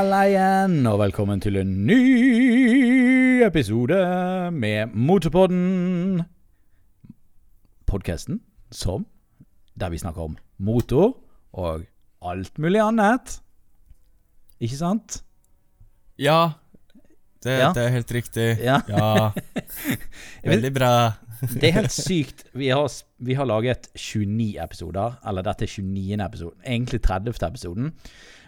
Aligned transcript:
Halla 0.00 0.22
igjen, 0.24 0.78
og 0.88 0.94
velkommen 1.02 1.42
til 1.44 1.58
en 1.60 1.72
ny 1.84 3.42
episode 3.44 3.98
med 4.56 4.94
Motorpodden. 4.96 6.22
Podkasten 7.84 8.38
som 8.72 9.04
Der 9.76 9.92
vi 9.92 9.98
snakker 10.00 10.22
om 10.24 10.38
motor 10.56 11.18
og 11.52 11.84
alt 12.24 12.56
mulig 12.56 12.80
annet. 12.80 13.34
Ikke 14.56 14.78
sant? 14.78 15.18
Ja, 16.16 16.52
det, 17.44 17.58
Ja. 17.58 17.68
det 17.76 17.84
er 17.84 17.92
helt 17.98 18.12
riktig. 18.16 18.48
Ja. 18.64 18.80
Ja. 18.88 19.30
Veldig 20.54 20.72
bra. 20.80 21.12
Det 21.60 21.68
er 21.74 21.76
helt 21.82 21.92
sykt. 21.92 22.46
Vi 22.54 22.72
har, 22.72 22.88
vi 23.18 23.34
har 23.36 23.44
laget 23.44 23.92
29 23.92 24.56
episoder. 24.64 25.20
Eller 25.28 25.42
dette 25.44 25.68
er 25.68 25.76
29. 25.76 26.24
episoden. 26.24 26.58
Egentlig 26.64 27.02
30. 27.02 27.36
episoden. 27.52 27.92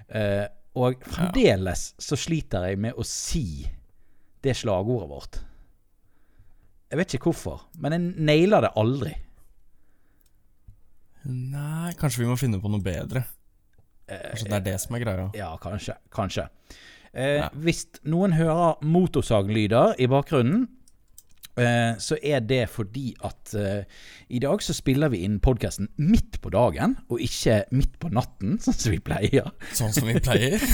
Eh, 0.09 0.49
og 0.79 1.03
fremdeles 1.05 1.93
så 2.01 2.17
sliter 2.17 2.69
jeg 2.71 2.79
med 2.81 2.97
å 2.97 3.05
si 3.07 3.67
det 4.43 4.55
slagordet 4.59 5.11
vårt. 5.11 5.41
Jeg 6.93 7.01
vet 7.01 7.15
ikke 7.17 7.31
hvorfor, 7.31 7.67
men 7.81 7.95
jeg 7.97 8.25
nailer 8.29 8.65
det 8.67 8.73
aldri. 8.81 9.13
Nei, 11.29 11.93
kanskje 12.01 12.25
vi 12.25 12.29
må 12.31 12.37
finne 12.41 12.59
på 12.61 12.71
noe 12.73 12.83
bedre. 12.83 13.23
Kanskje 14.09 14.49
det 14.51 14.57
er 14.59 14.65
det 14.67 14.79
som 14.83 14.97
er 14.97 15.05
greia. 15.05 15.29
Ja, 15.39 15.53
kanskje. 15.63 15.95
Kanskje. 16.13 16.49
Eh, 17.13 17.47
Hvis 17.65 17.85
noen 18.09 18.35
hører 18.37 18.81
motorsaglyder 18.85 19.95
i 20.03 20.09
bakgrunnen, 20.11 20.67
eh, 21.61 21.99
så 22.03 22.19
er 22.23 22.41
det 22.47 22.67
fordi 22.73 23.13
at 23.25 23.55
eh, 23.59 23.85
i 24.33 24.41
dag 24.43 24.63
så 24.65 24.75
spiller 24.77 25.13
vi 25.13 25.23
inn 25.27 25.41
podkasten 25.43 25.91
midt 26.01 26.41
på 26.43 26.53
dagen, 26.55 26.97
og 27.09 27.21
ikke 27.23 27.63
midt 27.75 27.99
på 28.03 28.13
natten, 28.13 28.59
sånn 28.65 28.79
som 28.79 28.95
vi 28.95 29.01
pleier. 29.05 29.51
Sånn 29.77 29.93
som 29.97 30.09
vi 30.09 30.17
pleier. 30.23 30.59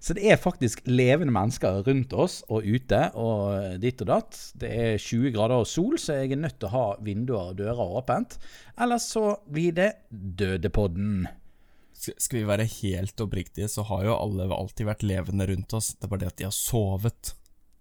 Så 0.00 0.14
det 0.16 0.30
er 0.32 0.38
faktisk 0.40 0.80
levende 0.88 1.32
mennesker 1.34 1.82
rundt 1.84 2.14
oss 2.16 2.38
og 2.48 2.64
ute 2.64 3.00
og 3.20 3.82
ditt 3.82 4.00
og 4.00 4.08
datt. 4.08 4.38
Det 4.56 4.70
er 4.72 4.94
20 4.96 5.34
grader 5.34 5.60
og 5.60 5.68
sol, 5.68 5.98
så 6.00 6.22
jeg 6.22 6.32
er 6.32 6.40
nødt 6.40 6.56
til 6.56 6.70
å 6.70 6.72
ha 6.72 6.86
vinduer 7.04 7.50
og 7.50 7.58
dører 7.58 7.92
åpent. 8.00 8.38
Ellers 8.80 9.10
så 9.12 9.34
blir 9.44 9.76
det 9.76 9.90
Dødepodden. 10.08 11.28
Skal 12.00 12.38
vi 12.38 12.48
være 12.48 12.64
helt 12.78 13.20
oppriktige, 13.20 13.68
så 13.68 13.84
har 13.90 14.06
jo 14.06 14.16
alle 14.16 14.48
alltid 14.48 14.88
vært 14.88 15.04
levende 15.04 15.50
rundt 15.50 15.76
oss. 15.76 15.92
Det 15.92 16.08
er 16.08 16.14
bare 16.14 16.24
det 16.24 16.32
at 16.32 16.40
de 16.40 16.48
har 16.48 16.56
sovet. 16.56 17.34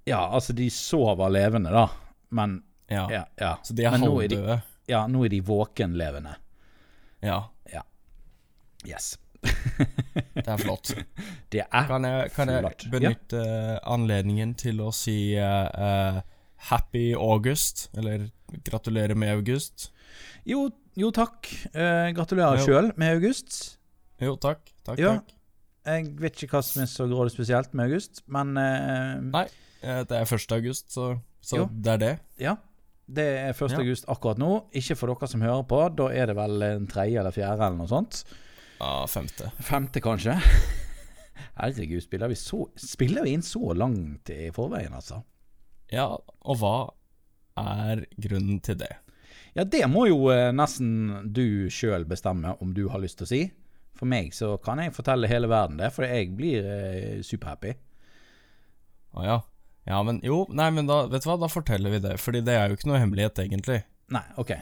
Ja, 0.09 0.23
altså, 0.33 0.53
de 0.57 0.67
sover 0.73 1.29
levende, 1.31 1.71
da. 1.73 1.85
Men 2.35 2.59
Ja. 2.89 3.05
ja. 3.13 3.23
ja. 3.37 3.53
Så 3.63 3.75
de 3.77 3.85
er 3.85 3.91
Men 3.95 4.01
nå 4.07 4.13
er 4.23 4.27
de- 4.27 4.35
halvdøde. 4.41 4.61
Ja, 4.89 5.03
nå 5.07 5.23
er 5.25 5.29
de 5.29 5.41
våkenlevende. 5.45 6.35
Ja, 7.21 7.43
Yes. 8.87 9.17
det 10.35 10.47
er 10.47 10.57
flott. 10.57 10.93
Det 11.51 11.65
er 11.65 11.87
Kan 11.87 12.05
jeg, 12.07 12.31
kan 12.31 12.47
jeg 12.51 12.61
Flott. 12.63 12.85
benytte 12.93 13.41
anledningen 13.87 14.53
til 14.59 14.79
å 14.83 14.91
si 14.95 15.33
eh, 15.35 15.67
eh, 15.67 16.21
happy 16.69 17.09
August? 17.15 17.89
Eller 17.99 18.29
gratulerer 18.67 19.15
med 19.19 19.33
august? 19.35 19.89
Jo, 20.47 20.69
jo 20.95 21.11
takk. 21.15 21.51
Eh, 21.73 22.11
gratulerer 22.15 22.61
Jo. 22.61 22.65
sjøl 22.69 22.91
med 22.99 23.17
august. 23.17 23.77
Jo, 24.23 24.37
takk. 24.39 24.63
Takk, 24.87 24.99
Ja. 25.03 25.17
takk. 25.19 25.35
Jeg 25.89 26.09
vet 26.19 26.39
ikke 26.43 26.55
hva 26.55 26.63
som 26.63 26.81
er 26.83 26.89
så 26.91 27.07
grådig 27.11 27.31
spesielt 27.35 27.73
med 27.73 27.89
august, 27.91 28.23
men 28.27 28.55
eh, 28.57 29.19
Nei. 29.27 29.45
Eh, 29.81 30.01
Det 30.07 30.17
er 30.17 30.25
1. 30.25 30.51
august, 30.57 30.91
så, 30.91 31.13
så 31.41 31.67
det 31.71 31.93
er 31.95 31.97
det. 32.03 32.13
ja. 32.39 32.55
Det 33.09 33.23
er 33.25 33.55
1. 33.55 33.71
Ja. 33.73 33.79
august 33.81 34.05
akkurat 34.07 34.37
nå. 34.37 34.49
Ikke 34.77 34.93
for 34.95 35.09
dere 35.09 35.27
som 35.31 35.41
hører 35.41 35.63
på. 35.65 35.79
Da 35.97 36.11
er 36.13 36.27
det 36.29 36.35
vel 36.37 36.61
en 36.61 36.83
tredje 36.87 37.17
eller 37.17 37.33
fjerde 37.33 37.65
eller 37.65 37.79
noe 37.79 37.89
sånt. 37.89 38.19
Ja, 38.77 38.91
femte. 39.09 39.49
Femte, 39.65 39.97
kanskje. 40.05 40.35
Herregud, 41.59 42.03
spiller 42.05 42.29
vi, 42.29 42.37
så, 42.37 42.67
spiller 42.77 43.25
vi 43.25 43.33
inn 43.33 43.41
så 43.41 43.73
langt 43.73 44.29
i 44.29 44.51
forveien, 44.53 44.93
altså? 44.93 45.23
Ja, 45.89 46.05
og 46.45 46.59
hva 46.61 46.75
er 47.57 48.05
grunnen 48.21 48.61
til 48.63 48.77
det? 48.83 48.91
Ja, 49.57 49.65
det 49.65 49.81
må 49.89 50.05
jo 50.05 50.29
eh, 50.29 50.51
nesten 50.53 51.31
du 51.33 51.65
sjøl 51.73 52.05
bestemme 52.07 52.53
om 52.61 52.75
du 52.77 52.85
har 52.93 53.01
lyst 53.01 53.17
til 53.19 53.25
å 53.25 53.31
si. 53.33 53.41
For 53.97 54.05
meg 54.07 54.35
så 54.37 54.53
kan 54.63 54.79
jeg 54.83 54.93
fortelle 54.95 55.27
hele 55.27 55.49
verden 55.49 55.81
det, 55.81 55.89
for 55.95 56.05
jeg 56.05 56.29
blir 56.37 56.61
eh, 56.77 57.23
superhappy. 57.25 57.73
Å 59.17 59.25
ja. 59.25 59.39
Ja, 59.87 60.01
men 60.05 60.19
jo, 60.25 60.43
nei, 60.53 60.67
men 60.75 60.89
da, 60.89 61.03
vet 61.09 61.23
du 61.23 61.29
hva, 61.31 61.37
da 61.41 61.49
forteller 61.51 61.93
vi 61.95 62.01
det. 62.03 62.17
Fordi 62.21 62.43
det 62.45 62.57
er 62.57 62.69
jo 62.69 62.77
ikke 62.77 62.91
noe 62.91 62.99
hemmelighet, 63.01 63.41
egentlig. 63.45 63.81
Nei, 64.13 64.25
OK. 64.41 64.53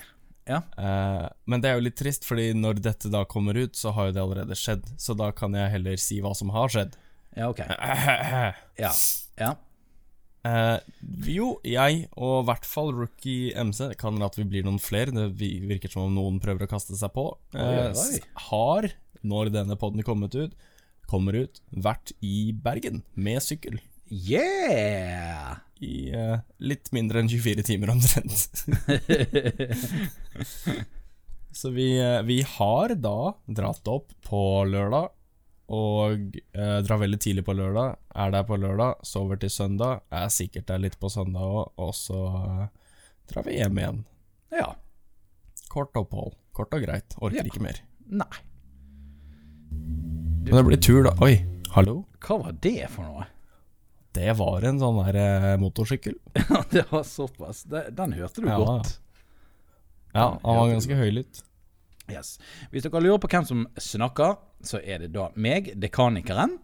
Ja. 0.47 0.61
Eh, 0.78 1.28
men 1.45 1.63
det 1.63 1.69
er 1.69 1.79
jo 1.79 1.85
litt 1.88 1.97
trist, 2.00 2.25
fordi 2.28 2.51
når 2.55 2.79
dette 2.83 3.11
da 3.11 3.25
kommer 3.27 3.57
ut, 3.59 3.75
så 3.75 3.91
har 3.95 4.09
jo 4.09 4.16
det 4.16 4.23
allerede 4.23 4.57
skjedd. 4.57 4.85
Så 5.01 5.16
da 5.19 5.31
kan 5.35 5.56
jeg 5.57 5.73
heller 5.73 6.00
si 6.01 6.22
hva 6.23 6.33
som 6.38 6.53
har 6.56 6.72
skjedd. 6.73 6.95
Ja, 7.38 7.50
OK. 7.51 7.61
ja. 8.83 8.91
Ja. 8.91 8.91
ja. 9.41 9.51
jo, 11.27 11.50
jeg 11.67 12.07
og 12.16 12.38
i 12.39 12.47
hvert 12.47 12.69
fall 12.69 12.94
Rookie 12.95 13.51
MC, 13.67 13.83
det 13.91 14.00
kan 14.00 14.16
hende 14.16 14.29
at 14.31 14.39
vi 14.39 14.47
blir 14.47 14.66
noen 14.66 14.79
flere, 14.81 15.13
det 15.13 15.27
virker 15.35 15.91
som 15.91 16.07
om 16.07 16.16
noen 16.16 16.39
prøver 16.44 16.66
å 16.66 16.72
kaste 16.72 16.97
seg 16.97 17.11
på, 17.13 17.27
eh, 17.57 17.91
oi, 17.91 17.91
oi. 17.91 18.23
har, 18.47 18.89
når 19.27 19.53
denne 19.53 19.77
podden 19.79 20.07
kommet 20.07 20.38
ut, 20.39 20.56
kommer 21.07 21.35
ut, 21.44 21.61
vært 21.72 22.16
i 22.25 22.50
Bergen 22.56 23.03
med 23.16 23.44
sykkel. 23.44 23.77
Yeah! 24.09 25.57
I 25.79 26.09
uh, 26.16 26.40
litt 26.63 26.90
mindre 26.95 27.19
enn 27.22 27.29
24 27.29 27.63
timer 27.68 27.91
omtrent. 27.94 28.47
Så 31.57 31.69
vi, 31.73 31.90
uh, 32.01 32.22
vi 32.25 32.40
har 32.57 32.94
da 33.01 33.34
dratt 33.45 33.88
opp 33.91 34.12
på 34.25 34.41
lørdag, 34.69 35.09
og 35.68 36.38
eh, 36.56 36.78
drar 36.79 37.01
veldig 37.01 37.18
tidlig 37.19 37.44
på 37.44 37.51
lørdag. 37.57 37.97
Er 38.16 38.29
der 38.31 38.45
på 38.47 38.56
lørdag, 38.56 39.01
sover 39.03 39.35
til 39.41 39.50
søndag, 39.51 40.00
er 40.16 40.29
sikkert 40.31 40.69
der 40.69 40.79
litt 40.79 40.95
på 41.01 41.09
søndag 41.12 41.44
òg, 41.44 41.74
og 41.84 41.91
så 41.97 42.19
drar 43.28 43.44
vi 43.44 43.57
hjem 43.57 43.75
igjen. 43.81 44.00
Ja. 44.56 44.69
Kort 45.68 45.91
opphold. 46.00 46.38
Kort 46.56 46.72
og 46.72 46.85
greit. 46.88 47.18
Orker 47.19 47.41
Ja. 47.41 47.44
ikke 47.51 47.59
mer. 47.66 47.81
Nei. 48.07 48.31
Men 50.47 50.56
det 50.56 50.63
blir 50.69 50.79
tur, 50.79 51.03
da. 51.03 51.12
Oi, 51.19 51.35
hallo? 51.75 52.06
Hva 52.24 52.39
var 52.45 52.56
det 52.63 52.88
for 52.94 53.03
noe? 53.03 53.28
Det 54.17 54.33
var 54.39 54.66
en 54.66 54.79
sånn 54.81 54.97
der 55.05 55.17
eh, 55.22 55.51
motorsykkel. 55.61 56.16
det 56.73 56.85
var 56.91 57.03
såpass. 57.07 57.63
Det, 57.69 57.88
den 57.97 58.16
hørte 58.17 58.41
du 58.44 58.50
Ja. 58.50 58.57
godt. 58.59 58.95
Ja, 60.17 60.31
han 60.41 60.57
var 60.57 60.72
ganske 60.72 60.95
høylytt. 60.97 61.44
Yes. 62.09 62.38
Hvis 62.72 62.85
dere 62.88 63.01
lurer 63.03 63.19
på 63.22 63.29
hvem 63.29 63.45
som 63.45 63.66
snakker, 63.77 64.38
så 64.66 64.79
er 64.81 65.03
det 65.03 65.11
da 65.13 65.27
meg, 65.35 65.73
dekanikeren. 65.77 66.56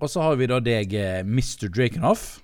Og 0.00 0.08
så 0.08 0.22
har 0.24 0.38
vi 0.40 0.46
da 0.48 0.60
deg, 0.64 0.94
eh, 0.96 1.18
Mr. 1.26 1.68
Drakenhoff. 1.68 2.38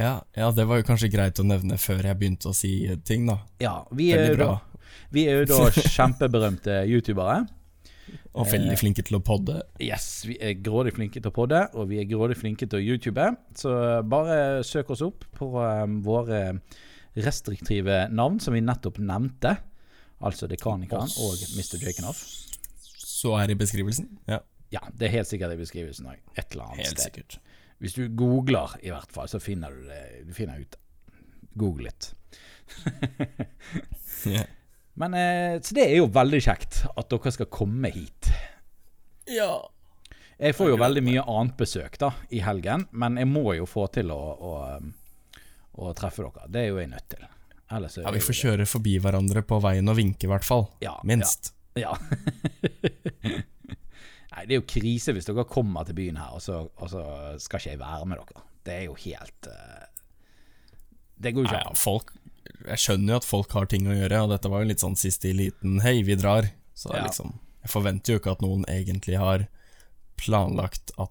Ja, 0.00 0.16
ja, 0.34 0.48
det 0.50 0.64
var 0.66 0.80
jo 0.80 0.86
kanskje 0.88 1.12
greit 1.12 1.38
å 1.38 1.44
nevne 1.46 1.76
før 1.78 2.00
jeg 2.08 2.18
begynte 2.18 2.50
å 2.50 2.56
si 2.56 2.72
ting, 3.06 3.28
da. 3.30 3.36
Ja, 3.62 3.76
vi 3.94 4.08
er, 4.10 4.24
Veldig 4.24 4.32
jo 4.32 4.38
bra. 4.40 4.48
da, 4.56 4.88
vi 5.14 5.26
er 5.30 5.44
jo 5.44 5.50
da 5.52 5.60
kjempeberømte 5.98 6.80
youtubere. 6.90 7.44
Og 8.34 8.48
veldig 8.50 8.76
flinke 8.78 9.02
til 9.06 9.16
å 9.18 9.22
podde. 9.24 9.60
Yes, 9.82 10.24
vi 10.26 10.36
er 10.42 10.56
grådig 10.60 10.94
flinke 10.96 11.20
til 11.20 11.30
å 11.30 11.34
podde, 11.34 11.60
og 11.74 11.88
vi 11.90 12.00
er 12.02 12.08
grådig 12.10 12.36
flinke 12.40 12.66
til 12.66 12.80
å 12.80 12.82
youtube. 12.82 13.28
Så 13.58 13.70
bare 14.10 14.62
søk 14.66 14.90
oss 14.94 15.02
opp 15.06 15.24
på 15.38 15.48
um, 15.60 16.00
våre 16.04 16.40
restriktive 17.14 18.08
navn 18.10 18.40
som 18.42 18.56
vi 18.56 18.62
nettopp 18.64 18.98
nevnte. 19.02 19.54
Altså 20.24 20.48
Dekanikeren 20.50 21.10
og 21.22 21.38
Mr. 21.54 21.78
Jakenoff. 21.84 22.24
Så 23.04 23.34
er 23.38 23.48
det 23.48 23.56
i 23.58 23.62
beskrivelsen. 23.62 24.10
Ja, 24.30 24.40
Ja, 24.74 24.80
det 24.90 25.06
er 25.06 25.12
helt 25.20 25.28
sikkert 25.30 25.52
i 25.54 25.60
beskrivelsen 25.60 26.08
òg. 26.10 26.18
Et 26.34 26.48
eller 26.50 26.64
annet 26.64 26.88
helt 26.88 26.98
sted. 26.98 27.12
sikkert. 27.12 27.38
Hvis 27.78 27.94
du 27.94 28.08
googler, 28.16 28.74
i 28.82 28.90
hvert 28.90 29.12
fall, 29.12 29.28
så 29.30 29.38
finner 29.38 29.70
du 29.70 29.84
det. 29.86 30.00
Du 30.26 30.32
finner 30.34 30.58
ut. 30.58 30.74
Google 31.54 31.90
litt. 31.90 32.10
Ja. 34.26 34.44
Men 35.00 35.14
eh, 35.18 35.60
Så 35.64 35.74
det 35.74 35.88
er 35.90 35.96
jo 35.98 36.06
veldig 36.14 36.40
kjekt 36.44 36.82
at 36.94 37.08
dere 37.10 37.32
skal 37.34 37.48
komme 37.52 37.90
hit. 37.94 38.30
ja. 39.30 39.54
Jeg 40.34 40.56
får 40.58 40.72
jo 40.72 40.76
veldig 40.80 41.00
mye 41.06 41.22
annet 41.30 41.52
besøk 41.56 41.94
da 42.02 42.08
i 42.34 42.40
helgen, 42.42 42.88
men 42.90 43.14
jeg 43.20 43.28
må 43.30 43.52
jo 43.54 43.68
få 43.70 43.84
til 43.94 44.10
å, 44.10 44.16
å, 44.18 44.54
um, 44.82 44.88
å 45.78 45.92
treffe 45.94 46.24
dere. 46.26 46.48
Det 46.50 46.64
er 46.64 46.72
jo 46.72 46.80
jeg 46.82 46.90
nødt 46.90 47.06
til. 47.12 47.22
Ja, 47.70 48.10
vi 48.10 48.22
får 48.26 48.36
kjøre 48.40 48.66
forbi 48.66 48.96
hverandre 49.00 49.44
på 49.46 49.60
veien 49.62 49.86
og 49.88 49.94
vinke, 49.96 50.26
i 50.26 50.30
hvert 50.32 50.44
fall. 50.44 50.66
Ja, 50.82 50.96
Minst. 51.06 51.52
Ja. 51.78 51.94
Nei, 54.34 54.42
det 54.48 54.56
er 54.56 54.58
jo 54.58 54.66
krise 54.66 55.14
hvis 55.14 55.26
dere 55.30 55.46
kommer 55.46 55.86
til 55.86 55.96
byen 56.02 56.18
her, 56.18 56.34
og 56.34 56.42
så, 56.42 56.64
og 56.66 56.90
så 56.90 57.04
skal 57.42 57.62
ikke 57.62 57.74
jeg 57.76 57.82
være 57.84 58.10
med 58.10 58.20
dere. 58.24 58.44
Det 58.66 58.74
er 58.80 58.84
jo 58.88 58.98
helt 59.06 59.48
uh, 59.54 59.86
Det 61.22 61.30
går 61.36 61.46
jo 61.46 61.52
Ja, 61.54 61.62
an. 61.62 61.70
ja, 61.70 61.78
folk 61.78 62.10
Jeg 62.64 62.80
skjønner 62.80 63.14
jo 63.14 63.20
at 63.20 63.26
folk 63.28 63.52
har 63.56 63.66
ting 63.70 63.86
å 63.90 63.96
gjøre, 63.96 64.22
og 64.24 64.30
dette 64.32 64.50
var 64.52 64.62
jo 64.62 64.70
litt 64.70 64.82
sånn 64.82 64.96
siste 64.96 65.32
liten 65.36 65.80
Hei, 65.84 65.98
vi 66.06 66.16
drar. 66.16 66.48
Så 66.74 66.90
det 66.92 66.98
Ja. 67.02 67.08
liksom 67.08 67.34
Jeg 67.64 67.70
forventer 67.72 68.12
jo 68.12 68.18
ikke 68.20 68.32
at 68.32 68.42
noen 68.44 68.64
egentlig 68.68 69.16
har 69.18 69.46
planlagt 70.20 70.92
at 70.98 71.10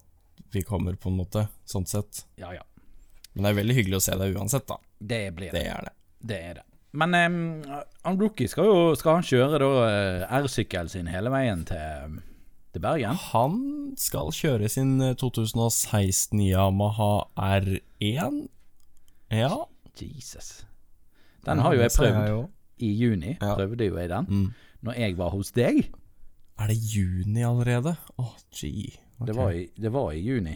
vi 0.52 0.62
kommer, 0.62 0.94
på 0.94 1.10
en 1.10 1.16
måte, 1.18 1.48
sånn 1.66 1.86
sett. 1.86 2.24
Ja, 2.38 2.52
ja. 2.54 2.62
Men 3.34 3.42
det 3.42 3.50
er 3.50 3.58
veldig 3.62 3.74
hyggelig 3.74 3.96
å 3.98 4.02
se 4.04 4.14
deg 4.20 4.36
uansett, 4.36 4.66
da. 4.70 4.76
Det 5.00 5.34
blir 5.34 5.50
det. 5.50 5.60
Det 5.64 5.66
er 5.72 5.88
det. 5.88 5.92
Det 6.22 6.38
er 6.50 6.54
det. 6.60 6.62
Men 6.94 7.14
um, 7.14 7.64
han 8.04 8.20
Rookie 8.20 8.46
skal 8.46 8.68
jo 8.70 8.94
skal 8.94 9.16
han 9.18 9.26
kjøre 9.26 9.58
da 9.58 9.70
eh, 9.88 10.36
R-sykkelen 10.44 10.88
sin 10.92 11.10
hele 11.10 11.32
veien 11.34 11.64
til, 11.66 12.20
Bergen. 12.78 13.18
Han 13.32 13.58
skal 13.98 14.30
kjøre 14.34 14.68
sin 14.70 15.00
eh, 15.02 15.14
2016 15.18 16.38
Yamaha 16.38 17.26
R1. 17.34 18.38
Ja. 19.34 19.50
Jesus. 19.98 20.64
Den 21.46 21.62
har 21.64 21.74
jo 21.76 21.82
jeg 21.84 21.94
prøvd 21.96 22.20
jeg 22.20 22.30
jo. 22.32 22.42
i 22.78 22.92
juni. 22.98 23.32
Ja. 23.40 23.54
Prøvde 23.54 23.88
jo 23.88 23.98
jeg 24.00 24.10
den. 24.12 24.28
Mm. 24.28 24.46
Når 24.84 25.00
jeg 25.00 25.18
var 25.18 25.34
hos 25.34 25.52
deg. 25.56 25.82
Er 26.60 26.70
det 26.70 26.78
juni 26.78 27.42
allerede? 27.44 27.96
Å, 28.20 28.30
gee. 28.54 28.94
Okay. 29.14 29.26
Det, 29.28 29.36
var 29.36 29.52
i, 29.54 29.66
det 29.80 29.92
var 29.94 30.12
i 30.14 30.22
juni. 30.22 30.54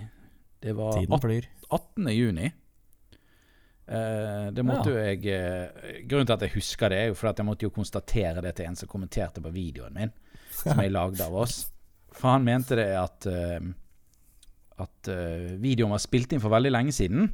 Det 0.62 0.74
var 0.78 0.98
Tiden 0.98 1.22
flyr. 1.22 1.46
18. 1.68 2.08
juni. 2.14 2.50
Eh, 3.88 4.46
det 4.52 4.64
måtte 4.66 4.92
jo 4.92 4.98
jeg 5.00 5.22
eh, 5.32 6.00
Grunnen 6.04 6.28
til 6.28 6.34
at 6.34 6.42
jeg 6.44 6.52
husker 6.58 6.92
det, 6.92 6.98
er 7.00 7.06
jo 7.08 7.14
fordi 7.16 7.30
at 7.30 7.38
jeg 7.40 7.48
måtte 7.48 7.64
jo 7.64 7.72
konstatere 7.72 8.42
det 8.44 8.52
til 8.58 8.68
en 8.68 8.76
som 8.76 8.90
kommenterte 8.90 9.40
på 9.40 9.52
videoen 9.54 9.96
min, 9.96 10.12
som 10.52 10.82
jeg 10.82 10.92
lagde 10.92 11.24
av 11.24 11.36
oss. 11.40 11.62
For 12.12 12.34
han 12.34 12.44
mente 12.44 12.76
det 12.76 12.90
at 12.98 13.28
eh, 13.30 13.70
At 14.84 15.10
eh, 15.10 15.54
videoen 15.58 15.94
var 15.94 16.02
spilt 16.02 16.34
inn 16.34 16.42
for 16.42 16.52
veldig 16.52 16.74
lenge 16.74 16.92
siden. 16.94 17.30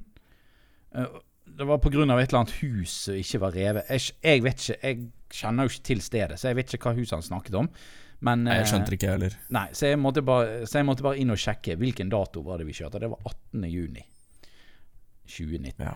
Eh, 1.47 1.57
det 1.59 1.67
var 1.69 1.79
pga. 1.79 1.89
et 1.91 2.29
eller 2.29 2.39
annet 2.39 2.57
hus 2.63 2.91
som 3.07 3.15
ikke 3.15 3.41
var 3.41 3.53
revet. 3.53 3.91
Jeg, 3.91 4.15
jeg 4.23 4.43
vet 4.45 4.65
ikke, 4.65 4.79
jeg 4.83 5.11
kjenner 5.31 5.65
jo 5.65 5.75
ikke 5.75 5.87
til 5.91 6.01
stedet, 6.01 6.41
så 6.41 6.49
jeg 6.49 6.57
vet 6.57 6.75
ikke 6.75 6.91
hva 6.91 6.99
huset 6.99 7.17
han 7.19 7.23
snakket 7.23 7.55
om. 7.55 7.69
Men, 8.25 8.47
Nei, 8.47 8.57
jeg 8.63 8.71
skjønte 8.71 8.93
det 8.93 8.97
ikke, 8.99 9.07
jeg 9.07 9.19
heller. 9.19 9.37
Nei, 9.53 9.67
så 9.77 9.91
jeg, 9.91 10.01
bare, 10.25 10.65
så 10.71 10.79
jeg 10.81 10.87
måtte 10.89 11.05
bare 11.05 11.21
inn 11.21 11.35
og 11.35 11.41
sjekke 11.41 11.77
hvilken 11.77 12.13
dato 12.13 12.41
var 12.47 12.61
det 12.61 12.69
vi 12.69 12.77
kjørte. 12.77 13.03
Det 13.03 13.11
var 13.13 13.21
18. 13.29 13.67
juni 13.69 14.05
2019. 15.29 15.85
Ja. 15.85 15.95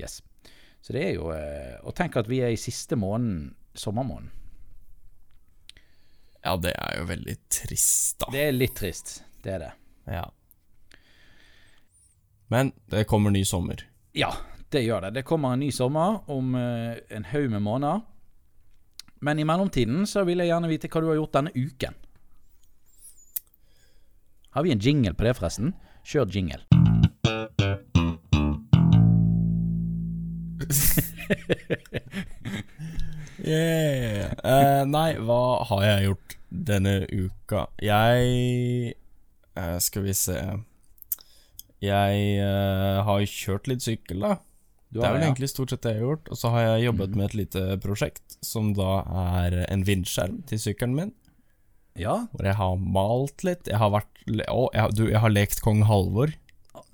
Yes. 0.00 0.20
Så 0.82 0.94
det 0.96 1.02
er 1.04 1.10
jo 1.14 1.28
eh, 1.30 1.76
Og 1.84 1.92
tenk 1.94 2.16
at 2.16 2.28
vi 2.30 2.40
er 2.42 2.52
i 2.52 2.60
siste 2.60 2.96
måneden, 2.98 3.54
sommermåneden. 3.78 4.30
ja, 6.42 6.56
det 6.56 6.72
er 6.74 6.96
jo 6.98 7.04
veldig 7.06 7.36
trist, 7.52 8.18
da. 8.20 8.32
Det 8.34 8.40
er 8.48 8.56
litt 8.56 8.74
trist. 8.74 9.22
Det 9.44 9.52
er 9.54 9.62
det. 9.62 9.72
Ja. 10.10 10.24
Men 12.50 12.72
det 12.90 13.06
kommer 13.08 13.30
ny 13.30 13.44
sommer. 13.48 13.84
Ja, 14.12 14.32
det 14.72 14.84
gjør 14.86 15.06
det. 15.06 15.14
Det 15.18 15.26
kommer 15.28 15.54
en 15.54 15.62
ny 15.62 15.70
sommer 15.74 16.20
om 16.32 16.54
eh, 16.58 16.96
en 17.12 17.28
haug 17.30 17.50
med 17.50 17.62
måneder. 17.62 18.00
Men 19.22 19.38
i 19.38 19.46
mellomtiden 19.46 20.06
så 20.06 20.24
vil 20.26 20.42
jeg 20.42 20.50
gjerne 20.50 20.70
vite 20.70 20.88
hva 20.90 21.00
du 21.02 21.08
har 21.12 21.20
gjort 21.20 21.36
denne 21.38 21.52
uken. 21.54 21.94
Har 24.52 24.62
vi 24.66 24.72
en 24.74 24.82
jingle 24.82 25.14
på 25.14 25.24
det, 25.24 25.36
forresten? 25.38 25.74
Kjør 26.04 26.26
jingle. 26.32 26.60
Yeah. 33.42 34.36
Uh, 34.46 34.84
nei, 34.86 35.16
hva 35.18 35.64
har 35.66 35.80
jeg 35.82 36.04
gjort 36.06 36.34
denne 36.68 36.92
uka? 37.10 37.64
Jeg 37.82 38.92
uh, 39.58 39.78
Skal 39.82 40.04
vi 40.06 40.14
se 40.14 40.36
Jeg 41.82 42.20
uh, 42.38 43.02
har 43.02 43.24
kjørt 43.26 43.66
litt 43.72 43.82
sykkel, 43.82 44.22
da. 44.22 44.36
Det 44.92 45.00
er 45.00 45.14
vel 45.14 45.22
ja. 45.22 45.28
egentlig 45.30 45.48
stort 45.48 45.72
sett 45.72 45.84
det 45.86 45.94
jeg 45.94 46.02
har 46.02 46.08
gjort. 46.10 46.30
Og 46.34 46.38
så 46.38 46.52
har 46.52 46.64
jeg 46.66 46.86
jobbet 46.86 47.14
med 47.16 47.26
et 47.30 47.36
lite 47.38 47.62
prosjekt, 47.80 48.36
som 48.44 48.72
da 48.76 48.90
er 49.40 49.56
en 49.64 49.84
vindskjerm 49.88 50.42
til 50.50 50.60
sykkelen 50.60 50.96
min. 50.98 51.14
Ja, 51.98 52.26
Hvor 52.32 52.46
jeg 52.48 52.56
har 52.56 52.76
malt 52.80 53.44
litt. 53.44 53.68
Jeg 53.68 53.80
har 53.80 53.90
vært 53.92 54.08
Å, 54.48 54.68
jeg, 54.72 54.94
du, 54.96 55.02
jeg 55.10 55.20
har 55.20 55.32
lekt 55.32 55.60
kong 55.64 55.82
Halvor. 55.88 56.32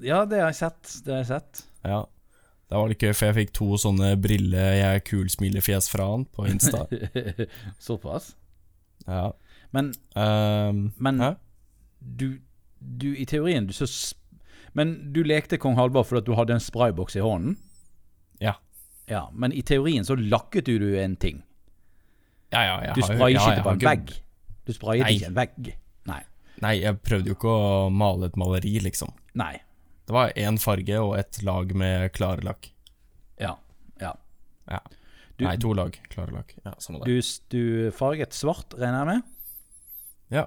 ja, 0.03 0.25
det 0.27 0.41
har 0.43 0.51
jeg 0.51 0.59
sett. 0.63 0.95
Det 1.05 1.15
har 1.15 1.21
jeg 1.23 1.31
sett. 1.31 1.63
Ja. 1.87 2.01
Det 2.69 2.77
var 2.77 2.91
litt 2.91 3.03
gøy, 3.03 3.15
for 3.17 3.31
jeg 3.31 3.37
fikk 3.39 3.53
to 3.57 3.69
sånne 3.81 4.13
brille 4.21 4.65
jeg 4.77 4.99
er 4.99 5.05
kul-smilefjes 5.07 5.89
fra 5.93 6.11
han 6.11 6.27
på 6.29 6.49
Insta. 6.51 6.85
Såpass. 7.87 8.35
Ja. 9.07 9.31
Men, 9.73 9.93
um, 10.15 10.91
men 11.01 11.23
du, 12.01 12.41
du 12.79 13.09
I 13.17 13.27
teorien 13.29 13.67
du 13.69 13.75
så 13.77 13.87
Men 14.77 15.13
du 15.13 15.21
lekte 15.25 15.59
kong 15.61 15.77
Halvor 15.77 16.07
fordi 16.09 16.25
du 16.29 16.37
hadde 16.39 16.57
en 16.57 16.63
sprayboks 16.63 17.17
i 17.17 17.25
hånden? 17.25 17.57
Ja. 18.41 18.55
Ja, 19.09 19.31
Men 19.33 19.53
i 19.53 19.63
teorien 19.63 20.05
så 20.05 20.17
lakket 20.17 20.69
du 20.69 20.99
en 21.01 21.17
ting. 21.17 21.43
Ja, 22.53 22.63
ja, 22.65 22.75
jeg 22.89 22.95
Du 22.97 23.03
sprayet 23.03 23.37
ja, 23.37 23.47
ikke 23.53 23.65
på 23.65 23.73
en 23.75 23.85
vegg. 23.85 24.13
Du 24.69 24.73
sprayet 24.77 25.11
ikke 25.13 25.31
en 25.31 25.37
vegg. 25.37 25.71
Nei. 26.09 26.21
Nei, 26.65 26.75
jeg 26.83 27.01
prøvde 27.05 27.33
jo 27.33 27.37
ikke 27.39 27.53
å 27.53 27.89
male 27.93 28.29
et 28.29 28.37
maleri, 28.41 28.79
liksom. 28.85 29.13
Nei. 29.39 29.55
Det 30.09 30.15
var 30.17 30.33
én 30.41 30.57
farge 30.61 31.01
og 31.05 31.19
ett 31.19 31.43
lag 31.45 31.73
med 31.77 32.09
klarelakk. 32.17 32.71
Ja. 33.41 33.55
ja. 34.01 34.15
Ja. 34.71 34.81
Du- 35.37 35.45
Nei, 35.45 35.57
to 35.61 35.73
lag 35.77 35.95
klarelakk. 36.11 36.57
Ja, 36.65 36.73
samme 36.83 37.05
det. 37.05 37.13
Du, 37.13 37.21
du 37.55 37.91
farget 37.95 38.33
svart, 38.35 38.75
regner 38.75 39.05
jeg 39.05 39.07
med? 39.07 39.23
Ja. 40.35 40.47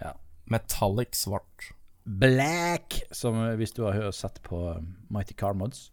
Ja. 0.00 0.14
Metallic 0.50 1.14
svart. 1.14 1.68
Black, 2.04 3.02
som 3.14 3.36
eh, 3.44 3.54
hvis 3.60 3.76
du 3.76 3.84
har 3.86 4.10
sett 4.16 4.40
på 4.42 4.64
um, 4.78 4.96
Mighty 5.12 5.36
Car 5.38 5.54
Mods. 5.54 5.90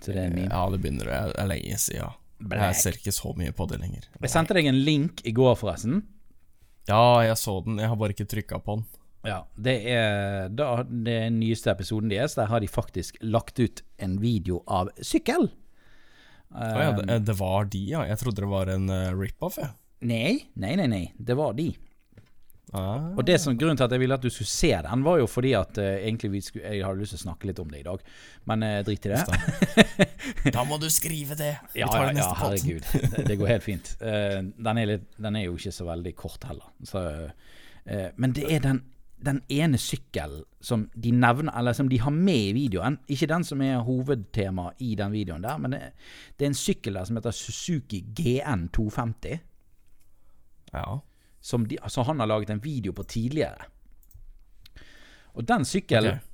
Så 0.00 0.14
det 0.14 0.22
er 0.24 0.32
meme. 0.32 0.48
Ja, 0.48 0.64
det 0.72 0.80
begynner 0.82 1.10
det 1.10 1.18
er 1.40 1.50
lenge 1.50 1.76
siden. 1.80 2.16
Black. 2.40 2.62
Jeg 2.70 2.80
ser 2.80 2.96
ikke 2.96 3.12
så 3.12 3.34
mye 3.36 3.52
på 3.52 3.66
det 3.68 3.80
lenger. 3.82 4.06
Jeg 4.16 4.32
sendte 4.32 4.56
deg 4.56 4.70
en 4.70 4.80
link 4.86 5.20
i 5.28 5.32
går, 5.36 5.58
forresten. 5.60 6.00
Ja, 6.88 7.20
jeg 7.26 7.36
så 7.36 7.58
den, 7.66 7.76
jeg 7.82 7.90
har 7.92 7.98
bare 8.00 8.16
ikke 8.16 8.28
trykka 8.30 8.62
på 8.64 8.78
den. 8.78 8.86
Ja, 9.28 9.42
det 9.60 9.74
er 9.92 10.48
da, 10.48 10.80
den 10.88 11.36
nyeste 11.42 11.68
episoden 11.74 12.08
deres. 12.08 12.38
Der 12.38 12.48
har 12.48 12.62
de 12.64 12.70
faktisk 12.72 13.18
lagt 13.20 13.60
ut 13.60 13.82
en 14.00 14.16
video 14.22 14.62
av 14.64 14.88
sykkel. 15.04 15.50
Ah, 16.50 16.80
ja, 16.80 16.88
Um, 16.96 17.04
det, 17.06 17.18
det 17.28 17.36
var 17.38 17.68
de, 17.70 17.84
ja. 17.92 18.00
Jeg 18.08 18.18
trodde 18.18 18.42
det 18.42 18.50
var 18.50 18.72
en 18.72 18.88
uh, 18.90 19.12
rip-off. 19.14 19.60
Nei, 20.00 20.48
nei, 20.58 20.72
nei, 20.80 20.88
nei. 20.90 21.04
Det 21.14 21.36
var 21.38 21.52
de. 21.54 21.68
Ah. 22.72 23.16
Og 23.18 23.24
det 23.26 23.34
som 23.42 23.56
Grunnen 23.58 23.78
til 23.78 23.88
at 23.88 23.94
jeg 23.96 24.02
ville 24.02 24.14
at 24.14 24.22
du 24.22 24.30
skulle 24.30 24.50
se 24.50 24.70
den, 24.86 25.02
var 25.02 25.18
jo 25.18 25.26
fordi 25.26 25.54
at 25.58 25.78
uh, 25.82 25.86
egentlig 25.96 26.30
vi 26.36 26.42
skulle, 26.44 26.70
jeg 26.70 26.84
hadde 26.86 27.02
lyst 27.02 27.16
til 27.16 27.20
å 27.20 27.24
snakke 27.24 27.48
litt 27.50 27.58
om 27.62 27.72
det 27.72 27.80
i 27.80 27.86
dag. 27.86 28.04
Men 28.50 28.62
uh, 28.62 28.76
drit 28.86 29.08
i 29.08 29.14
det. 29.14 29.24
Da 30.54 30.62
må 30.68 30.78
du 30.80 30.86
skrive 30.92 31.34
det! 31.38 31.56
Vi 31.74 31.82
Ja, 31.82 31.90
tar 31.90 32.04
ja, 32.04 32.12
det 32.12 32.12
ja, 32.12 32.18
neste 32.20 32.30
ja, 32.30 32.38
herregud. 32.44 33.10
Det, 33.16 33.26
det 33.26 33.38
går 33.40 33.52
helt 33.56 33.66
fint. 33.66 33.90
Uh, 33.98 34.38
den, 34.68 34.82
er 34.84 34.92
litt, 34.94 35.10
den 35.18 35.40
er 35.40 35.48
jo 35.48 35.58
ikke 35.58 35.74
så 35.74 35.88
veldig 35.90 36.14
kort 36.18 36.46
heller. 36.46 36.70
Så, 36.86 37.04
uh, 37.90 38.06
men 38.22 38.38
det 38.38 38.46
er 38.46 38.62
den, 38.68 38.84
den 39.18 39.42
ene 39.50 39.82
sykkelen 39.82 40.46
som 40.62 40.86
de 40.94 41.10
nevner, 41.16 41.50
eller 41.58 41.74
som 41.74 41.90
de 41.90 41.98
har 41.98 42.14
med 42.14 42.52
i 42.52 42.56
videoen. 42.56 43.00
Ikke 43.10 43.28
den 43.34 43.44
som 43.50 43.66
er 43.66 43.82
hovedtema 43.82 44.70
i 44.78 44.94
den 44.94 45.10
videoen 45.16 45.42
der, 45.42 45.58
men 45.58 45.74
det, 45.74 45.84
det 46.38 46.46
er 46.46 46.54
en 46.54 46.62
sykkel 46.62 47.00
der 47.00 47.10
som 47.10 47.18
heter 47.18 47.34
Suzuki 47.34 48.04
GN 48.14 48.68
250. 48.70 49.40
Ja. 50.70 51.00
Som, 51.40 51.64
de, 51.68 51.78
som 51.88 52.04
han 52.04 52.20
har 52.20 52.28
laget 52.28 52.50
en 52.52 52.60
video 52.60 52.92
på 52.92 53.06
tidligere. 53.08 53.64
Og 55.32 55.46
den 55.48 55.64
sykkelen 55.64 56.18
okay. 56.18 56.26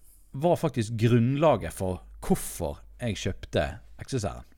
var 0.43 0.57
faktisk 0.59 0.97
grunnlaget 0.99 1.75
for 1.77 2.03
hvorfor 2.27 2.81
jeg 2.99 3.19
kjøpte 3.21 3.67
XSR-en. 4.03 4.49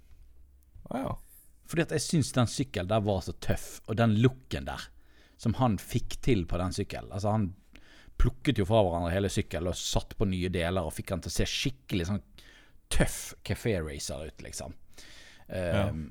Wow. 0.89 1.19
Fordi 1.69 1.85
at 1.85 1.93
jeg 1.99 2.05
syns 2.07 2.33
den 2.33 2.49
sykkelen 2.49 2.89
der 2.89 3.05
var 3.05 3.21
så 3.27 3.35
tøff, 3.45 3.83
og 3.87 3.99
den 4.01 4.17
looken 4.23 4.69
der 4.71 4.89
som 5.39 5.55
han 5.61 5.77
fikk 5.79 6.19
til 6.25 6.47
på 6.51 6.59
den 6.59 6.73
sykkelen 6.75 7.13
Altså, 7.15 7.31
han 7.35 7.53
plukket 8.19 8.59
jo 8.59 8.67
fra 8.67 8.81
hverandre 8.83 9.13
hele 9.15 9.31
sykkelen 9.31 9.71
og 9.71 9.79
satt 9.79 10.17
på 10.19 10.27
nye 10.27 10.51
deler 10.51 10.87
og 10.87 10.95
fikk 10.97 11.13
han 11.15 11.23
til 11.23 11.31
å 11.31 11.37
se 11.37 11.47
skikkelig 11.47 12.09
sånn 12.09 12.23
tøff 12.91 13.21
Café 13.47 13.77
Racer 13.85 14.25
ut, 14.27 14.43
liksom. 14.43 14.75
Ehm, 15.55 16.09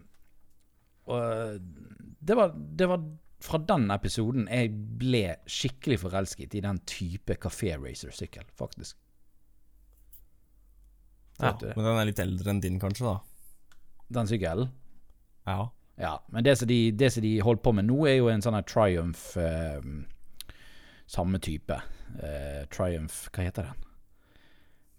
Og 1.08 1.60
det 2.20 2.36
var, 2.38 2.54
det 2.54 2.88
var 2.88 3.04
fra 3.44 3.60
den 3.62 3.90
episoden 3.94 4.48
jeg 4.50 4.72
ble 4.98 5.24
skikkelig 5.46 6.00
forelsket 6.02 6.56
i 6.58 6.62
den 6.66 6.80
type 6.90 7.36
Café 7.44 7.76
Racer-sykkel, 7.78 8.48
faktisk. 8.58 8.98
ja. 11.40 11.52
Men 11.62 11.86
den 11.86 12.00
er 12.02 12.08
litt 12.10 12.20
eldre 12.24 12.50
enn 12.54 12.62
din, 12.64 12.80
kanskje, 12.82 13.06
da? 13.12 13.20
Den 14.18 14.30
sykkelen. 14.30 14.72
Ja. 15.46 15.68
Ja, 15.98 16.16
men 16.30 16.44
det 16.46 16.56
som 16.60 16.68
de, 16.70 16.92
det 16.94 17.10
som 17.14 17.24
de 17.26 17.36
holdt 17.42 17.64
på 17.66 17.72
med 17.74 17.88
nå, 17.90 17.98
er 18.10 18.20
jo 18.20 18.28
en 18.30 18.42
sånn 18.46 18.58
Triumph 18.70 19.32
eh, 19.42 19.82
Samme 21.10 21.40
type. 21.42 21.78
Eh, 22.22 22.66
Triumph 22.74 23.30
Hva 23.34 23.46
heter 23.48 23.70
den? 23.72 23.86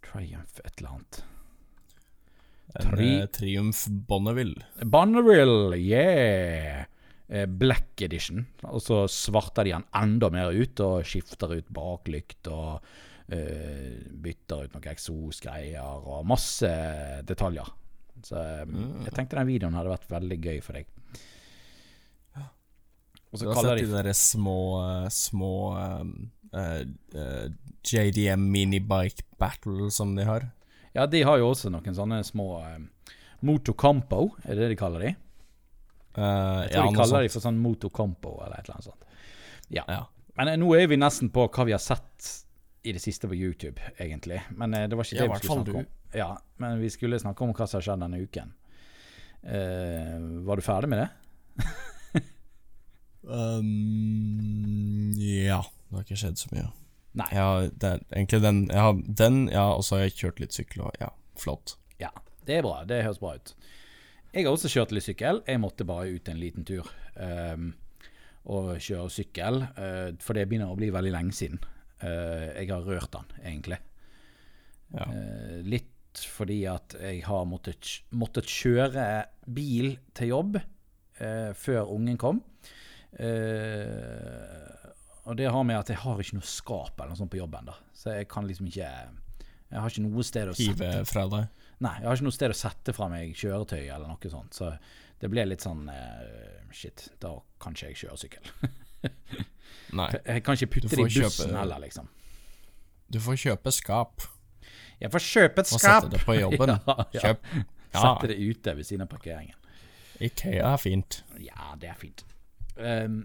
Triumph 0.09 0.59
et 0.64 0.73
eller 0.80 0.95
annet. 0.97 1.21
En 2.78 2.90
Tri- 2.90 3.11
eh, 3.21 3.26
Triumph 3.35 3.85
Bonneville. 4.11 4.66
Bonneville, 4.85 5.76
yeah! 5.78 6.87
Eh, 7.28 7.44
Black 7.47 8.00
edition. 8.02 8.47
Og 8.70 8.80
så 8.80 9.02
svarter 9.12 9.68
de 9.68 9.75
den 9.76 9.87
enda 10.00 10.30
mer 10.32 10.54
ut, 10.54 10.80
og 10.80 11.04
skifter 11.04 11.58
ut 11.58 11.68
baklykt 11.75 12.49
og 12.49 12.78
uh, 12.80 13.99
bytter 14.08 14.64
ut 14.64 14.76
noen 14.76 14.88
eksosgreier 14.94 16.08
og 16.08 16.25
masse 16.28 16.70
detaljer. 17.28 17.68
Så 18.25 18.40
Mm. 18.66 19.04
jeg 19.04 19.12
tenkte 19.14 19.37
den 19.37 19.47
videoen 19.47 19.76
hadde 19.76 19.92
vært 19.92 20.08
veldig 20.11 20.38
gøy 20.40 20.62
for 20.64 20.73
deg. 20.78 20.88
Og 23.28 23.38
Du 23.38 23.44
så 23.44 23.49
har 23.49 23.54
kaller 23.54 23.76
sett 23.76 23.85
de 23.85 23.90
de 23.90 23.92
derre 23.92 24.14
små, 24.16 24.61
små 25.12 25.54
um, 25.76 26.30
uh, 26.54 26.80
eh, 27.12 27.49
JDM 27.85 28.49
minibike 28.49 29.26
battle 29.38 29.90
som 29.92 30.14
de 30.16 30.25
har? 30.25 30.49
Ja, 30.94 31.06
de 31.06 31.23
har 31.23 31.37
jo 31.38 31.50
også 31.52 31.70
noen 31.70 31.94
sånne 31.94 32.23
små 32.25 32.62
eh, 32.64 32.78
Motocompo, 33.44 34.30
er 34.44 34.56
det 34.56 34.64
det 34.64 34.70
de 34.73 34.78
kaller 34.80 35.04
de? 35.04 35.12
Eh, 36.18 36.60
Jeg 36.66 36.72
tror 36.72 36.84
ja, 36.84 36.90
de 36.90 36.98
kaller 36.98 37.26
de 37.26 37.32
for 37.32 37.44
sånn 37.44 37.58
Motocompo 37.62 38.34
eller 38.42 38.58
et 38.58 38.66
eller 38.66 38.78
annet 38.78 38.88
sånt. 38.90 39.04
Ja. 39.75 39.84
Men 40.38 40.50
eh, 40.52 40.58
nå 40.60 40.72
er 40.78 40.88
vi 40.90 40.98
nesten 40.98 41.30
på 41.34 41.46
hva 41.46 41.66
vi 41.68 41.75
har 41.76 41.82
sett 41.82 42.30
i 42.88 42.94
det 42.94 43.02
siste 43.02 43.28
på 43.30 43.37
YouTube, 43.37 43.78
egentlig. 44.00 44.40
Men 44.56 44.75
eh, 44.75 44.87
det 44.90 44.98
var 44.98 45.06
ikke 45.06 45.22
det 45.22 45.28
vi 45.30 45.40
skulle 45.42 45.62
snakke 45.62 45.82
om. 45.84 45.92
Ja, 46.16 46.30
men 46.62 46.80
vi 46.80 46.90
skulle 46.90 47.20
snakke 47.20 47.44
om 47.44 47.52
hva 47.52 47.66
som 47.68 47.78
har 47.78 47.87
skjedd 47.87 48.02
denne 48.06 48.22
uken. 48.25 48.54
Uh, 49.38 50.42
var 50.48 50.58
du 50.58 50.64
ferdig 50.66 50.88
med 50.90 51.04
det? 51.04 51.10
Um, 53.28 55.12
ja. 55.20 55.58
Det 55.88 55.96
har 55.96 56.04
ikke 56.04 56.16
skjedd 56.16 56.38
så 56.40 56.48
mye. 56.52 56.68
Nei. 57.18 57.26
Ja, 57.34 57.46
det 57.68 57.88
er 57.90 58.02
egentlig 58.12 58.40
den 58.44 58.60
Jeg 58.70 58.80
har 58.80 58.94
den, 59.20 59.38
ja, 59.52 59.64
og 59.75 59.82
så 59.84 59.96
har 59.96 60.06
jeg 60.06 60.14
kjørt 60.20 60.40
litt 60.42 60.56
sykkel 60.56 60.84
og 60.87 60.96
Ja, 61.00 61.10
flott. 61.40 61.75
Ja, 62.00 62.12
det 62.48 62.60
er 62.60 62.64
bra. 62.64 62.82
Det 62.88 63.02
høres 63.04 63.20
bra 63.20 63.34
ut. 63.37 63.52
Jeg 64.35 64.44
har 64.44 64.52
også 64.52 64.68
kjørt 64.70 64.92
litt 64.92 65.06
sykkel. 65.06 65.42
Jeg 65.49 65.61
måtte 65.62 65.87
bare 65.88 66.11
ut 66.12 66.28
en 66.28 66.40
liten 66.40 66.66
tur 66.68 66.88
um, 67.16 67.70
og 68.52 68.75
kjøre 68.76 69.11
sykkel, 69.12 69.62
Uh, 69.78 70.11
for 70.23 70.37
det 70.37 70.49
begynner 70.49 70.73
å 70.73 70.78
bli 70.78 70.90
veldig 70.94 71.12
lenge 71.14 71.37
siden. 71.37 71.61
Uh, 72.02 72.52
jeg 72.52 72.68
har 72.70 72.85
rørt 72.85 73.12
den, 73.14 73.30
egentlig. 73.42 73.78
Ja. 74.92 75.06
Uh, 75.08 75.58
litt 75.64 75.94
fordi 76.18 76.62
at 76.66 76.97
jeg 76.99 77.23
har 77.28 77.44
måttet, 77.47 78.02
måttet 78.11 78.49
kjøre 78.50 79.04
bil 79.47 79.92
til 80.18 80.32
jobb 80.32 80.56
før 81.58 81.90
ungen 81.92 82.16
kom. 82.18 82.40
Og 85.28 85.37
det 85.38 85.49
har 85.52 85.64
med 85.66 85.78
at 85.78 85.90
jeg 85.92 86.00
har 86.00 86.23
ikke 86.23 86.38
noe 86.38 86.49
skap 86.49 86.94
eller 86.97 87.12
noe 87.12 87.20
sånt 87.20 87.32
på 87.35 87.40
jobben. 87.40 87.68
da 87.68 87.76
Så 87.94 88.16
jeg 88.16 88.28
kan 88.32 88.47
liksom 88.49 88.66
ikke 88.70 88.88
Jeg 88.88 89.78
har 89.78 89.90
ikke 89.92 90.06
noe 90.06 90.25
sted 90.26 90.50
å 90.50 90.56
Hive 90.58 90.75
sette 90.78 91.04
fra 91.11 91.26
deg. 91.30 91.66
Nei, 91.85 91.92
jeg 92.00 92.08
har 92.08 92.16
ikke 92.18 92.26
noe 92.26 92.35
sted 92.35 92.50
å 92.50 92.56
sette 92.58 92.92
fra 92.97 93.06
meg 93.12 93.37
kjøretøy 93.38 93.85
eller 93.87 94.08
noe 94.11 94.30
sånt. 94.32 94.56
Så 94.58 94.73
det 95.23 95.28
ble 95.30 95.44
litt 95.47 95.62
sånn 95.62 95.85
uh, 95.90 96.73
Shit, 96.75 97.08
da 97.23 97.37
kan 97.62 97.76
ikke 97.76 97.92
jeg 97.92 98.00
kjøre 98.02 98.18
sykkel. 98.18 98.50
Nei. 99.99 100.08
Jeg 100.26 100.42
kan 100.44 100.58
ikke 100.58 100.70
putte 100.75 100.90
det 100.90 100.99
i 100.99 101.04
bussen 101.06 101.23
kjøpe- 101.28 101.54
heller, 101.58 101.80
liksom. 101.87 102.08
Du 103.08 103.16
får 103.25 103.38
kjøpe 103.40 103.73
skap 103.73 104.26
Jeg 105.00 105.08
får 105.14 105.23
kjøpe 105.25 105.62
et 105.64 105.70
skap! 105.70 105.78
og 105.78 105.85
sette 105.87 106.11
det 106.16 106.20
på 106.26 106.35
jobben. 106.44 106.75
Ja, 106.75 106.97
ja. 107.14 107.23
Kjøp. 107.28 107.47
Ja, 107.94 108.02
Sette 108.02 108.28
det 108.35 108.37
ute 108.42 108.75
ved 108.76 108.85
siden 108.85 109.06
av 109.06 109.08
parkeringen. 109.14 109.54
Ikea 110.20 110.75
er 110.75 110.80
fint. 110.82 111.23
Ja, 111.40 111.70
det 111.80 111.88
er 111.88 111.97
fint. 111.97 112.25
Um, 112.76 113.23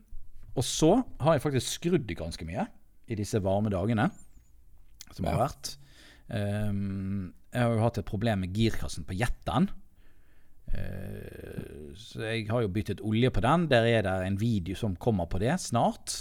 og 0.53 0.63
så 0.65 0.93
har 1.19 1.35
jeg 1.35 1.43
faktisk 1.43 1.73
skrudd 1.81 2.13
ganske 2.15 2.45
mye 2.47 2.67
i 3.11 3.17
disse 3.17 3.41
varme 3.43 3.73
dagene 3.73 4.05
som 5.13 5.25
har 5.27 5.41
vært. 5.41 5.73
Ehm, 6.31 7.33
jeg 7.51 7.65
har 7.65 7.73
jo 7.75 7.83
hatt 7.83 7.99
et 7.99 8.07
problem 8.07 8.43
med 8.45 8.55
girkassen 8.55 9.07
på 9.07 9.17
jetten. 9.17 9.69
Uh, 10.73 11.91
så 11.99 12.23
jeg 12.23 12.47
har 12.49 12.63
jo 12.63 12.71
byttet 12.73 13.01
olje 13.05 13.29
på 13.29 13.43
den. 13.45 13.67
Der 13.69 13.85
er 13.85 14.05
det 14.05 14.13
en 14.25 14.39
video 14.41 14.77
som 14.79 14.95
kommer 14.97 15.27
på 15.29 15.41
det 15.43 15.53
snart. 15.61 16.15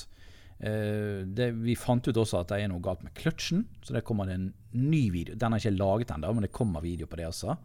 Uh, 0.61 1.25
det, 1.25 1.53
vi 1.63 1.79
fant 1.79 2.07
ut 2.07 2.21
også 2.21 2.43
at 2.43 2.53
det 2.53 2.61
er 2.61 2.69
noe 2.71 2.83
galt 2.85 3.05
med 3.07 3.15
kløtsjen, 3.17 3.65
så 3.83 3.97
det 3.97 4.05
kommer 4.05 4.29
det 4.29 4.37
en 4.37 4.51
ny 4.77 5.07
video. 5.15 5.39
Den 5.39 5.55
er 5.55 5.63
ikke 5.63 5.79
laget 5.79 6.13
ennå, 6.13 6.35
men 6.37 6.47
det 6.47 6.53
kommer 6.55 6.85
video 6.85 7.09
på 7.09 7.17
det 7.21 7.31
også. 7.31 7.57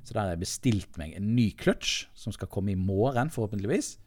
Så 0.00 0.14
der 0.14 0.22
har 0.22 0.32
jeg 0.32 0.44
bestilt 0.46 0.96
meg 0.96 1.12
en 1.18 1.34
ny 1.36 1.50
kløtsj, 1.60 2.06
som 2.16 2.32
skal 2.32 2.48
komme 2.48 2.72
i 2.72 2.78
morgen, 2.78 3.28
forhåpentligvis. 3.30 3.98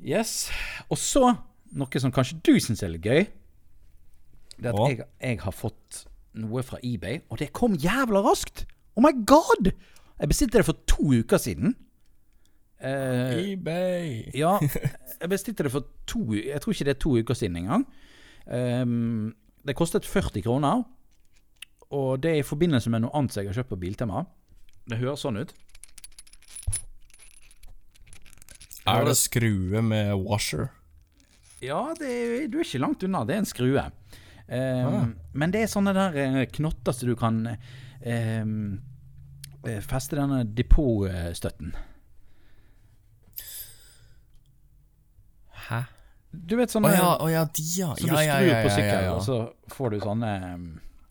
Yes. 0.00 0.48
Og 0.88 0.96
så, 0.96 1.34
noe 1.76 2.00
som 2.00 2.14
kanskje 2.14 2.40
du 2.46 2.54
syns 2.62 2.80
er 2.86 2.94
litt 2.94 3.04
gøy, 3.04 3.26
det 4.58 4.72
at 4.72 4.80
jeg, 4.88 5.04
jeg 5.20 5.40
har 5.42 5.54
fått 5.54 6.06
noe 6.34 6.62
fra 6.62 6.78
eBay, 6.82 7.22
og 7.30 7.38
det 7.38 7.52
kom 7.56 7.76
jævla 7.78 8.22
raskt! 8.24 8.66
Oh 8.96 9.04
my 9.04 9.12
god! 9.26 9.72
Jeg 10.18 10.28
bestilte 10.28 10.58
det 10.58 10.66
for 10.66 10.78
to 10.90 11.12
uker 11.20 11.38
siden. 11.38 11.76
Eh, 12.80 13.52
eBay. 13.52 14.30
ja, 14.34 14.58
jeg 15.20 15.30
bestilte 15.30 15.64
det 15.66 15.72
for 15.72 15.86
to 16.06 16.34
Jeg 16.34 16.60
tror 16.62 16.72
ikke 16.72 16.84
det 16.86 16.94
er 16.94 17.02
to 17.02 17.16
uker 17.18 17.34
siden 17.34 17.56
engang. 17.56 17.86
Um, 18.46 19.34
det 19.66 19.76
kostet 19.76 20.06
40 20.06 20.42
kroner. 20.42 20.84
Og 21.90 22.22
det 22.22 22.30
er 22.30 22.42
i 22.42 22.46
forbindelse 22.46 22.90
med 22.90 23.04
noe 23.04 23.14
annet 23.16 23.36
jeg 23.36 23.48
har 23.48 23.56
kjøpt 23.60 23.72
på 23.72 23.80
Biltema. 23.80 24.24
Det 24.88 24.98
høres 25.00 25.24
sånn 25.24 25.40
ut. 25.40 25.54
Er 28.88 29.04
det 29.04 29.16
skrue 29.20 29.82
med 29.84 30.14
washer? 30.24 30.70
Ja, 31.60 31.92
det 31.98 32.48
du 32.52 32.60
er 32.60 32.64
ikke 32.64 32.80
langt 32.80 33.04
unna. 33.04 33.24
Det 33.28 33.36
er 33.36 33.42
en 33.42 33.48
skrue. 33.48 33.84
Um, 34.48 35.10
Men 35.36 35.52
det 35.52 35.60
er 35.62 35.68
sånne 35.68 35.92
der 35.92 36.14
eh, 36.16 36.46
knotter 36.56 36.94
som 36.96 37.10
du 37.10 37.16
kan 37.20 37.42
um, 37.50 38.80
eh, 39.68 39.80
feste 39.84 40.16
denne 40.16 40.40
depotstøtten. 40.56 41.74
Hæ? 45.68 45.82
Du 46.32 46.56
vet 46.58 46.72
sånne 46.72 46.90
sånne 46.92 47.00
ja, 47.00 47.12
oh, 47.24 47.30
ja, 47.32 47.44
de, 47.44 47.64
ja. 47.78 47.92
Du 47.96 48.06
Ja, 48.08 48.20
ja, 48.22 48.36
skrur 48.38 48.48
ja, 48.48 48.58
på 48.62 48.68
ja, 48.70 48.74
sykkelen, 48.76 49.06
ja, 49.06 49.14
og 49.16 49.22
så 49.24 49.38
får 49.74 49.94
du 49.94 50.00
sånne 50.04 50.32
um, 50.54 50.66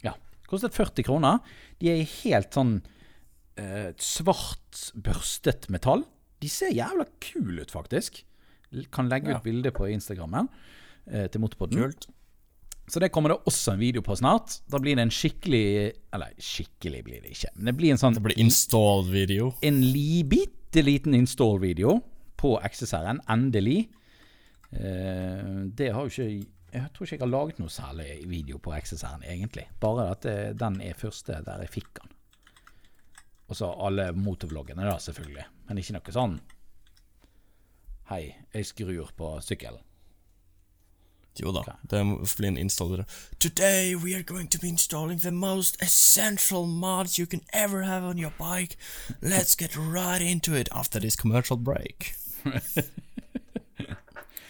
Ja. 0.06 0.14
Kostet 0.50 0.78
40 0.78 1.06
kroner. 1.08 1.40
De 1.82 1.90
er 1.92 2.02
i 2.02 2.10
helt 2.24 2.54
sånn 2.56 2.78
eh, 3.60 3.90
svart, 4.02 4.84
børstet 4.96 5.70
metall. 5.74 6.06
De 6.42 6.50
ser 6.50 6.74
jævla 6.74 7.06
kule 7.22 7.66
ut, 7.66 7.74
faktisk. 7.74 8.24
Kan 8.94 9.10
legge 9.12 9.34
Ja. 9.34 9.38
ut 9.40 9.46
bilde 9.46 9.74
på 9.74 9.90
Instagrammen 9.94 10.50
eh, 11.10 11.26
til 11.28 11.42
Motorpodden. 11.42 11.82
Kult. 11.82 12.08
Så 12.88 13.00
det 13.04 13.10
kommer 13.12 13.34
det 13.34 13.42
også 13.50 13.74
en 13.74 13.82
video 13.82 14.02
på 14.02 14.16
snart. 14.16 14.62
Da 14.72 14.80
blir 14.80 14.96
det 14.96 15.04
en 15.04 15.12
skikkelig 15.12 15.64
Eller 16.16 16.36
skikkelig 16.40 17.02
blir 17.04 17.24
det 17.24 17.34
ikke, 17.36 17.52
men 17.56 17.72
det 17.72 17.76
blir 17.80 17.94
en 17.94 18.00
sånn 18.00 18.16
Det 18.16 18.24
blir 18.24 18.40
install-video. 18.40 19.52
en 19.62 19.82
li, 19.84 20.24
bitte 20.24 20.84
liten 20.84 21.16
install-video 21.18 22.00
på 22.38 22.58
XSR-en. 22.64 23.20
Endelig. 23.28 23.90
Uh, 24.72 25.68
det 25.74 25.92
har 25.96 26.06
jo 26.06 26.12
ikke 26.12 26.48
Jeg 26.74 26.92
tror 26.94 27.08
ikke 27.08 27.16
jeg 27.16 27.24
har 27.24 27.32
laget 27.32 27.60
noe 27.60 27.72
særlig 27.72 28.22
video 28.28 28.60
på 28.60 28.76
XSR-en, 28.76 29.24
egentlig. 29.24 29.68
Bare 29.80 30.12
at 30.12 30.24
det, 30.24 30.38
den 30.60 30.80
er 30.82 31.00
første 31.00 31.42
der 31.44 31.64
jeg 31.64 31.74
fikk 31.80 31.92
den. 32.00 32.14
Og 33.48 33.56
så 33.56 33.72
alle 33.72 34.12
motorvloggene, 34.16 34.84
da, 34.84 34.98
selvfølgelig. 35.00 35.46
Men 35.68 35.80
ikke 35.82 35.98
noe 35.98 36.16
sånn 36.16 36.40
Hei, 38.08 38.30
jeg 38.56 38.64
skrur 38.70 39.10
på 39.20 39.34
sykkelen. 39.44 39.84
Jo 41.40 41.52
da, 41.52 41.64
det 41.90 42.04
blir 42.38 42.48
en 42.48 42.58
installer. 42.58 43.06
Today 43.40 43.96
we 43.96 44.16
are 44.16 44.24
going 44.24 44.50
to 44.50 44.60
be 44.60 44.68
installing 44.68 45.20
the 45.20 45.32
most 45.32 45.82
essential 45.82 46.66
mods 46.66 47.20
you 47.20 47.28
can 47.28 47.42
ever 47.54 47.84
have 47.84 48.06
on 48.06 48.18
your 48.18 48.34
bike. 48.40 48.78
Let's 49.22 49.56
get 49.56 49.76
right 49.76 50.22
into 50.22 50.54
it 50.56 50.70
after 50.72 51.00
this 51.00 51.16
commercial 51.16 51.58
break. 51.58 52.16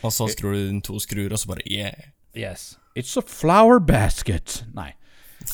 og 0.02 0.14
så 0.14 0.28
skrur 0.28 0.54
du 0.54 0.68
inn 0.70 0.82
to 0.82 1.00
skruer, 1.00 1.32
og 1.32 1.40
så 1.40 1.48
bare 1.48 1.66
yeah. 1.72 1.94
Yes. 2.38 2.78
It's 2.96 3.18
a 3.18 3.22
flower 3.28 3.80
basket. 3.80 4.66
Nei. 4.74 4.94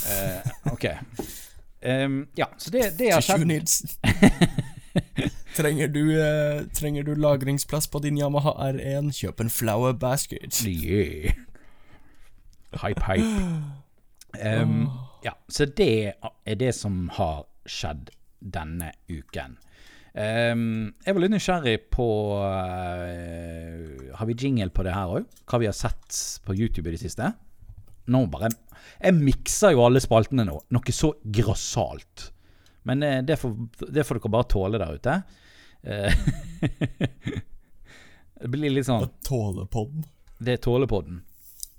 Eh, 0.10 0.72
ok. 0.72 0.86
Um, 1.86 2.28
ja, 2.36 2.46
så 2.58 2.70
det, 2.70 2.94
det 2.98 3.10
har 3.12 3.22
skjedd. 3.22 3.98
trenger, 5.57 5.89
du, 5.93 6.03
eh, 6.17 6.65
trenger 6.75 7.03
du 7.07 7.13
lagringsplass 7.17 7.88
på 7.91 8.01
din 8.03 8.17
Yamaha 8.17 8.55
R1, 8.71 9.12
kjøp 9.17 9.43
en 9.43 9.53
flower 9.53 9.93
basket. 9.97 10.62
Yeah. 10.65 11.33
Hype, 12.83 13.01
hype. 13.09 13.31
Um, 14.33 14.88
ja, 15.21 15.35
så 15.45 15.67
det 15.69 16.15
er 16.17 16.55
det 16.57 16.71
som 16.73 17.03
har 17.13 17.43
skjedd 17.69 18.07
denne 18.41 18.88
uken. 19.05 19.59
Um, 20.13 20.89
jeg 21.05 21.13
var 21.13 21.21
litt 21.21 21.33
nysgjerrig 21.35 21.75
på 21.93 22.07
uh, 22.38 24.09
Har 24.17 24.29
vi 24.29 24.35
jingle 24.38 24.73
på 24.73 24.85
det 24.85 24.93
her 24.93 25.13
òg? 25.19 25.29
Hva 25.50 25.62
vi 25.62 25.69
har 25.69 25.77
sett 25.77 26.17
på 26.45 26.53
YouTube 26.57 26.89
i 26.89 26.93
det 26.93 27.01
siste? 27.01 27.31
Nå 28.13 28.25
bare 28.29 28.51
Jeg 29.00 29.15
mikser 29.17 29.73
jo 29.73 29.85
alle 29.88 30.01
spaltene 30.03 30.45
nå. 30.45 30.59
Noe 30.73 30.93
så 30.97 31.13
grassat. 31.23 32.33
Men 32.84 33.04
eh, 33.04 33.22
det, 33.24 33.38
får, 33.40 33.56
det 33.90 34.04
får 34.08 34.20
dere 34.20 34.34
bare 34.36 34.50
tåle 34.52 34.82
der 34.82 34.98
ute. 34.98 35.16
Eh, 35.84 36.13
det 38.42 38.52
blir 38.52 38.74
litt 38.74 38.88
sånn 38.88 39.08
Tålepodden. 39.28 40.06
Det 40.44 40.58
er 40.58 40.62
tålepodden. 40.63 41.22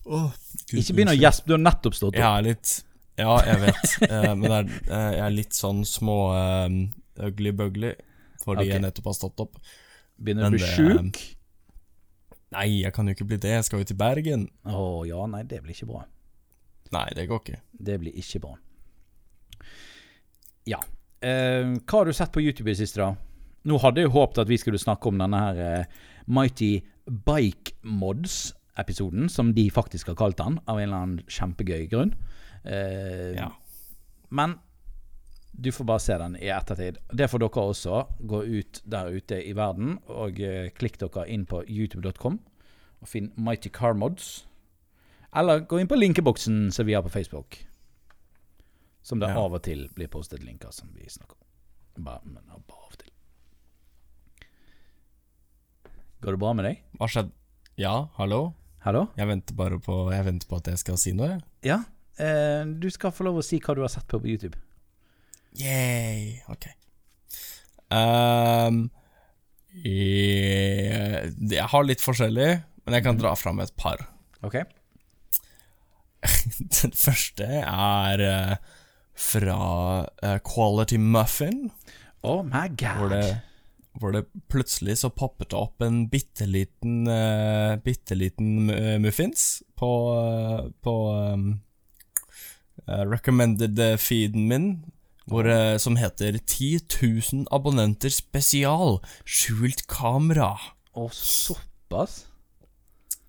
Oh, 0.05 0.33
Ikke 0.73 0.97
begynn 0.97 1.13
å 1.13 1.17
gjespe, 1.17 1.49
du 1.49 1.55
har 1.57 1.63
nettopp 1.65 1.97
stått 1.97 2.19
Jeg 2.19 2.25
opp. 2.27 2.39
er 2.39 2.43
litt 2.45 2.73
Ja, 3.17 3.39
jeg 3.47 3.61
vet. 3.63 3.95
eh, 4.11 4.33
men 4.37 4.51
er, 4.51 4.67
eh, 4.89 5.11
jeg 5.19 5.25
er 5.29 5.39
litt 5.39 5.57
sånn 5.57 5.85
små 5.89 6.19
ugly-bugly 7.25 7.95
fordi 8.45 8.67
okay. 8.67 8.75
jeg 8.75 8.85
nettopp 8.85 9.07
har 9.09 9.17
stått 9.17 9.41
opp. 9.41 9.57
Begynner 10.21 10.53
du 10.53 10.59
å 10.59 10.59
bli 10.59 10.67
sjuk? 10.69 11.21
Nei, 12.55 12.67
jeg 12.85 12.93
kan 12.95 13.09
jo 13.09 13.15
ikke 13.17 13.27
bli 13.27 13.39
det. 13.41 13.55
Jeg 13.57 13.67
skal 13.67 13.81
jo 13.81 13.89
til 13.89 13.97
Bergen. 13.99 14.45
Å 14.69 14.83
ja, 15.09 15.25
nei, 15.31 15.41
det 15.49 15.63
blir 15.65 15.75
ikke 15.75 15.89
bra. 15.89 16.03
Nei, 16.95 17.07
det 17.17 17.25
går 17.31 17.41
ikke. 17.41 17.61
Det 17.89 17.97
blir 18.03 18.19
ikke 18.21 18.43
bra. 18.45 18.53
Ja. 20.69 20.83
Eh, 21.25 21.71
hva 21.81 22.01
har 22.03 22.09
du 22.11 22.13
sett 22.17 22.33
på 22.35 22.43
YouTube 22.45 22.69
i 22.69 22.75
det 22.75 22.81
siste, 22.83 23.01
da? 23.01 23.15
Nå 23.65 23.79
hadde 23.81 24.03
jeg 24.05 24.13
håpet 24.13 24.43
at 24.45 24.51
vi 24.51 24.59
skulle 24.61 24.81
snakke 24.83 25.09
om 25.09 25.21
denne 25.23 25.39
her 25.41 25.61
eh, 25.65 26.03
Mighty 26.29 26.83
Bike 27.09 27.73
Mods-episoden, 27.85 29.31
som 29.33 29.55
de 29.57 29.65
faktisk 29.73 30.11
har 30.13 30.19
kalt 30.21 30.37
den, 30.41 30.59
av 30.69 30.79
en 30.81 30.85
eller 30.89 31.01
annen 31.01 31.25
kjempegøy 31.33 31.87
grunn. 31.93 32.15
Eh, 32.65 33.35
Ja. 33.39 33.51
Men 34.35 34.57
du 35.55 35.69
får 35.73 35.87
bare 35.87 36.03
se 36.03 36.17
den 36.19 36.35
i 36.41 36.49
ettertid. 36.51 36.97
Det 37.15 37.29
får 37.31 37.39
dere 37.45 37.63
også. 37.71 38.01
Gå 38.27 38.41
ut 38.45 38.81
der 38.91 39.13
ute 39.15 39.39
i 39.47 39.53
verden 39.55 39.99
og 40.11 40.41
eh, 40.43 40.71
klikk 40.75 40.99
dere 40.99 41.29
inn 41.31 41.45
på 41.47 41.61
youtube.com 41.71 42.41
og 43.05 43.09
finn 43.09 43.31
Mighty 43.37 43.71
Car 43.71 43.95
Mods. 43.95 44.47
Eller 45.37 45.63
gå 45.69 45.79
inn 45.79 45.89
på 45.91 45.99
linkeboksen 45.99 46.73
som 46.75 46.87
vi 46.89 46.97
har 46.97 47.05
på 47.07 47.13
Facebook. 47.15 47.61
Som 49.05 49.21
det 49.21 49.29
Ja. 49.29 49.37
av 49.45 49.53
og 49.55 49.63
til 49.67 49.87
blir 49.95 50.09
postet 50.09 50.43
linker 50.45 50.73
som 50.73 50.89
vi 50.97 51.05
snakker 51.13 51.37
om. 51.37 52.05
Bare, 52.05 52.21
men 52.25 52.41
bare 52.49 52.57
av 52.81 52.91
og 52.91 52.99
til. 52.99 53.11
Går 56.25 56.33
det 56.33 56.41
bra 56.41 56.53
med 56.57 56.65
deg? 56.65 56.79
Hva 56.99 57.09
skjedde? 57.13 57.33
Ja, 57.77 58.09
hallo? 58.17 58.55
Hallo? 58.85 59.07
Jeg 59.19 59.29
venter 59.29 59.57
bare 59.59 59.79
på, 59.83 60.11
jeg 60.13 60.25
venter 60.27 60.49
på 60.49 60.57
at 60.61 60.71
jeg 60.73 60.81
skal 60.81 60.97
si 61.01 61.13
noe. 61.17 61.29
jeg. 61.35 61.43
Ja? 61.69 61.79
Eh, 62.19 62.65
du 62.81 62.89
skal 62.95 63.13
få 63.13 63.25
lov 63.29 63.41
å 63.41 63.45
si 63.45 63.59
hva 63.61 63.75
du 63.77 63.83
har 63.85 63.93
sett 63.93 64.07
på 64.09 64.21
på 64.23 64.31
YouTube. 64.31 64.57
Yay, 65.61 66.41
ok. 66.51 66.67
Um, 67.95 68.89
jeg, 69.85 71.35
jeg 71.53 71.69
har 71.71 71.85
litt 71.87 72.03
forskjellig, 72.03 72.49
men 72.87 72.97
jeg 72.99 73.05
kan 73.07 73.19
dra 73.21 73.35
fram 73.39 73.61
et 73.63 73.75
par. 73.77 74.03
Ok? 74.47 74.57
Den 76.81 76.95
første 76.97 77.45
er 77.63 78.25
eh, 78.25 78.57
fra 79.15 79.57
uh, 80.25 80.39
Quality 80.45 80.97
Muffin, 80.99 81.71
Oh 82.25 82.43
my 82.43 82.69
god. 82.73 82.97
hvor 82.99 83.09
det, 83.13 83.41
hvor 84.01 84.13
det 84.17 84.25
plutselig 84.51 84.99
så 84.99 85.11
poppet 85.13 85.51
det 85.53 85.59
opp 85.59 85.83
en 85.85 86.09
bitte 86.11 86.47
liten 86.49 87.07
uh, 87.07 87.77
Bitte 87.85 88.17
liten 88.17 88.67
muffins 89.03 89.63
på, 89.79 89.91
uh, 90.17 90.71
på 90.83 90.95
um, 91.15 91.61
eh, 92.89 93.05
recommended 93.09 93.79
eh, 93.79 93.97
feeden 94.01 94.49
min, 94.49 94.67
hvor, 95.31 95.47
eh, 95.49 95.77
som 95.79 95.97
heter 95.97 96.37
10 96.47 96.81
000 97.33 97.47
abonnenter 97.55 98.11
spesial, 98.13 98.99
skjult 99.25 99.87
kamera. 99.89 100.51
Å, 100.95 101.07
såpass? 101.15 102.25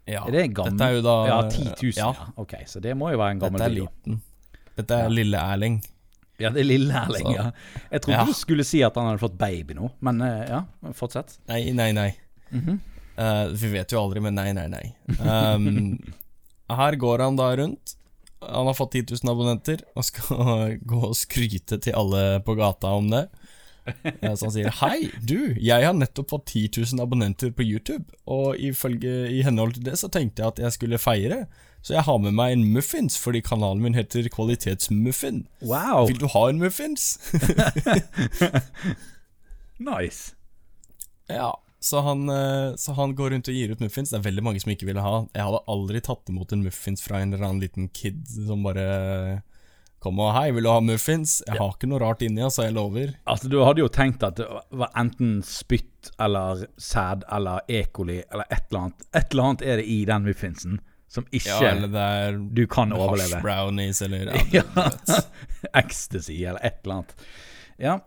Ja, 0.06 0.26
Er 0.28 0.32
det 0.36 0.42
en 0.44 0.54
gammel 0.54 0.76
Dette 0.78 0.86
er 0.86 0.98
jo 1.00 1.02
da 1.02 1.14
Ja, 1.26 1.38
10 1.50 1.64
000, 1.82 1.94
ja. 1.98 2.10
Ja, 2.14 2.26
Ok, 2.38 2.52
så 2.70 2.78
det 2.84 2.92
må 2.98 3.10
jo 3.10 3.18
være 3.18 3.38
en 3.38 3.40
gammel 3.42 3.58
dette 3.58 3.70
er 3.72 3.74
video. 3.74 3.88
liten. 3.90 4.20
Dette 4.76 4.98
er 5.06 5.10
lille 5.14 5.40
Erling. 5.40 5.78
Ja, 6.42 6.50
det 6.52 6.66
er 6.66 6.68
lille 6.68 6.94
Erling, 6.94 7.30
Så- 7.30 7.36
ja. 7.36 7.52
Jeg 7.92 8.02
trodde 8.02 8.18
Ja. 8.20 8.26
du 8.26 8.34
skulle 8.34 8.64
si 8.68 8.82
at 8.84 8.96
han 8.96 9.08
hadde 9.08 9.20
fått 9.22 9.38
baby 9.38 9.74
nå, 9.74 9.92
men 10.02 10.22
eh, 10.22 10.46
ja, 10.50 10.64
fortsett. 10.94 11.38
Nei, 11.48 11.72
nei, 11.72 11.92
nei. 11.94 12.10
Mm 12.52 12.62
-hmm. 12.62 12.80
uh, 13.18 13.54
vi 13.54 13.68
vet 13.72 13.92
jo 13.92 14.02
aldri, 14.02 14.20
men 14.22 14.36
nei, 14.36 14.52
nei, 14.54 14.68
nei. 14.68 14.96
Um, 15.20 15.98
her 16.70 16.96
går 16.96 17.20
han 17.20 17.36
da 17.36 17.56
rundt. 17.56 17.96
Han 18.42 18.68
har 18.68 18.74
fått 18.74 18.92
10 18.92 19.06
000 19.24 19.32
abonnenter 19.32 19.82
og 19.96 20.04
skal 20.04 20.78
gå 20.92 21.04
og 21.08 21.16
skryte 21.16 21.80
til 21.82 21.94
alle 21.96 22.42
på 22.42 22.56
gata 22.56 22.88
om 22.88 23.10
det. 23.10 23.30
Eh, 24.22 24.34
Så 24.36 24.46
han 24.48 24.52
sier 24.56 24.72
'Hei, 24.80 25.12
du, 25.22 25.54
jeg 25.62 25.86
har 25.86 25.94
nettopp 25.94 26.30
fått 26.34 26.46
10 26.54 26.70
000 26.96 27.02
abonnenter 27.04 27.52
på 27.54 27.62
YouTube', 27.64 28.10
og 28.26 28.56
ifølge 28.58 29.28
i 29.30 29.44
henhold 29.46 29.74
til 29.78 29.84
det 29.86 30.00
så 30.02 30.10
tenkte 30.10 30.42
jeg 30.42 30.48
at 30.48 30.60
jeg 30.60 30.72
skulle 30.74 30.98
feire, 30.98 31.44
så 31.86 31.94
jeg 31.94 32.04
har 32.08 32.18
med 32.18 32.34
meg 32.34 32.52
en 32.56 32.64
muffins 32.74 33.18
fordi 33.22 33.42
kanalen 33.46 33.82
min 33.84 33.94
heter 33.94 34.26
Kvalitetsmuffin. 34.34 35.44
Wow, 35.62 36.08
Vil 36.08 36.18
du 36.20 36.26
ha 36.34 36.48
en 36.50 36.58
muffins? 36.60 37.20
nice. 39.78 40.34
Ja, 41.30 41.52
så 41.80 42.02
han, 42.02 42.30
eh, 42.30 42.74
så 42.76 42.94
han 42.98 43.14
går 43.16 43.30
rundt 43.36 43.50
og 43.52 43.58
gir 43.58 43.72
ut 43.76 43.82
muffins. 43.84 44.10
Det 44.10 44.18
er 44.20 44.26
veldig 44.30 44.44
mange 44.46 44.62
som 44.64 44.72
ikke 44.74 44.88
ville 44.90 45.04
ha. 45.06 45.26
Jeg 45.36 45.46
hadde 45.46 45.62
aldri 45.70 46.02
tatt 46.02 46.30
imot 46.34 46.54
en 46.56 46.66
muffins 46.66 47.04
fra 47.06 47.22
en 47.22 47.34
eller 47.34 47.46
annen 47.46 47.62
liten 47.62 47.90
kid 47.94 48.24
som 48.30 48.66
bare 48.66 49.44
kom 50.06 50.20
og 50.22 50.34
'Hei, 50.36 50.52
vil 50.56 50.68
du 50.68 50.70
ha 50.72 50.80
muffins?' 50.86 51.40
Jeg 51.48 51.58
har 51.60 51.74
ikke 51.74 51.90
noe 51.90 52.02
rart 52.04 52.22
inni, 52.26 52.44
altså, 52.46 52.68
jeg 52.68 52.76
lover. 52.78 53.16
Altså, 53.28 53.50
du 53.52 53.58
hadde 53.66 53.82
jo 53.84 53.90
tenkt 53.90 54.24
at 54.24 54.38
det 54.40 54.48
var 54.72 54.92
enten 54.96 55.40
spytt 55.46 56.12
eller 56.22 56.68
sæd 56.78 57.26
eller 57.34 57.66
E. 57.68 57.84
coli 57.92 58.22
eller 58.32 58.46
et 58.52 58.70
eller 58.70 58.86
annet. 58.86 59.08
Et 59.14 59.34
eller 59.34 59.50
annet 59.50 59.66
er 59.66 59.82
det 59.82 59.88
i 59.90 60.04
den 60.06 60.30
muffinsen 60.30 60.80
som 61.10 61.26
ikke 61.32 61.50
Ja, 61.50 61.72
eller 61.72 61.88
det 61.88 62.06
er 62.20 62.38
du 62.60 62.66
kan 62.68 62.92
overleve. 62.94 63.42
brownies, 63.42 64.02
eller 64.02 64.32
ja. 64.54 64.64
Ecstasy 65.82 66.44
eller 66.44 66.60
et 66.64 66.80
eller 66.84 67.02
annet. 67.02 67.16
Ja, 67.80 68.00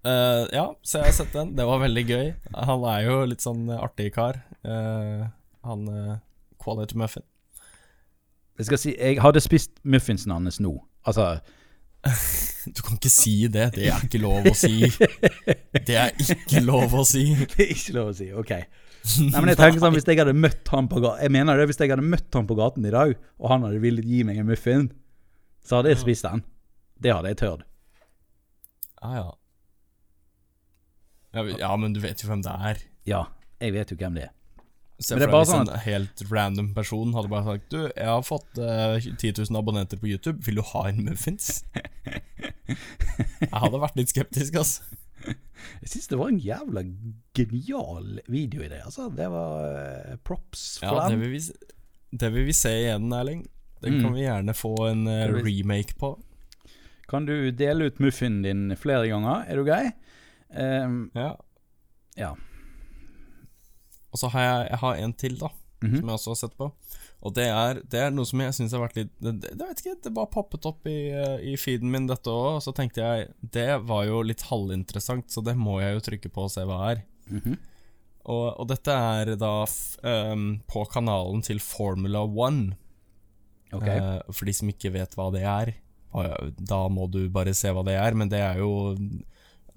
Uh, 0.00 0.46
ja, 0.48 0.62
så 0.80 1.02
jeg 1.02 1.10
har 1.10 1.12
sett 1.12 1.34
den. 1.36 1.50
Det 1.58 1.64
var 1.68 1.82
veldig 1.82 2.02
gøy. 2.08 2.28
Han 2.56 2.84
er 2.88 3.02
jo 3.04 3.18
litt 3.28 3.42
sånn 3.44 3.66
artig 3.68 4.14
kar. 4.14 4.38
Uh, 4.64 5.26
han 5.66 5.82
uh, 5.92 6.14
Quality 6.62 6.96
Muffin. 6.96 7.26
jeg 8.56 8.68
skal 8.70 8.80
si, 8.80 8.94
jeg 8.96 9.20
hadde 9.20 9.42
spist 9.44 9.76
muffinsen 9.84 10.32
hans 10.32 10.56
nå. 10.60 10.72
Altså, 11.08 11.40
Du 12.76 12.82
kan 12.84 12.96
ikke 12.96 13.12
si 13.12 13.34
det. 13.52 13.70
Det 13.76 13.88
er 13.88 14.04
ikke 14.04 14.20
lov 14.22 14.46
å 14.48 14.54
si. 14.56 14.88
Det 15.86 15.96
er 15.96 16.14
ikke 16.16 16.62
lov 16.64 16.94
å 16.96 17.04
si. 17.08 17.24
det 17.54 17.66
er 17.66 17.74
ikke 17.74 17.96
lov 17.96 18.12
å 18.12 18.16
si. 18.16 18.30
Ok. 18.36 18.54
Nei, 19.24 19.40
men 19.40 19.52
jeg 19.52 19.56
tenker 19.60 19.80
sånn, 19.80 19.94
Hvis 19.96 20.04
jeg 20.08 20.20
hadde 20.20 20.36
møtt 20.36 20.68
han 20.74 20.84
på 20.92 21.00
gaten 21.00 21.24
Jeg 21.24 21.32
mener 21.32 21.56
det, 21.56 21.70
hvis 21.70 21.78
jeg 21.80 21.88
hadde 21.88 22.04
møtt 22.04 22.36
han 22.36 22.48
på 22.48 22.56
gaten 22.58 22.84
i 22.84 22.92
dag, 22.92 23.14
og 23.40 23.52
han 23.52 23.64
hadde 23.64 23.80
villet 23.80 24.04
gi 24.04 24.20
meg 24.28 24.40
en 24.42 24.50
muffin, 24.50 24.90
så 25.64 25.78
hadde 25.78 25.94
jeg 25.94 26.02
spist 26.02 26.26
den. 26.28 26.42
Det 27.00 27.14
hadde 27.14 27.32
jeg 27.32 27.40
tørt. 27.40 27.64
Ah, 29.00 29.14
ja. 29.16 29.28
Ja, 31.32 31.46
ja, 31.62 31.70
men 31.80 31.94
du 31.96 32.00
vet 32.02 32.20
jo 32.20 32.28
hvem 32.28 32.42
det 32.44 32.52
er. 32.52 32.82
Ja, 33.08 33.22
jeg 33.62 33.72
vet 33.76 33.92
jo 33.94 33.96
hvem 34.00 34.18
det 34.18 34.26
er. 34.28 34.34
Se 35.00 35.14
Men 35.16 35.22
det 35.22 35.28
for 35.32 35.40
deg 35.40 35.48
sånn 35.48 35.68
en 35.72 35.80
helt 35.86 36.22
random 36.28 36.66
person 36.76 37.14
hadde 37.16 37.30
bare 37.32 37.46
sagt 37.46 37.70
Du, 37.72 37.78
jeg 37.88 38.04
har 38.10 38.20
fått 38.26 38.58
uh, 38.60 38.98
10 39.00 39.30
000 39.48 39.56
abonnenter 39.56 39.96
på 39.96 40.10
YouTube, 40.10 40.42
vil 40.44 40.60
du 40.60 40.64
ha 40.74 40.82
en 40.90 40.98
muffins? 41.06 41.62
jeg 42.68 43.52
hadde 43.54 43.80
vært 43.80 43.96
litt 43.98 44.12
skeptisk, 44.12 44.58
altså. 44.60 44.82
Jeg 45.80 45.90
syns 45.92 46.08
det 46.08 46.18
var 46.20 46.30
en 46.32 46.38
jævla 46.40 46.82
genial 47.36 48.20
videoidé. 48.32 48.78
Altså, 48.86 49.08
det 49.12 49.26
var 49.32 49.64
uh, 49.72 50.14
props 50.24 50.78
for 50.80 51.00
Ja, 51.00 51.08
det 51.12 51.18
vil 51.20 51.34
vi, 51.34 51.40
det 52.20 52.30
vil 52.36 52.46
vi 52.48 52.54
se 52.56 52.72
igjen, 52.86 53.10
Erling. 53.12 53.42
Den 53.80 53.96
Mm. 53.96 54.00
kan 54.04 54.12
vi 54.12 54.24
gjerne 54.26 54.52
få 54.56 54.74
en 54.90 55.06
uh, 55.08 55.32
remake 55.40 55.96
på. 56.00 56.14
Kan 57.08 57.24
du 57.26 57.50
dele 57.56 57.88
ut 57.88 57.98
muffinen 58.00 58.42
din 58.44 58.76
flere 58.76 59.08
ganger? 59.08 59.44
Er 59.48 59.56
du 59.56 59.64
grei? 59.64 59.86
Um, 60.52 61.10
Ja. 61.16 61.30
ja. 62.16 62.34
Og 64.10 64.20
så 64.20 64.30
har 64.34 64.46
jeg, 64.46 64.68
jeg 64.70 64.82
har 64.84 65.02
en 65.04 65.16
til, 65.24 65.40
da. 65.40 65.50
Mhm. 65.80 65.96
som 65.96 66.10
jeg 66.10 66.18
også 66.18 66.32
har 66.34 66.40
sett 66.42 66.56
på. 66.60 66.66
Og 67.20 67.34
det 67.36 67.46
er, 67.52 67.80
det 67.92 68.00
er 68.00 68.12
noe 68.12 68.28
som 68.28 68.40
jeg 68.40 68.56
syns 68.56 68.74
har 68.76 68.82
vært 68.82 68.96
litt 68.96 69.10
det, 69.20 69.32
det, 69.42 69.56
vet 69.60 69.80
ikke, 69.82 69.96
det 70.04 70.12
bare 70.16 70.32
poppet 70.32 70.68
opp 70.68 70.88
i, 70.88 71.10
eh, 71.12 71.52
i 71.52 71.56
feeden 71.60 71.92
min, 71.92 72.08
dette 72.08 72.32
òg. 72.32 72.58
Og 72.58 72.62
så 72.64 72.74
tenkte 72.76 73.04
jeg 73.04 73.30
det 73.56 73.68
var 73.88 74.06
jo 74.08 74.22
litt 74.24 74.44
halvinteressant, 74.48 75.28
så 75.32 75.44
det 75.44 75.56
må 75.56 75.78
jeg 75.80 75.96
jo 75.96 76.06
trykke 76.10 76.32
på 76.32 76.46
og 76.46 76.52
se 76.52 76.64
hva 76.68 76.80
er. 76.92 77.04
Mhm. 77.30 77.58
Og, 78.30 78.46
og 78.60 78.66
dette 78.68 78.92
er 78.92 79.32
da 79.40 79.54
ehm, 80.06 80.60
på 80.68 80.82
kanalen 80.92 81.40
til 81.42 81.58
Formula 81.64 82.20
One. 82.28 82.76
Okay. 83.72 83.96
Uh, 83.96 84.34
for 84.34 84.44
de 84.46 84.54
som 84.54 84.68
ikke 84.68 84.92
vet 84.92 85.16
hva 85.16 85.30
det 85.32 85.40
er, 85.48 85.72
da 86.58 86.80
må 86.92 87.06
du 87.08 87.22
bare 87.32 87.54
se 87.56 87.72
hva 87.72 87.84
det 87.86 87.96
er. 87.96 88.16
Men 88.18 88.28
det 88.30 88.42
er 88.44 88.60
jo 88.60 88.92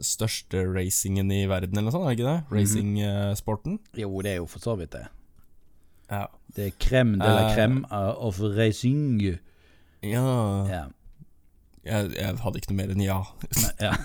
største 0.01 0.63
racingen 0.73 1.31
i 1.31 1.43
verden, 1.49 1.77
eller 1.77 1.91
noe 1.91 1.95
sånt, 1.95 2.07
er 2.07 2.13
det 2.13 2.19
ikke 2.19 2.31
det? 2.31 2.57
Racingsporten. 2.57 3.77
Jo, 3.99 4.09
det 4.25 4.31
er 4.31 4.41
jo 4.41 4.47
for 4.49 4.63
så 4.63 4.75
vidt 4.79 4.95
det. 4.95 5.05
Ja. 6.11 6.25
Det 6.55 6.67
er 6.67 6.75
krem 6.81 7.15
de 7.19 7.29
la 7.29 7.53
krem 7.55 7.83
uh, 7.91 8.13
of 8.17 8.41
racing. 8.41 9.21
ja. 9.21 10.27
Ja. 10.69 10.83
Jeg, 11.83 12.13
jeg 12.15 12.37
hadde 12.39 12.59
ikke 12.61 12.71
noe 12.71 12.77
mer 12.79 12.91
enn 12.93 13.01
ja. 13.03 13.17
Nei, 13.59 13.71
ja. 13.83 13.95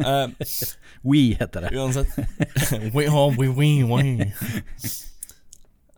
uh, 0.00 0.46
We 1.10 1.34
heter 1.36 1.66
det. 1.66 1.74
uansett. 1.76 2.08
we, 2.96 3.04
are 3.04 3.28
we, 3.36 3.50
we, 3.52 3.84
we. 3.84 4.30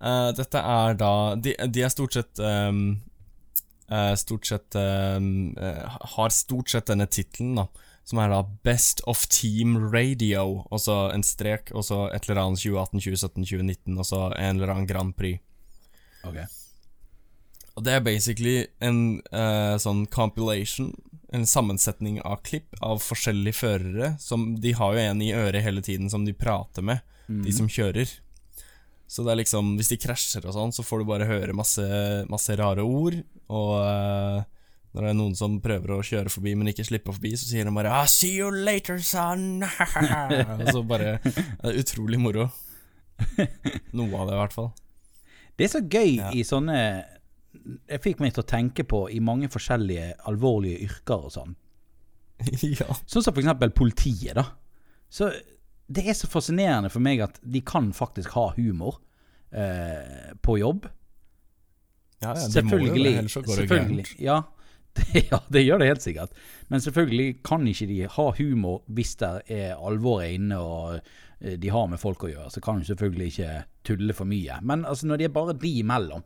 Uh, 0.03 0.31
dette 0.35 0.59
er 0.59 0.99
da 0.99 1.13
De, 1.39 1.55
de 1.59 1.83
er 1.83 1.91
stort 1.91 2.15
sett 2.15 2.39
um, 2.43 2.99
uh, 3.91 4.15
Stort 4.19 4.47
sett 4.47 4.77
um, 4.79 5.57
eh, 5.59 5.97
Har 6.15 6.31
stort 6.35 6.71
sett 6.71 6.87
denne 6.91 7.09
tittelen, 7.11 7.57
da. 7.59 7.67
Som 8.09 8.23
er 8.23 8.31
da 8.33 8.41
Best 8.65 9.03
of 9.11 9.27
Team 9.29 9.77
Radio. 9.93 10.63
Og 10.73 10.81
så 10.81 10.97
en 11.13 11.25
strek, 11.27 11.75
og 11.77 11.85
så 11.85 12.07
et 12.09 12.25
eller 12.25 12.41
annet 12.41 12.63
2018, 12.63 13.03
2017, 13.05 13.43
2019, 13.51 13.99
og 13.99 14.09
så 14.09 14.23
en 14.33 14.57
eller 14.57 14.73
annen 14.73 14.89
Grand 14.89 15.13
Prix. 15.17 15.43
Ok. 16.25 16.39
Og 17.77 17.85
det 17.87 17.93
er 17.95 18.07
basically 18.07 18.57
en 18.83 19.21
uh, 19.31 19.77
sånn 19.79 20.07
compilation, 20.11 20.89
en 21.37 21.45
sammensetning 21.47 22.17
av 22.27 22.41
klipp 22.49 22.81
av 22.83 23.03
forskjellige 23.05 23.61
førere. 23.61 24.15
Som 24.23 24.55
De 24.63 24.73
har 24.75 24.97
jo 24.97 25.05
en 25.05 25.21
i 25.23 25.35
øret 25.37 25.63
hele 25.63 25.85
tiden 25.85 26.09
som 26.11 26.25
de 26.27 26.35
prater 26.35 26.83
med, 26.83 27.05
de 27.29 27.53
som 27.55 27.69
kjører. 27.69 28.09
Så 29.09 29.25
det 29.25 29.33
er 29.33 29.41
liksom 29.41 29.77
Hvis 29.79 29.93
de 29.93 30.01
krasjer 30.01 30.45
og 30.49 30.57
sånn, 30.57 30.73
så 30.73 30.85
får 30.85 31.01
du 31.01 31.09
bare 31.09 31.29
høre 31.29 31.57
masse, 31.57 31.85
masse 32.29 32.57
rare 32.61 32.85
ord. 32.85 33.17
Og 33.49 33.75
eh, 33.85 34.43
når 34.99 35.05
det 35.07 35.11
er 35.13 35.19
noen 35.21 35.35
som 35.39 35.53
prøver 35.63 35.93
å 35.95 36.01
kjøre 36.03 36.31
forbi, 36.33 36.57
men 36.59 36.73
ikke 36.73 36.85
slipper 36.89 37.15
forbi, 37.15 37.31
så 37.39 37.47
sier 37.47 37.69
de 37.69 37.75
bare 37.77 37.93
ah, 37.95 38.07
'See 38.11 38.33
you 38.41 38.49
later, 38.51 38.99
son'. 38.99 39.63
og 40.59 40.65
så 40.75 40.83
bare 40.83 41.13
Det 41.23 41.71
er 41.71 41.79
utrolig 41.85 42.19
moro. 42.19 42.49
Noe 43.95 44.19
av 44.19 44.27
det, 44.29 44.35
i 44.35 44.41
hvert 44.43 44.57
fall. 44.57 44.73
Det 45.59 45.67
er 45.69 45.71
så 45.73 45.83
gøy 45.87 46.17
Ja. 46.19 46.31
i 46.35 46.43
sånne 46.47 46.77
Jeg 47.89 48.03
fikk 48.03 48.21
meg 48.23 48.35
til 48.35 48.43
å 48.43 48.47
tenke 48.51 48.85
på 48.87 49.05
i 49.11 49.19
mange 49.23 49.49
forskjellige 49.51 50.13
alvorlige 50.31 50.83
yrker 50.89 51.25
og 51.29 51.33
sånn. 51.35 51.55
ja. 52.63 52.87
Sånn 53.07 53.23
som 53.25 53.33
for 53.35 53.41
eksempel 53.43 53.71
politiet, 53.75 54.35
da. 54.39 54.45
Så 55.11 55.31
det 55.89 56.05
er 56.07 56.15
så 56.15 56.29
fascinerende 56.31 56.91
for 56.93 57.01
meg 57.03 57.23
at 57.25 57.39
de 57.43 57.63
kan 57.63 57.93
faktisk 57.97 58.35
ha 58.37 58.51
humor. 58.59 58.99
eh, 59.51 60.35
på 60.45 60.59
jobb. 60.59 60.85
Ja, 62.21 62.35
ja, 62.35 62.49
de 62.51 62.63
må 62.67 62.77
jo 62.77 62.85
selvfølgelig. 62.85 63.05
det, 63.05 63.19
ellers 63.23 63.33
så 63.33 63.41
går 63.41 63.57
det 63.57 63.69
selvfølgelig. 63.69 64.05
gærent. 64.05 64.21
Ja 64.21 64.43
ja, 65.31 65.41
det 65.49 65.65
gjør 65.65 65.81
det 65.81 65.89
helt 65.91 66.05
sikkert. 66.05 66.37
Men 66.69 66.83
selvfølgelig 66.85 67.41
kan 67.47 67.67
ikke 67.69 67.89
de 67.91 67.99
ha 68.15 68.27
humor 68.39 68.83
hvis 68.95 69.17
det 69.21 69.33
er 69.55 69.75
alvoret 69.77 70.37
inne 70.37 70.61
og 70.61 70.99
eh, 70.99 71.57
de 71.61 71.73
har 71.73 71.89
med 71.91 72.01
folk 72.03 72.25
å 72.27 72.33
gjøre. 72.33 72.53
Så 72.55 72.63
kan 72.65 72.81
de 72.81 72.89
selvfølgelig 72.89 73.33
ikke 73.33 73.53
tulle 73.89 74.17
for 74.17 74.29
mye. 74.29 74.61
Men 74.63 74.87
altså, 74.89 75.09
når 75.09 75.21
de 75.21 75.29
er 75.29 75.35
bare 75.35 75.57
de 75.59 75.75
imellom 75.83 76.25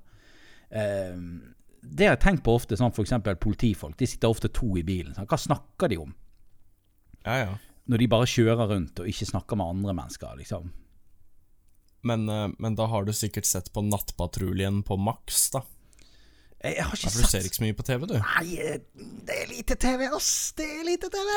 eh, 0.70 1.18
Det 1.82 2.06
har 2.06 2.16
jeg 2.16 2.24
tenkt 2.26 2.46
på 2.46 2.56
ofte, 2.58 2.78
sånn 2.78 2.94
f.eks. 2.94 3.16
politifolk. 3.42 3.96
De 3.98 4.08
sitter 4.08 4.30
ofte 4.30 4.52
to 4.54 4.70
i 4.78 4.86
bilen. 4.86 5.14
Sånn. 5.16 5.28
Hva 5.30 5.40
snakker 5.40 5.92
de 5.92 6.00
om? 6.02 6.14
Ja, 7.26 7.38
ja. 7.44 7.58
Når 7.90 7.98
de 7.98 8.12
bare 8.12 8.30
kjører 8.30 8.70
rundt 8.70 9.00
og 9.02 9.10
ikke 9.10 9.26
snakker 9.26 9.58
med 9.58 9.74
andre 9.74 9.94
mennesker, 9.98 10.38
liksom. 10.38 10.70
Men, 12.06 12.28
eh, 12.28 12.48
men 12.58 12.78
da 12.78 12.88
har 12.90 13.06
du 13.06 13.12
sikkert 13.14 13.46
sett 13.46 13.72
på 13.74 13.82
Nattpatruljen 13.86 14.82
på 14.86 14.98
Max, 14.98 15.50
da. 15.54 15.62
Jeg, 16.62 16.76
jeg 16.78 16.84
har 16.86 16.94
ikke 16.96 17.10
sett 17.10 17.22
du 17.24 17.30
ser 17.30 17.46
ikke 17.48 17.58
så 17.58 17.64
mye 17.64 17.76
på 17.78 17.86
TV, 17.88 18.04
du. 18.06 18.14
Nei, 18.22 18.44
eh, 18.62 18.76
det 19.26 19.38
er 19.42 19.48
lite 19.50 19.76
TV, 19.82 20.04
ass! 20.14 20.28
Det 20.56 20.66
er 20.78 20.84
lite 20.86 21.08
TV! 21.10 21.32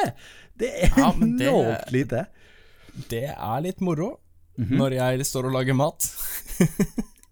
Det 0.62 0.70
er 0.86 1.00
Ja, 1.02 1.08
enormt 1.14 1.92
lite. 1.96 2.26
Det 3.10 3.24
er 3.34 3.66
litt 3.66 3.82
moro 3.84 4.14
Mhm. 4.58 4.78
når 4.80 4.94
jeg 4.96 5.26
står 5.28 5.50
og 5.50 5.52
lager 5.58 5.76
mat. 5.76 6.06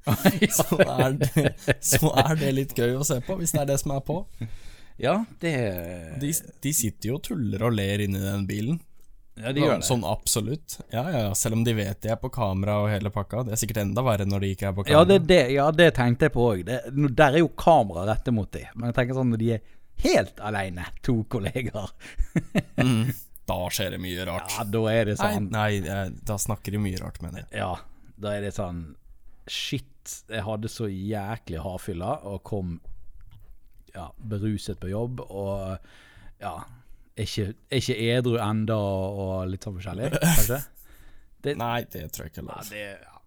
så, 0.58 0.76
er 0.84 1.14
det, 1.16 1.54
så 1.80 2.10
er 2.20 2.34
det 2.36 2.50
litt 2.58 2.74
gøy 2.76 2.98
å 3.00 3.06
se 3.08 3.22
på, 3.24 3.38
hvis 3.40 3.54
det 3.56 3.62
er 3.62 3.70
det 3.70 3.78
som 3.80 3.94
er 3.96 4.02
på. 4.04 4.18
Ja, 5.00 5.14
det 5.40 5.54
De, 6.20 6.34
de 6.66 6.74
sitter 6.76 7.14
jo 7.14 7.16
og 7.16 7.24
tuller 7.30 7.64
og 7.64 7.72
ler 7.78 8.04
inni 8.04 8.20
den 8.20 8.44
bilen. 8.50 8.82
Ja, 9.36 9.50
de 9.56 9.64
gjør 9.64 9.80
det. 9.80 9.86
Sånn 9.88 10.04
absolutt. 10.06 10.76
Ja, 10.94 11.04
ja, 11.10 11.20
ja, 11.26 11.34
Selv 11.34 11.56
om 11.58 11.64
de 11.66 11.74
vet 11.74 12.02
de 12.06 12.12
er 12.14 12.20
på 12.22 12.30
kamera 12.30 12.76
og 12.84 12.90
hele 12.92 13.10
pakka. 13.10 13.42
Det 13.48 13.56
er 13.56 13.62
sikkert 13.64 13.80
enda 13.82 14.04
verre 14.06 14.28
når 14.30 14.44
de 14.46 14.52
ikke 14.54 14.68
er 14.70 14.76
på 14.78 14.84
Ja, 14.86 15.00
kamera. 15.02 15.10
det, 15.10 15.20
det, 15.32 15.40
ja, 15.56 15.66
det 15.74 15.88
tenkte 15.98 16.28
jeg 16.30 16.34
på 16.36 16.44
òg. 16.52 16.62
Der 16.68 17.24
er 17.32 17.40
jo 17.42 17.48
kamera 17.58 18.04
rettet 18.12 18.36
mot 18.38 18.52
dem. 18.54 18.68
Men 18.76 18.92
jeg 18.92 18.98
tenker 19.00 19.18
sånn 19.18 19.32
når 19.34 19.42
de 19.42 19.50
er 19.56 19.64
helt 20.04 20.40
alene, 20.46 20.86
to 21.06 21.20
kolleger 21.32 21.90
Mm, 22.84 23.10
da 23.50 23.58
skjer 23.74 23.94
det 23.96 24.00
mye 24.04 24.24
rart. 24.30 24.54
ja, 24.58 24.64
da 24.74 24.82
er 24.92 25.06
det 25.12 25.18
sånn 25.20 25.50
nei, 25.54 25.80
nei 25.86 26.04
da 26.26 26.38
snakker 26.42 26.74
de 26.74 26.82
mye 26.86 27.00
rart, 27.02 27.18
mener 27.24 27.44
jeg. 27.44 27.50
Ja, 27.62 27.74
da 28.22 28.34
er 28.38 28.46
det 28.48 28.54
sånn 28.56 28.84
Shit, 29.50 30.22
jeg 30.32 30.44
hadde 30.46 30.70
så 30.72 30.86
jæklig 30.88 31.60
hardfylla 31.64 32.14
og 32.30 32.42
kom 32.48 32.78
ja, 33.96 34.08
beruset 34.18 34.80
på 34.80 34.90
jobb 34.94 35.20
og 35.26 35.78
ja 36.42 36.54
er 37.18 37.28
ikke, 37.28 37.48
er 37.70 37.82
ikke 37.82 37.98
edru 38.18 38.38
enda 38.42 38.76
og, 38.78 39.48
litt 39.52 39.64
sånn 39.66 39.76
forskjellig, 39.78 40.12
kanskje? 40.24 40.62
Nei, 41.60 41.80
det 41.92 42.06
tror 42.16 42.26
jeg 42.28 42.32
ikke 42.34 42.42
er 42.44 42.48
lov. 42.48 42.70
det 42.72 42.84
ja. 42.84 43.18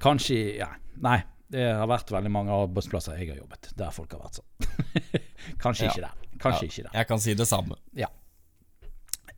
Kanskje 0.00 0.38
Ja, 0.58 0.70
nei. 1.04 1.20
Det 1.50 1.64
har 1.74 1.88
vært 1.90 2.10
veldig 2.14 2.30
mange 2.30 2.54
arbeidsplasser 2.54 3.16
jeg 3.18 3.32
har 3.32 3.40
jobbet, 3.40 3.72
der 3.78 3.90
folk 3.90 4.12
har 4.14 4.20
vært 4.22 4.36
sånn. 4.38 5.06
Kanskje 5.64 5.88
Ja. 5.88 5.90
ikke 5.90 6.04
der. 6.04 6.28
Kanskje 6.40 6.62
Ja, 6.62 6.68
ikke 6.70 6.84
der. 6.86 6.92
Jeg 7.00 7.08
kan 7.10 7.18
si 7.24 7.34
det 7.34 7.46
samme. 7.50 7.74
Ja. 7.98 8.06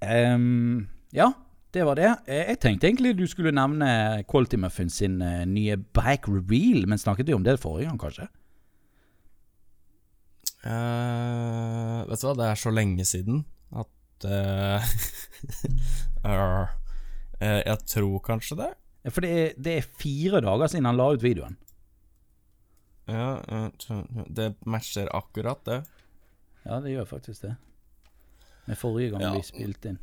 Um, 0.03 0.89
ja, 1.15 1.31
det 1.73 1.85
var 1.87 1.97
det. 1.97 2.11
Eh, 2.27 2.49
Jeg 2.51 2.59
tenkte 2.61 2.89
egentlig 2.91 3.15
du 3.17 3.25
skulle 3.31 3.53
nevne 3.55 4.25
Quality 4.29 4.59
Muffins 4.61 4.97
sin 5.01 5.21
eh, 5.23 5.45
nye 5.49 5.77
Back 5.97 6.29
Reveal, 6.29 6.85
men 6.91 6.99
snakket 7.01 7.27
vi 7.31 7.35
om 7.37 7.45
det 7.47 7.57
forrige 7.63 7.89
gang, 7.89 7.99
kanskje? 8.03 8.29
Eh, 10.63 11.99
vet 12.07 12.23
du 12.23 12.27
hva, 12.29 12.37
det 12.39 12.47
er 12.53 12.61
så 12.61 12.71
lenge 12.71 13.05
siden 13.09 13.41
at 13.75 14.27
uh, 14.29 14.85
eh, 17.43 17.61
Jeg 17.67 17.79
tror 17.91 18.21
kanskje 18.23 18.61
det. 18.61 18.71
Ja, 19.03 19.11
For 19.11 19.27
det 19.27 19.33
er, 19.33 19.49
det 19.59 19.75
er 19.81 19.89
fire 19.99 20.43
dager 20.45 20.71
siden 20.71 20.87
han 20.87 21.01
la 21.01 21.09
ut 21.17 21.25
videoen. 21.25 21.59
Ja, 23.11 23.43
det 24.31 24.53
matcher 24.63 25.11
akkurat 25.11 25.65
det. 25.67 25.81
Ja, 26.63 26.79
det 26.79 26.93
gjør 26.95 27.09
faktisk 27.17 27.43
det. 27.43 27.57
Med 28.71 28.79
forrige 28.79 29.11
gang 29.11 29.25
Ja. 29.27 29.33
vi 29.35 29.43
spilte 29.43 29.91
inn. 29.91 29.99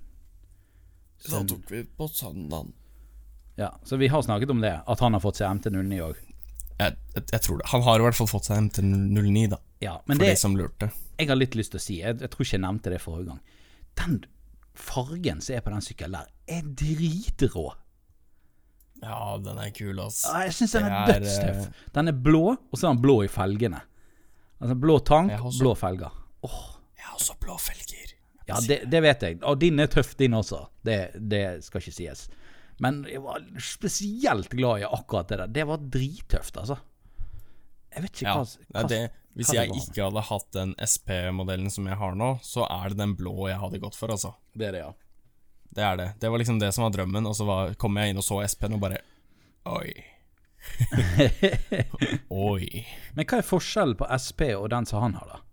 Da 1.29 1.43
tok 1.47 1.71
vi 1.71 1.83
på 1.83 2.07
søndagen. 2.11 2.73
Ja, 3.55 3.73
så 3.83 3.97
vi 3.97 4.07
har 4.07 4.21
snakket 4.21 4.51
om 4.51 4.61
det, 4.61 4.81
at 4.87 4.99
han 4.99 5.15
har 5.15 5.23
fått 5.23 5.39
seg 5.39 5.51
MT09 5.59 6.03
òg. 6.03 6.19
Jeg, 6.79 6.95
jeg, 7.15 7.23
jeg 7.31 7.41
tror 7.43 7.57
det. 7.59 7.67
Han 7.71 7.83
har 7.83 7.99
i 7.99 8.03
hvert 8.03 8.15
fall 8.15 8.29
fått 8.31 8.47
seg 8.47 8.61
MT09, 8.67 9.47
da. 9.51 9.59
Ja, 9.81 10.01
men 10.05 10.17
For 10.17 10.25
det, 10.25 10.31
de 10.35 10.41
som 10.41 10.57
lurte. 10.59 10.89
jeg 11.19 11.27
har 11.29 11.35
litt 11.39 11.55
lyst 11.55 11.71
til 11.71 11.79
å 11.79 11.83
si, 11.83 11.99
jeg, 12.01 12.19
jeg 12.19 12.29
tror 12.33 12.45
ikke 12.45 12.57
jeg 12.57 12.63
nevnte 12.65 12.91
det 12.91 12.99
forrige 13.01 13.29
gang 13.29 13.39
Den 13.95 14.17
fargen 14.79 15.39
som 15.41 15.55
er 15.55 15.61
på 15.63 15.71
den 15.73 15.81
sykkelen 15.85 16.17
der, 16.17 16.27
er 16.47 16.61
dritrå. 16.81 17.65
Ja, 19.01 19.37
den 19.43 19.57
er 19.59 19.69
kul, 19.75 19.99
ass. 20.03 20.21
Ja, 20.27 20.41
jeg 20.47 20.55
syns 20.57 20.73
den 20.75 20.87
er, 20.87 20.95
er, 20.97 21.13
dødstøff. 21.13 21.69
Den 21.95 22.11
er 22.11 22.17
blå, 22.27 22.41
og 22.57 22.75
så 22.79 22.89
er 22.89 22.93
den 22.97 23.01
blå 23.03 23.15
i 23.23 23.29
felgene. 23.31 23.79
Altså 24.59 24.75
blå 24.75 24.97
tank, 25.07 25.31
også- 25.39 25.63
blå 25.63 25.73
felger. 25.79 26.11
Jeg 26.43 27.05
har 27.07 27.15
også 27.15 27.35
blå 27.39 27.55
felger. 27.59 28.15
Ja, 28.49 28.57
det, 28.65 28.79
det 28.89 29.01
vet 29.05 29.21
jeg. 29.21 29.39
Og 29.45 29.59
din 29.61 29.79
er 29.79 29.87
tøff, 29.87 30.15
din 30.17 30.33
også. 30.33 30.63
Det, 30.83 30.97
det 31.29 31.63
skal 31.63 31.83
ikke 31.83 31.93
sies. 31.95 32.27
Men 32.81 33.03
jeg 33.07 33.21
var 33.21 33.43
spesielt 33.61 34.49
glad 34.49 34.81
i 34.81 34.87
akkurat 34.87 35.27
det 35.29 35.37
der. 35.43 35.51
Det 35.59 35.65
var 35.67 35.77
drittøft, 35.77 36.57
altså. 36.57 36.79
Jeg 37.93 38.03
vet 38.03 38.11
ikke 38.15 38.25
Ja, 38.27 38.35
hva, 38.39 38.45
er 38.73 38.81
hva 38.83 38.89
det. 38.89 39.01
Hvis 39.37 39.51
jeg 39.53 39.71
ikke 39.71 40.07
hadde 40.07 40.23
hatt 40.25 40.47
den 40.55 40.73
SP-modellen 40.81 41.69
som 41.71 41.87
jeg 41.87 41.99
har 41.99 42.15
nå, 42.17 42.31
så 42.43 42.65
er 42.65 42.91
det 42.91 42.99
den 42.99 43.15
blå 43.19 43.47
jeg 43.47 43.59
hadde 43.61 43.81
gått 43.81 43.97
for, 43.99 44.11
altså. 44.11 44.33
Det 44.57 44.69
er 44.69 44.75
det, 44.75 44.83
ja. 44.83 44.93
Det 45.69 45.85
er 45.85 45.99
det. 45.99 46.07
Det 46.19 46.31
var 46.33 46.41
liksom 46.41 46.59
det 46.59 46.71
som 46.75 46.87
var 46.87 46.95
drømmen, 46.95 47.27
og 47.29 47.35
så 47.37 47.45
var, 47.47 47.75
kom 47.79 47.99
jeg 48.01 48.11
inn 48.11 48.19
og 48.19 48.25
så 48.25 48.41
SP-en 48.47 48.79
og 48.79 48.83
bare 48.83 49.03
Oi. 49.69 49.93
Oi. 52.49 52.85
Men 53.15 53.27
hva 53.29 53.39
er 53.39 53.47
forskjellen 53.47 53.99
på 53.99 54.07
SP 54.09 54.49
og 54.57 54.69
den 54.73 54.89
som 54.89 55.05
han 55.05 55.19
har, 55.19 55.35
da? 55.35 55.43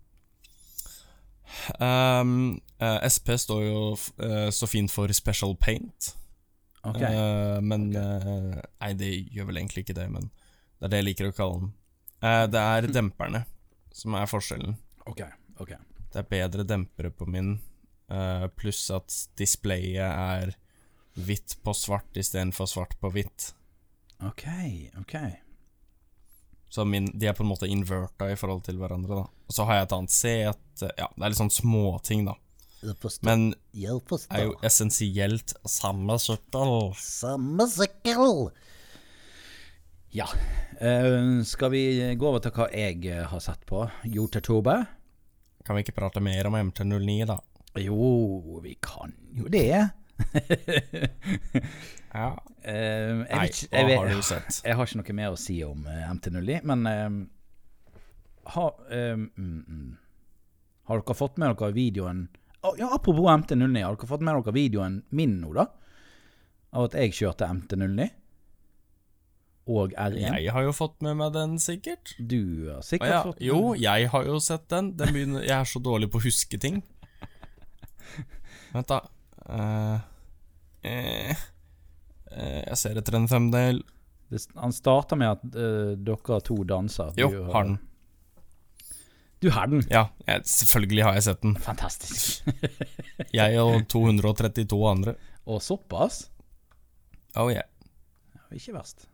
Um, 1.78 2.56
uh, 2.82 2.98
SP 3.06 3.36
står 3.38 3.66
jo 3.68 3.80
eh, 3.94 4.48
så 4.54 4.66
fint 4.70 4.90
for 4.92 5.12
special 5.14 5.54
paint, 5.58 6.16
Okay. 6.86 7.16
Uh, 7.16 7.60
men 7.66 7.88
eh, 7.96 8.62
Nei, 8.78 8.92
det 8.98 9.10
gjør 9.34 9.50
vel 9.50 9.60
egentlig 9.62 9.86
ikke 9.86 9.96
det, 9.96 10.06
men 10.12 10.28
det 10.78 10.86
er 10.86 10.92
det 10.92 11.00
jeg 11.00 11.08
liker 11.08 11.30
å 11.30 11.36
kalle 11.36 11.60
den. 11.64 11.70
Eh, 12.20 12.44
det 12.52 12.62
er 12.62 12.88
demperne 12.98 13.42
som 13.96 14.16
er 14.18 14.28
forskjellen. 14.28 14.76
ok, 15.09 15.22
ok. 15.64 15.72
Det 16.12 16.20
er 16.22 16.30
bedre 16.30 16.66
dempere 16.68 17.11
på 17.12 17.28
min, 17.28 17.56
uh, 18.12 18.46
pluss 18.56 18.87
at 18.94 19.12
displayet 19.40 20.04
er 20.06 20.54
hvitt 21.16 21.56
på 21.64 21.72
svart 21.76 22.16
istedenfor 22.20 22.68
svart 22.68 22.96
på 23.00 23.11
hvitt. 23.14 23.50
Ok, 24.24 24.46
ok. 25.00 25.16
Så 26.68 26.85
min, 26.85 27.09
de 27.14 27.28
er 27.28 27.37
på 27.37 27.44
en 27.44 27.52
måte 27.52 27.68
inverta 27.70 28.28
i 28.32 28.37
forhold 28.37 28.64
til 28.66 28.80
hverandre, 28.80 29.22
da. 29.22 29.28
Og 29.48 29.54
så 29.54 29.64
har 29.68 29.78
jeg 29.78 29.87
et 29.87 29.94
annet 29.96 30.12
sete 30.12 30.90
Ja, 30.98 31.06
det 31.14 31.22
er 31.22 31.32
litt 31.32 31.40
sånn 31.40 31.54
småting, 31.54 32.26
da. 32.28 32.37
Men 33.24 33.48
er 33.80 34.44
jo 34.44 34.52
essensielt 34.66 35.54
samme 35.66 36.18
sykkel. 36.22 36.92
Samme 37.00 37.66
sykkel. 37.72 38.50
Ja. 40.16 40.29
Uh, 40.81 41.42
skal 41.44 41.70
vi 41.70 41.83
gå 42.16 42.29
over 42.29 42.40
til 42.40 42.52
hva 42.57 42.70
jeg 42.72 43.02
eh, 43.11 43.26
har 43.29 43.40
sett 43.44 43.66
på? 43.68 43.83
Jo 44.09 44.24
til 44.33 44.44
Tobe? 44.44 44.79
Kan 45.66 45.76
vi 45.76 45.83
ikke 45.85 45.96
prate 45.98 46.22
mer 46.24 46.48
om 46.48 46.57
MT09, 46.57 47.18
da? 47.29 47.37
Jo, 47.83 48.61
vi 48.64 48.79
kan 48.81 49.12
jo 49.37 49.52
det. 49.52 49.68
Ja. 52.16 52.31
Uh, 52.64 52.72
jeg, 52.72 53.29
Nei, 53.29 53.46
ikke- 53.50 53.68
hva 53.68 53.81
vet, 53.85 53.98
har 53.98 54.09
du 54.09 54.22
sett? 54.24 54.61
jeg 54.64 54.76
har 54.79 54.88
ikke 54.88 55.00
noe 55.02 55.16
mer 55.18 55.35
å 55.35 55.40
si 55.40 55.59
om 55.66 55.83
uh, 55.85 56.07
MT09, 56.14 56.55
men 56.64 56.87
eh, 56.88 57.18
har, 58.55 58.70
eh, 58.88 59.18
mm, 59.20 59.59
mm. 59.68 59.90
har 60.88 61.02
dere 61.02 61.16
fått 61.18 61.37
med 61.42 61.52
dere 61.52 61.76
videoen 61.76 62.22
oh, 62.62 62.72
Ja, 62.79 62.88
Apropos 62.96 63.29
MT09, 63.29 63.83
har 63.85 63.98
dere 63.98 64.09
fått 64.09 64.24
med 64.24 64.38
dere 64.38 64.57
videoen 64.57 65.02
min 65.12 65.37
nå, 65.42 65.52
da? 65.59 65.66
Av 66.72 66.88
at 66.88 66.96
jeg 66.96 67.18
kjørte 67.20 67.50
MT09 67.52 68.09
og 69.66 69.94
R1? 69.98 70.38
Jeg 70.44 70.52
har 70.55 70.66
jo 70.66 70.74
fått 70.76 71.00
med 71.02 71.18
meg 71.18 71.33
den, 71.35 71.57
sikkert. 71.62 72.14
Du 72.18 72.70
har 72.70 72.85
sikkert 72.87 73.12
ja. 73.12 73.22
fått 73.26 73.40
med 73.40 73.48
Jo, 73.48 73.61
jeg 73.79 74.11
har 74.12 74.29
jo 74.29 74.38
sett 74.42 74.68
den. 74.72 74.92
den 74.98 75.12
begynner, 75.14 75.42
jeg 75.46 75.57
er 75.59 75.68
så 75.68 75.83
dårlig 75.83 76.11
på 76.12 76.20
å 76.20 76.26
huske 76.26 76.61
ting. 76.62 76.81
Vent, 78.74 78.92
da. 78.92 79.02
Uh, 79.46 79.98
uh, 80.87 81.44
uh, 82.31 82.62
jeg 82.62 82.81
ser 82.83 83.02
etter 83.02 83.18
en 83.18 83.29
femdel. 83.31 83.83
Det, 84.31 84.42
han 84.59 84.74
starter 84.74 85.18
med 85.18 85.37
at 85.37 85.44
eh, 85.55 85.92
dere 86.02 86.40
to 86.42 86.57
danser. 86.66 87.12
Du 87.14 87.22
Jo, 87.22 87.44
har 87.52 87.68
den. 87.68 87.76
Du 89.42 89.50
har 89.55 89.68
den. 89.70 89.85
Ja, 89.90 90.09
jeg, 90.26 90.42
selvfølgelig 90.50 91.05
har 91.07 91.14
jeg 91.14 91.26
sett 91.29 91.42
den. 91.44 91.55
Fantastisk. 91.62 92.48
Jeg 93.37 93.61
og 93.61 93.85
232 93.92 94.81
andre. 94.90 95.14
Og 95.46 95.62
såpass? 95.62 96.24
Oh 97.37 97.52
yeah. 97.52 97.68
Ja, 98.35 98.48
ikke 98.57 98.74
verst. 98.74 99.07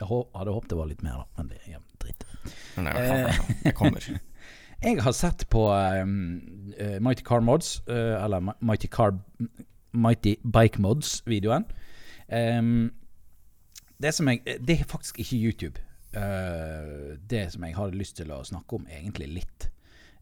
Jeg 0.00 0.08
hadde 0.10 0.54
håpet 0.54 0.70
det 0.72 0.78
var 0.78 0.90
litt 0.90 1.04
mer, 1.06 1.22
da, 1.22 1.26
men 1.38 1.50
det 1.52 1.60
er 1.70 1.82
dritt. 2.02 2.24
Nei, 2.82 2.94
jeg, 2.98 3.74
kommer. 3.80 4.08
Jeg 4.82 5.02
har 5.04 5.14
sett 5.16 5.46
på 5.52 5.62
um, 5.70 6.16
uh, 6.74 6.98
Mighty 7.00 7.24
Car 7.26 7.44
Mods, 7.44 7.76
uh, 7.88 8.18
eller 8.18 8.42
Mighty 8.60 8.90
Car 8.90 9.14
Mighty 9.94 10.34
Bike 10.42 10.82
Mods-videoen. 10.82 11.68
Um, 12.28 12.90
det 14.02 14.12
Det 14.66 14.80
er 14.80 14.84
faktisk 14.84 15.18
ikke 15.18 15.36
YouTube. 15.36 15.80
Uh, 16.16 17.16
det 17.30 17.52
som 17.52 17.64
jeg 17.64 17.76
hadde 17.76 17.98
lyst 17.98 18.16
til 18.16 18.30
å 18.30 18.42
snakke 18.44 18.76
om 18.76 18.86
egentlig 18.90 19.28
litt. 19.28 19.70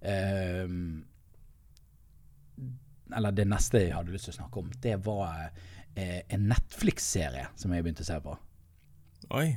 Um, 0.03 1.05
eller 3.17 3.33
det 3.33 3.47
neste 3.49 3.83
jeg 3.87 3.95
hadde 3.97 4.13
lyst 4.15 4.29
til 4.29 4.35
å 4.37 4.41
snakke 4.41 4.63
om, 4.63 4.71
det 4.83 4.97
var 5.05 5.51
eh, 5.95 6.23
en 6.33 6.49
Netflix-serie 6.51 7.51
som 7.59 7.75
jeg 7.75 7.85
begynte 7.85 8.05
å 8.07 8.09
se 8.09 8.19
på. 8.25 8.37
Oi, 9.31 9.57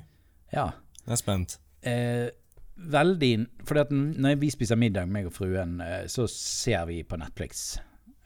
Ja. 0.53 0.69
jeg 1.05 1.11
er 1.11 1.15
spent. 1.15 1.57
Eh, 1.83 2.29
veldig 2.77 3.47
at 3.81 3.91
når 3.91 4.39
vi 4.39 4.49
spiser 4.49 4.75
middag, 4.79 5.07
meg 5.09 5.25
og 5.25 5.33
fruen, 5.33 5.79
eh, 5.81 6.05
så 6.07 6.27
ser 6.29 6.85
vi 6.85 7.03
på 7.03 7.17
Netflix 7.17 7.77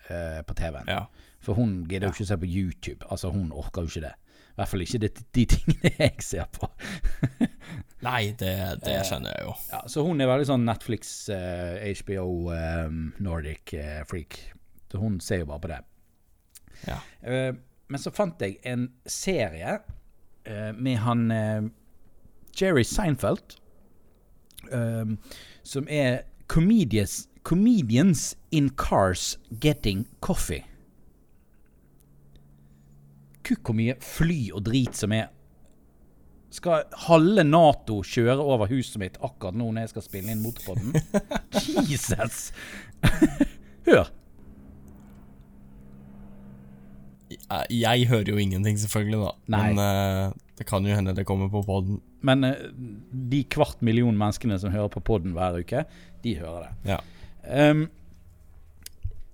eh, 0.10 0.42
på 0.44 0.54
TV-en. 0.56 0.88
Ja. 0.88 1.06
For 1.42 1.54
hun 1.56 1.86
gidder 1.88 2.08
jo 2.10 2.14
ikke 2.14 2.26
å 2.26 2.32
se 2.34 2.38
på 2.38 2.50
YouTube. 2.50 3.06
Altså, 3.10 3.32
hun 3.32 3.52
orker 3.52 3.82
jo 3.82 3.88
ikke 3.88 4.02
det. 4.08 4.14
I 4.50 4.56
hvert 4.60 4.68
fall 4.74 4.82
ikke 4.84 5.00
de, 5.00 5.10
de 5.38 5.46
tingene 5.46 5.92
jeg 6.00 6.24
ser 6.26 6.46
på. 6.52 6.68
Nei, 8.08 8.32
det, 8.40 8.54
det 8.84 8.98
Eh, 8.98 9.04
skjønner 9.08 9.36
jeg 9.38 9.46
jo. 9.48 9.54
Ja, 9.72 9.82
så 9.88 10.04
hun 10.08 10.20
er 10.22 10.28
veldig 10.32 10.48
sånn 10.50 10.66
Netflix, 10.68 11.14
eh, 11.32 11.94
HBO, 12.02 12.52
eh, 12.56 12.90
Nordic 13.24 13.74
eh, 13.80 14.02
freak. 14.10 14.40
Så 14.92 15.00
hun 15.00 15.20
ser 15.24 15.44
jo 15.44 15.50
bare 15.52 15.64
på 15.64 15.72
det. 15.72 15.80
Ja. 16.88 16.98
Eh, 17.22 17.54
men 17.90 18.00
så 18.04 18.12
fant 18.14 18.40
jeg 18.44 18.60
en 18.68 18.90
serie 19.10 19.80
med 20.76 20.98
han 21.06 21.32
eh, 21.32 21.70
Jerry 22.60 22.84
Seinfeld, 22.84 23.56
eh, 24.72 25.16
som 25.64 25.90
er 25.90 26.24
comedians, 26.48 27.28
comedians 27.44 28.38
in 28.52 28.70
Cars 28.78 29.38
Getting 29.50 30.08
Coffee. 30.20 30.66
Kukk 33.46 33.70
hvor 33.70 33.78
mye 33.78 33.98
fly 34.04 34.40
og 34.54 34.66
drit 34.68 34.98
som 34.98 35.14
er 35.16 35.30
skal 36.54 36.88
halve 37.06 37.44
Nato 37.46 38.00
kjøre 38.06 38.42
over 38.42 38.70
huset 38.72 38.98
mitt 39.02 39.18
akkurat 39.22 39.58
nå 39.58 39.68
når 39.70 39.86
jeg 39.86 39.92
skal 39.94 40.06
spille 40.06 40.34
inn 40.34 40.42
Motorpodden? 40.42 40.96
Jesus! 41.90 42.50
Hør. 43.88 44.10
Jeg, 47.50 47.80
jeg 47.82 48.08
hører 48.10 48.32
jo 48.34 48.38
ingenting, 48.38 48.80
selvfølgelig, 48.80 49.20
da. 49.26 49.32
Nei. 49.56 49.62
Men 49.74 49.82
uh, 49.82 50.38
det 50.60 50.68
kan 50.70 50.86
jo 50.86 50.96
hende 50.96 51.16
det 51.18 51.26
kommer 51.26 51.50
på 51.52 51.64
poden. 51.66 52.02
Men 52.22 52.46
uh, 52.46 52.54
de 53.32 53.44
kvart 53.50 53.82
million 53.86 54.18
menneskene 54.18 54.60
som 54.62 54.74
hører 54.74 54.92
på 54.94 55.04
podden 55.12 55.34
hver 55.38 55.60
uke, 55.60 55.86
de 56.24 56.36
hører 56.40 56.68
det. 56.68 56.96
Ja. 56.96 57.00
Um, 57.72 57.88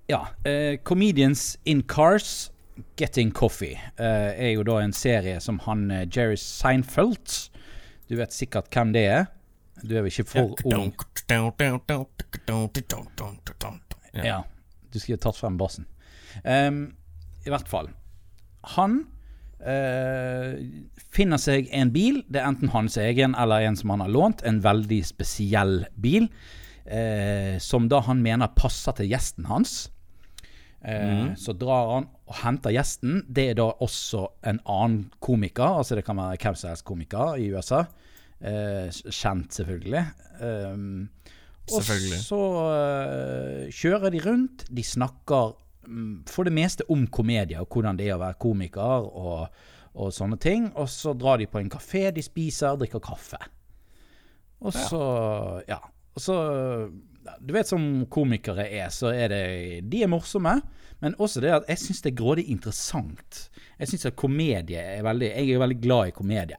ja. 0.08 0.22
uh, 0.46 0.76
Comedians 0.86 1.56
in 1.64 1.82
Cars 1.82 2.50
Getting 2.96 3.30
Coffee 3.30 3.80
eh, 3.96 4.32
er 4.36 4.50
jo 4.52 4.64
da 4.66 4.80
en 4.84 4.92
serie 4.92 5.40
som 5.40 5.58
han 5.64 5.88
eh, 5.90 6.04
Jerry 6.12 6.36
Seinfeld 6.40 7.36
Du 8.08 8.16
vet 8.18 8.34
sikkert 8.34 8.68
hvem 8.72 8.92
det 8.94 9.04
er. 9.10 9.24
Du 9.82 9.96
er 9.96 10.04
vel 10.04 10.12
ikke 10.12 10.28
for 10.28 10.52
ung? 10.68 10.92
Ja. 14.12 14.22
Ja. 14.24 14.36
Du 14.92 15.00
skulle 15.02 15.20
tatt 15.20 15.36
frem 15.36 15.58
bassen. 15.60 15.88
Um, 16.44 16.94
I 17.44 17.52
hvert 17.52 17.68
fall. 17.68 17.90
Han 18.74 19.04
eh, 19.60 20.56
finner 21.14 21.40
seg 21.40 21.68
en 21.74 21.90
bil. 21.94 22.22
Det 22.28 22.40
er 22.42 22.48
enten 22.50 22.72
hans 22.74 22.96
egen 23.00 23.34
eller 23.38 23.66
en 23.68 23.76
som 23.78 23.92
han 23.94 24.02
har 24.04 24.12
lånt. 24.12 24.42
En 24.48 24.60
veldig 24.64 25.02
spesiell 25.06 25.84
bil. 25.96 26.28
eh, 26.86 27.58
som 27.58 27.88
da 27.90 27.98
han 28.06 28.20
mener 28.22 28.52
passer 28.54 28.92
til 28.94 29.08
gjesten 29.10 29.46
hans. 29.50 29.88
Eh, 30.86 31.32
Så 31.34 31.52
drar 31.58 31.88
han 31.96 32.04
og 32.28 32.34
henter 32.44 32.70
gjesten. 32.70 33.24
Det 33.28 33.48
er 33.50 33.54
da 33.58 33.72
også 33.82 34.28
en 34.46 34.60
annen 34.66 35.10
komiker. 35.20 35.80
Altså 35.80 35.96
det 35.98 36.04
kan 36.06 36.16
være 36.16 36.38
hvem 36.38 36.54
som 36.54 36.70
helst 36.70 36.84
komiker 36.86 37.36
i 37.42 37.48
USA. 37.54 37.84
Eh, 38.40 38.86
kjent, 39.10 39.50
selvfølgelig. 39.56 40.04
Um, 40.40 41.08
Selvfølgelig. 41.66 42.18
Og 42.20 42.22
så 42.22 42.40
eh, 42.70 43.70
kjører 43.74 44.12
de 44.14 44.20
rundt. 44.22 44.66
De 44.70 44.82
snakker 44.86 45.56
mm, 45.56 45.65
for 46.30 46.46
det 46.48 46.52
meste 46.56 46.86
om 46.92 47.06
komedier 47.06 47.62
og 47.62 47.72
hvordan 47.72 47.98
det 47.98 48.08
er 48.08 48.16
å 48.16 48.22
være 48.22 48.38
komiker 48.42 49.06
og, 49.06 49.58
og 49.94 50.12
sånne 50.14 50.38
ting. 50.42 50.70
Og 50.74 50.88
så 50.92 51.14
drar 51.18 51.38
de 51.40 51.48
på 51.50 51.60
en 51.60 51.70
kafé, 51.72 52.08
de 52.14 52.24
spiser, 52.24 52.78
drikker 52.80 53.02
kaffe. 53.04 53.40
Og 54.60 54.72
så 54.74 55.02
Ja. 55.68 55.82
Og 56.16 56.22
så 56.22 56.34
Du 57.42 57.52
vet 57.52 57.66
som 57.66 58.06
komikere 58.06 58.68
er, 58.70 58.88
så 58.88 59.10
er 59.10 59.28
det 59.28 59.90
De 59.90 60.02
er 60.02 60.08
morsomme, 60.08 60.62
men 61.00 61.14
også 61.18 61.40
det 61.42 61.50
at 61.52 61.66
jeg 61.68 61.78
syns 61.82 62.02
det 62.02 62.12
er 62.12 62.16
grådig 62.22 62.44
interessant. 62.48 63.50
Jeg 63.78 63.88
syns 63.88 64.06
at 64.06 64.16
komedie 64.16 64.80
er 64.80 65.02
veldig 65.02 65.28
Jeg 65.34 65.50
er 65.50 65.58
veldig 65.58 65.80
glad 65.82 66.08
i 66.08 66.14
komedie. 66.16 66.56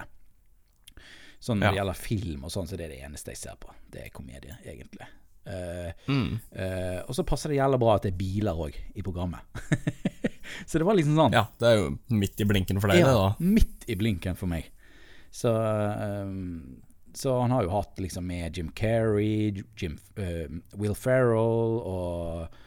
Sånn 1.39 1.59
når 1.61 1.71
det 1.71 1.79
gjelder 1.79 1.93
film 2.01 2.43
og 2.43 2.51
sånn, 2.51 2.67
så 2.67 2.77
det 2.77 2.85
er 2.87 2.93
det 2.95 3.03
eneste 3.05 3.31
jeg 3.31 3.37
ser 3.37 3.57
på. 3.61 3.73
Det 3.93 4.03
er 4.05 4.09
komedie, 4.13 4.57
egentlig. 4.65 5.07
Eh, 5.47 5.91
Mm. 6.11 6.39
eh, 6.51 6.97
og 7.07 7.15
så 7.15 7.23
passer 7.23 7.49
det 7.53 7.57
jævlig 7.61 7.79
bra 7.79 7.93
at 7.95 8.03
det 8.03 8.11
er 8.13 8.17
biler 8.19 8.57
òg 8.67 8.75
i 8.95 9.01
programmet. 9.05 9.39
så 10.67 10.77
det 10.81 10.87
var 10.87 10.95
liksom 10.99 11.15
sånn 11.15 11.35
ja, 11.37 11.45
det 11.59 11.69
er 11.69 11.77
jo 11.79 11.89
midt 12.11 12.43
i 12.43 12.47
blinken 12.49 12.81
for 12.83 12.91
deg, 12.91 13.05
det, 13.05 13.13
da. 13.15 13.29
midt 13.39 13.87
i 13.87 13.95
blinken 13.99 14.35
for 14.39 14.51
meg. 14.51 14.67
Så, 15.31 15.51
um, 15.53 16.81
så 17.15 17.37
han 17.41 17.51
har 17.55 17.63
jo 17.63 17.71
hatt 17.75 17.99
liksom 18.03 18.25
med 18.27 18.57
Jim 18.57 18.71
Carrey, 18.75 19.63
Jim, 19.79 19.97
uh, 20.19 20.47
Will 20.79 20.95
Ferrell 20.97 21.79
og, 21.79 22.59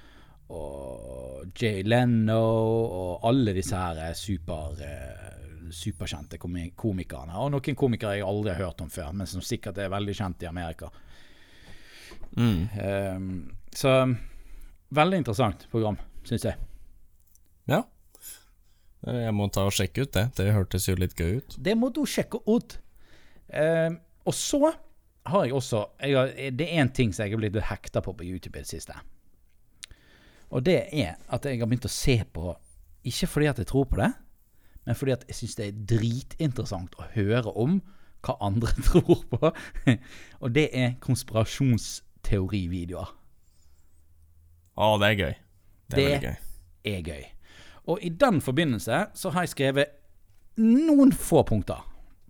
og 0.51 1.51
Jay 1.61 1.83
Leno 1.87 2.41
og 2.41 3.25
alle 3.29 3.55
disse 3.57 3.77
her 3.77 4.15
super, 4.19 4.73
superkjente 5.71 6.39
komikerne. 6.41 7.37
Og 7.39 7.53
noen 7.55 7.77
komikere 7.79 8.19
jeg 8.19 8.27
aldri 8.27 8.55
har 8.55 8.65
hørt 8.69 8.83
om 8.85 8.91
før, 8.93 9.13
men 9.15 9.29
som 9.31 9.43
sikkert 9.45 9.79
er 9.79 9.93
veldig 9.93 10.17
kjent 10.19 10.43
i 10.47 10.51
Amerika. 10.51 10.91
Mm. 12.37 12.69
Ehm, 12.83 13.31
så 13.75 13.95
veldig 14.95 15.23
interessant 15.23 15.67
program, 15.71 15.99
syns 16.27 16.47
jeg. 16.47 16.59
Ja. 17.71 17.85
Jeg 19.07 19.33
må 19.33 19.49
ta 19.53 19.65
og 19.69 19.75
sjekke 19.75 20.05
ut 20.05 20.13
det. 20.17 20.27
Det 20.37 20.53
hørtes 20.53 20.89
jo 20.89 20.99
litt 20.99 21.17
gøy 21.17 21.41
ut. 21.41 21.57
Det 21.59 21.77
må 21.79 21.89
du 21.95 22.03
sjekke 22.09 22.43
ut. 22.47 22.77
Eh, 23.49 23.91
og 24.29 24.37
så 24.37 24.75
har 25.31 25.45
jeg 25.45 25.55
også 25.57 25.85
jeg 26.01 26.17
har, 26.17 26.29
Det 26.57 26.67
er 26.67 26.83
én 26.83 26.93
ting 26.95 27.13
som 27.13 27.25
jeg 27.25 27.35
har 27.35 27.41
blitt 27.41 27.57
litt 27.57 27.71
hekta 27.71 28.03
på 28.05 28.15
på 28.15 28.25
YouTube 28.25 28.59
i 28.59 28.63
det 28.63 28.69
siste. 28.71 28.95
Og 30.51 30.65
det 30.67 30.89
er 30.93 31.17
at 31.29 31.45
jeg 31.45 31.61
har 31.61 31.67
begynt 31.71 31.87
å 31.87 31.93
se 31.93 32.23
på 32.33 32.55
Ikke 33.05 33.27
fordi 33.27 33.47
at 33.47 33.59
jeg 33.59 33.67
tror 33.67 33.87
på 33.89 33.97
det, 33.97 34.13
men 34.85 34.95
fordi 34.95 35.13
at 35.13 35.25
jeg 35.29 35.37
syns 35.39 35.57
det 35.57 35.67
er 35.67 35.85
dritinteressant 35.89 36.95
å 37.01 37.07
høre 37.15 37.53
om 37.57 37.79
hva 38.21 38.35
andre 38.45 38.69
tror 38.89 39.23
på. 39.31 39.53
og 40.41 40.53
det 40.53 40.67
er 40.77 40.99
konspirasjonsteorivideoer. 42.23 43.09
Å, 44.81 44.99
det 45.01 45.07
er 45.11 45.17
gøy. 45.19 45.35
Det 45.91 45.99
er 45.99 46.19
Det- 46.21 46.23
gøy. 46.23 46.37
er 46.85 47.03
gøy. 47.03 47.25
Og 47.89 47.99
i 48.03 48.09
den 48.11 48.41
forbindelse 48.41 49.11
så 49.15 49.31
har 49.33 49.43
jeg 49.43 49.49
skrevet 49.51 49.87
noen 50.57 51.13
få 51.13 51.43
punkter 51.47 51.83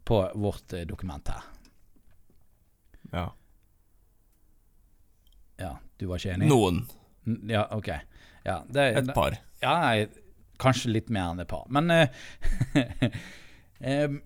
på 0.05 0.33
vårt 0.35 0.72
eh, 0.72 0.85
dokument 0.87 1.29
her. 1.29 1.42
Ja. 3.12 3.31
Ja, 5.59 5.76
du 5.98 6.07
var 6.07 6.16
ikke 6.18 6.35
enig? 6.35 6.48
Noen. 6.48 6.87
Ja, 7.48 7.66
ok. 7.70 7.88
Ja, 8.44 8.62
det, 8.70 8.96
Et 8.96 9.14
par. 9.14 9.37
Ja, 9.62 10.07
kanskje 10.59 10.90
litt 10.92 11.11
mer 11.11 11.31
enn 11.35 11.40
et 11.40 11.48
par. 11.48 11.66
Men 11.68 11.90
eh, 11.90 12.09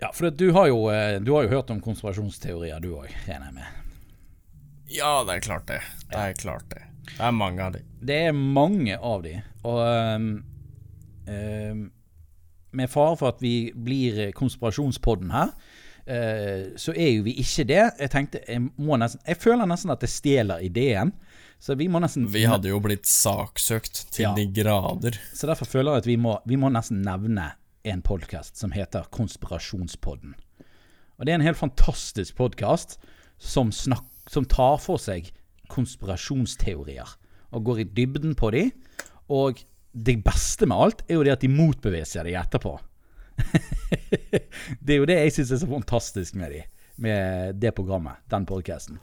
Ja, 0.00 0.12
for 0.14 0.30
du 0.30 0.52
har, 0.52 0.68
jo, 0.68 0.88
eh, 0.90 1.18
du 1.20 1.32
har 1.34 1.42
jo 1.42 1.48
hørt 1.48 1.70
om 1.70 1.80
konspirasjonsteorier, 1.80 2.78
du 2.80 2.92
òg, 2.94 3.08
regner 3.26 3.46
jeg 3.46 3.54
med. 3.54 3.66
Ja, 4.88 5.24
det 5.28 5.34
er 5.38 5.40
klart 5.44 5.66
det. 5.68 5.80
Det 6.10 6.16
er 6.18 6.32
klart 6.38 6.68
det. 6.72 6.82
Det 7.08 7.24
er 7.24 7.32
mange 7.34 7.64
av 7.64 7.72
de. 7.74 7.82
Det 8.04 8.16
er 8.28 8.32
mange 8.36 8.96
av 8.98 9.22
de, 9.24 9.34
og 9.64 9.80
um, 9.80 10.28
um, 11.28 11.82
med 12.78 12.90
fare 12.92 13.16
for 13.16 13.32
at 13.32 13.40
vi 13.42 13.70
blir 13.74 14.30
konspirasjonspodden 14.36 15.32
her, 15.32 15.52
uh, 16.08 16.76
så 16.80 16.92
er 16.96 17.10
jo 17.16 17.24
vi 17.26 17.34
ikke 17.42 17.64
det. 17.68 17.82
Jeg 18.00 18.12
tenkte, 18.12 18.42
jeg 18.48 18.66
må 18.76 18.98
nesten 19.00 19.20
Jeg 19.28 19.40
føler 19.40 19.68
nesten 19.68 19.92
at 19.94 20.04
det 20.04 20.10
stjeler 20.12 20.64
ideen, 20.64 21.12
så 21.58 21.74
vi 21.74 21.88
må 21.90 21.98
nesten 22.04 22.28
Vi 22.30 22.44
hadde 22.46 22.70
jo 22.70 22.78
blitt 22.84 23.08
saksøkt 23.08 24.04
til 24.14 24.28
Ja. 24.28 24.34
de 24.36 24.46
grader. 24.54 25.16
Så 25.34 25.48
derfor 25.50 25.66
føler 25.66 25.96
jeg 25.96 26.04
at 26.04 26.06
vi 26.12 26.16
må, 26.16 26.38
vi 26.46 26.56
må 26.60 26.70
nesten 26.70 27.02
nevne 27.02 27.52
en 27.88 28.02
podkast 28.02 28.56
som 28.60 28.70
heter 28.76 29.08
Konspirasjonspodden. 29.10 30.34
Og 31.18 31.26
det 31.26 31.32
er 31.32 31.40
en 31.40 31.46
helt 31.48 31.58
fantastisk 31.58 32.36
podkast 32.38 32.98
som, 33.38 33.70
snakk- 33.74 34.04
som 34.30 34.44
tar 34.48 34.78
for 34.82 35.00
seg 35.00 35.30
konspirasjonsteorier 35.72 37.16
og 37.56 37.64
går 37.64 37.80
i 37.82 37.88
dybden 37.96 38.34
på 38.36 38.50
de. 38.52 38.66
Og 39.32 39.60
det 39.92 40.18
beste 40.24 40.66
med 40.68 40.76
alt 40.78 41.02
er 41.08 41.18
jo 41.18 41.24
det 41.26 41.32
at 41.36 41.44
de 41.44 41.48
motbeviser 41.52 42.24
de 42.28 42.34
etterpå. 42.38 42.74
det 44.84 44.94
er 44.94 44.98
jo 45.00 45.06
det 45.08 45.18
jeg 45.22 45.34
syns 45.38 45.52
er 45.54 45.62
så 45.62 45.68
fantastisk 45.70 46.36
med 46.38 46.52
de, 46.54 46.62
med 47.04 47.56
det 47.62 47.72
programmet, 47.76 48.20
den 48.32 48.46
podkasten. 48.48 48.98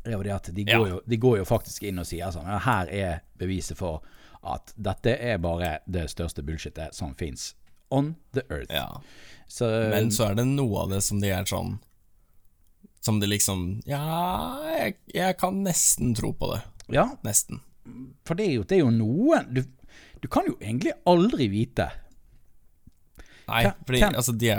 Det 0.00 0.14
er 0.14 0.16
jo 0.16 0.24
det 0.24 0.32
at 0.32 0.48
de 0.56 0.64
går, 0.64 0.86
Ja. 0.86 0.94
jo, 0.94 1.00
de 1.06 1.16
går 1.20 1.38
jo 1.42 1.44
faktisk 1.44 1.84
inn 1.90 2.00
og 2.00 2.06
sier 2.08 2.30
sånn 2.32 2.48
ja, 2.48 2.56
Her 2.64 2.88
er 2.88 3.18
beviset 3.38 3.76
for 3.76 4.00
at 4.48 4.72
dette 4.80 5.12
er 5.20 5.36
bare 5.42 5.78
det 5.84 6.06
største 6.08 6.42
bullshitet 6.46 6.96
som 6.96 7.12
fins. 7.14 7.54
on 7.92 8.14
the 8.32 8.42
earth. 8.50 8.70
Ja. 8.72 9.00
Så, 9.48 9.66
Men 9.90 10.10
så 10.14 10.28
er 10.30 10.34
det 10.38 10.44
noe 10.46 10.84
av 10.84 10.90
det 10.92 11.00
som 11.02 11.18
de 11.20 11.26
er 11.34 11.44
sånn 11.44 11.80
Som 13.00 13.20
de 13.20 13.28
liksom 13.30 13.80
Ja, 13.88 14.60
jeg, 14.76 14.98
jeg 15.14 15.36
kan 15.40 15.62
nesten 15.64 16.14
tro 16.18 16.34
på 16.36 16.52
det. 16.54 16.60
ja, 16.92 17.06
Nesten. 17.24 17.62
for 18.26 18.36
det 18.36 18.46
er 18.46 18.52
jo, 18.58 18.64
det 18.68 18.76
er 18.76 18.82
jo 18.84 18.90
noen 18.92 19.46
du, 19.54 19.62
du 20.20 20.28
kan 20.28 20.44
jo 20.46 20.56
egentlig 20.60 20.92
aldri 21.08 21.48
vite. 21.48 21.88
Nei, 23.50 23.64
for 23.86 23.96
altså, 24.06 24.32
de, 24.36 24.50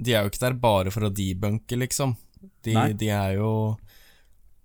de 0.00 0.14
er 0.14 0.22
jo 0.24 0.30
ikke 0.30 0.44
der 0.46 0.54
bare 0.56 0.92
for 0.94 1.04
å 1.04 1.12
debunke, 1.12 1.76
liksom. 1.76 2.14
De, 2.64 2.72
de 2.96 3.08
er 3.12 3.34
jo 3.36 3.50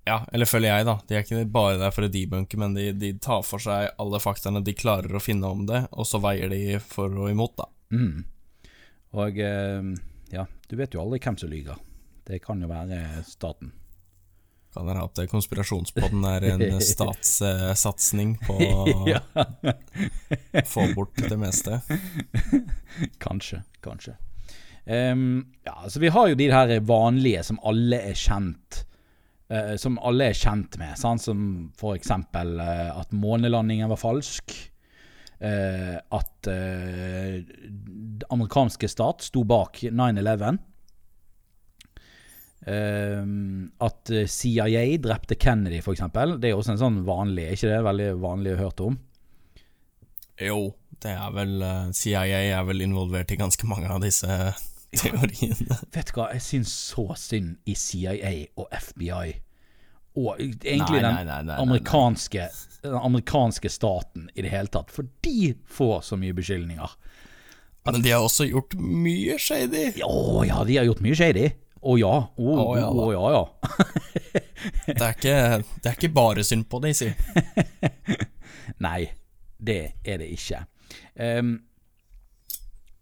Ja, 0.06 0.22
eller 0.32 0.48
føler 0.48 0.70
jeg, 0.70 0.86
da. 0.88 0.94
De 1.08 1.18
er 1.18 1.26
ikke 1.26 1.42
bare 1.52 1.80
der 1.82 1.92
for 1.92 2.06
å 2.06 2.12
debunke, 2.14 2.60
men 2.62 2.78
de, 2.78 2.92
de 2.96 3.10
tar 3.20 3.42
for 3.44 3.60
seg 3.64 3.90
alle 4.00 4.22
faktaene 4.22 4.62
de 4.64 4.78
klarer 4.78 5.18
å 5.18 5.24
finne 5.24 5.50
om 5.50 5.66
det, 5.68 5.82
og 5.92 6.08
så 6.08 6.22
veier 6.24 6.54
de 6.54 6.78
for 6.80 7.12
og 7.26 7.34
imot, 7.34 7.58
da. 7.58 7.68
Mm. 7.92 8.22
Og 9.18 9.42
eh, 9.44 9.92
ja, 10.36 10.46
du 10.70 10.78
vet 10.80 10.96
jo 10.96 11.02
aldri 11.04 11.20
hvem 11.26 11.42
som 11.42 11.52
lyver. 11.52 11.82
Det 12.26 12.42
kan 12.42 12.62
jo 12.62 12.70
være 12.70 13.24
staten. 13.28 13.74
Kan 14.76 14.90
være 14.90 15.06
at 15.08 15.20
konspirasjonspodden 15.32 16.26
er 16.28 16.50
en 16.50 16.64
statssatsing 16.94 18.36
på 18.44 18.58
å 20.60 20.64
få 20.68 20.88
bort 20.98 21.22
det 21.22 21.38
meste? 21.40 21.80
kanskje. 23.26 23.62
Kanskje. 23.86 24.18
Um, 24.86 25.46
ja, 25.66 25.78
så 25.90 26.02
vi 26.04 26.12
har 26.14 26.28
jo 26.30 26.38
de 26.38 26.50
her 26.52 26.76
vanlige 26.86 27.46
som 27.48 27.58
alle 27.66 28.04
er 28.12 28.14
kjent 28.14 28.84
uh, 29.50 29.74
Som 29.82 29.96
alle 29.98 30.28
er 30.30 30.38
kjent 30.38 30.78
med. 30.82 30.98
Sant? 31.00 31.24
Som 31.26 31.72
for 31.80 31.96
eksempel 31.98 32.60
eh, 32.60 32.92
at 32.92 33.16
månelandingen 33.16 33.90
var 33.94 34.02
falsk. 34.02 34.54
Uh, 35.40 35.98
at 36.16 36.48
uh, 36.52 37.40
den 37.40 38.28
amerikanske 38.32 38.90
stat 38.92 39.26
sto 39.26 39.48
bak 39.48 39.86
9-11. 39.88 40.60
Ehm, 42.66 43.72
at 43.78 44.10
eh, 44.10 44.26
CIA 44.26 44.98
drepte 44.98 45.36
Kennedy, 45.36 45.82
eksempel. 45.86 46.40
Det 46.42 46.50
er 46.50 46.58
også 46.58 46.74
en 46.74 46.82
sånn 46.82 47.04
vanlig, 47.06 47.52
ikke 47.54 47.70
det 47.70 47.82
veldig 47.86 48.10
vanlig 48.24 48.56
å 48.56 48.62
høre 48.64 48.88
om? 48.90 48.98
Jo, 50.42 50.60
det 51.04 51.14
er 51.14 51.36
vel 51.36 51.60
eh, 51.62 51.92
CIA 51.96 52.42
er 52.58 52.64
vel 52.68 52.82
involvert 52.88 53.32
i 53.32 53.38
ganske 53.40 53.70
mange 53.70 53.92
av 53.92 54.02
disse 54.04 54.30
teoriene. 54.98 55.78
Vet 55.96 56.10
du 56.10 56.18
hva, 56.18 56.32
jeg 56.34 56.46
syns 56.46 56.74
så 56.90 57.12
synd 57.20 57.60
i 57.70 57.76
CIA 57.78 58.34
og 58.58 58.72
FBI. 58.74 59.36
Og 60.16 60.40
egentlig 60.40 61.02
Nei, 61.02 61.02
den 61.04 61.12
nei, 61.12 61.24
nei, 61.28 61.42
nei, 61.44 61.56
amerikanske 61.60 62.46
Den 62.86 62.94
amerikanske 62.96 63.68
staten 63.68 64.30
i 64.32 64.46
det 64.46 64.54
hele 64.54 64.72
tatt. 64.72 64.94
For 64.96 65.10
de 65.28 65.52
får 65.68 66.06
så 66.08 66.18
mye 66.18 66.34
beskyldninger. 66.38 66.94
Men 67.86 68.02
de 68.02 68.14
har 68.16 68.24
også 68.26 68.48
gjort 68.48 68.74
mye 68.80 69.36
shady. 69.38 69.90
Å 70.02 70.46
ja, 70.48 70.64
de 70.66 70.80
har 70.80 70.88
gjort 70.88 71.04
mye 71.06 71.18
shady. 71.20 71.52
Å 71.86 71.98
ja. 72.02 72.14
Å 72.26 72.56
Å 72.56 72.78
ja 72.80 72.88
oh, 72.90 73.12
ja, 73.14 73.26
ja. 73.36 73.44
Det 74.88 74.98
er 74.98 75.14
ikke, 75.14 75.36
det 75.84 75.92
er 75.92 75.96
ikke 75.98 76.14
bare 76.16 76.44
synd 76.46 76.66
på 76.70 76.82
si. 76.98 77.12
Nei, 78.86 79.02
det 79.58 79.80
er 80.04 80.22
det 80.22 80.32
ikke. 80.34 80.64
Um, 81.14 81.56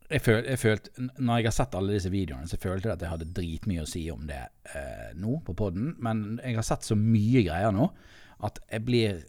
jeg, 0.09 0.21
føl, 0.21 0.41
jeg 0.45 0.59
følte, 0.59 1.07
Når 1.17 1.39
jeg 1.39 1.47
har 1.47 1.55
sett 1.55 1.77
alle 1.77 1.95
disse 1.95 2.11
videoene, 2.13 2.49
så 2.49 2.59
følte 2.61 2.89
jeg 2.89 2.97
at 2.97 3.05
jeg 3.05 3.13
hadde 3.13 3.31
dritmye 3.35 3.85
å 3.85 3.89
si 3.89 4.03
om 4.13 4.27
det 4.29 4.41
eh, 4.75 5.13
nå 5.19 5.39
på 5.47 5.55
poden. 5.57 5.93
Men 6.03 6.41
jeg 6.43 6.57
har 6.59 6.67
sett 6.67 6.85
så 6.87 6.97
mye 6.99 7.45
greier 7.47 7.73
nå 7.75 7.89
at 8.43 8.59
jeg 8.67 8.85
blir 8.87 9.23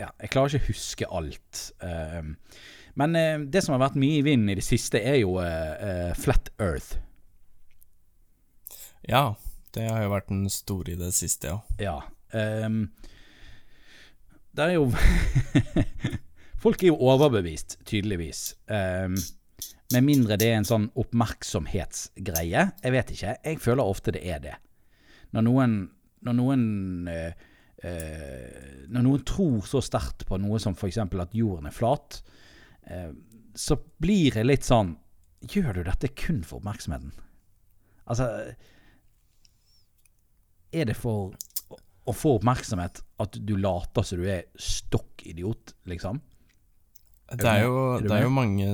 Ja, 0.00 0.08
jeg 0.20 0.32
klarer 0.34 0.50
ikke 0.50 0.66
å 0.66 0.72
huske 0.72 1.08
alt. 1.20 1.60
Ehm, 1.86 2.34
men 2.98 3.16
eh, 3.18 3.44
det 3.46 3.62
som 3.64 3.76
har 3.76 3.82
vært 3.84 3.98
mye 3.98 4.18
i 4.18 4.24
vinden 4.26 4.50
i 4.50 4.56
det 4.58 4.66
siste, 4.66 4.98
er 4.98 5.20
jo 5.20 5.36
eh, 5.42 5.74
eh, 5.88 6.14
Flat 6.18 6.50
Earth. 6.58 6.96
Ja, 9.08 9.34
det 9.76 9.88
har 9.90 10.04
jo 10.04 10.12
vært 10.14 10.30
den 10.30 10.44
store 10.52 10.94
i 10.94 10.98
det 10.98 11.12
siste, 11.16 11.52
ja. 11.52 11.58
Ja. 11.82 11.96
um, 12.66 12.86
det 14.54 14.68
er 14.68 14.76
jo 14.76 14.90
Folk 16.64 16.80
er 16.80 16.94
jo 16.94 17.00
overbevist, 17.10 17.76
tydeligvis. 17.84 18.54
Um, 18.70 19.18
med 19.92 20.06
mindre 20.06 20.38
det 20.40 20.48
er 20.48 20.60
en 20.62 20.68
sånn 20.68 20.86
oppmerksomhetsgreie. 20.96 22.62
Jeg 22.80 22.94
vet 22.94 23.10
ikke. 23.12 23.34
Jeg 23.44 23.60
føler 23.60 23.84
ofte 23.84 24.14
det 24.16 24.22
er 24.24 24.40
det. 24.40 24.54
Når 25.36 25.44
noen 25.50 25.74
Når 26.24 26.40
noen 26.40 26.64
uh, 27.10 27.50
Uh, 27.84 28.86
Når 28.88 29.02
noen 29.04 29.24
tror 29.28 29.66
så 29.68 29.82
sterkt 29.84 30.22
på 30.24 30.38
noe 30.40 30.56
som 30.62 30.72
f.eks. 30.72 30.96
at 31.04 31.34
jorden 31.36 31.68
er 31.68 31.74
flat, 31.74 32.22
uh, 32.88 33.10
så 33.52 33.76
blir 34.00 34.38
det 34.38 34.46
litt 34.46 34.64
sånn 34.64 34.94
Gjør 35.44 35.76
du 35.76 35.80
dette 35.84 36.08
kun 36.16 36.38
for 36.48 36.62
oppmerksomheten? 36.62 37.12
Altså 38.08 38.30
Er 40.74 40.90
det 40.90 40.96
for 40.98 41.32
å- 42.04 42.14
få 42.14 42.34
oppmerksomhet 42.38 43.00
at 43.22 43.38
du 43.46 43.54
later 43.56 44.04
som 44.04 44.20
du 44.20 44.28
er 44.28 44.44
stokk 44.60 45.22
idiot, 45.24 45.72
liksom? 45.88 46.20
Det 47.32 47.48
er 47.48 47.62
jo, 47.64 47.96
Er 47.96 48.02
det 48.04 48.12
er 48.12 48.22
jo 48.26 48.34
mange 48.34 48.66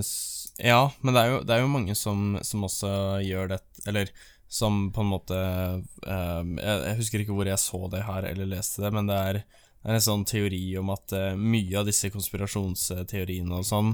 Ja, 0.59 0.91
men 1.01 1.15
det 1.15 1.21
er 1.23 1.29
jo, 1.31 1.39
det 1.47 1.55
er 1.55 1.61
jo 1.63 1.71
mange 1.71 1.95
som, 1.95 2.39
som 2.43 2.65
også 2.67 2.91
gjør 3.23 3.53
det 3.53 3.61
Eller 3.87 4.11
som 4.51 4.91
på 4.91 5.05
en 5.05 5.13
måte 5.13 5.37
um, 5.39 6.57
jeg, 6.59 6.79
jeg 6.89 6.97
husker 6.99 7.23
ikke 7.23 7.37
hvor 7.37 7.47
jeg 7.47 7.63
så 7.63 7.87
det 7.93 8.03
her 8.03 8.27
eller 8.27 8.49
leste 8.51 8.83
det, 8.83 8.91
men 8.93 9.07
det 9.07 9.15
er, 9.15 9.39
det 9.45 9.93
er 9.93 9.99
en 10.01 10.03
sånn 10.03 10.25
teori 10.27 10.65
om 10.81 10.91
at 10.91 11.15
uh, 11.15 11.39
mye 11.39 11.79
av 11.79 11.87
disse 11.87 12.11
konspirasjonsteoriene 12.11 13.61
og 13.61 13.69
sånn 13.69 13.93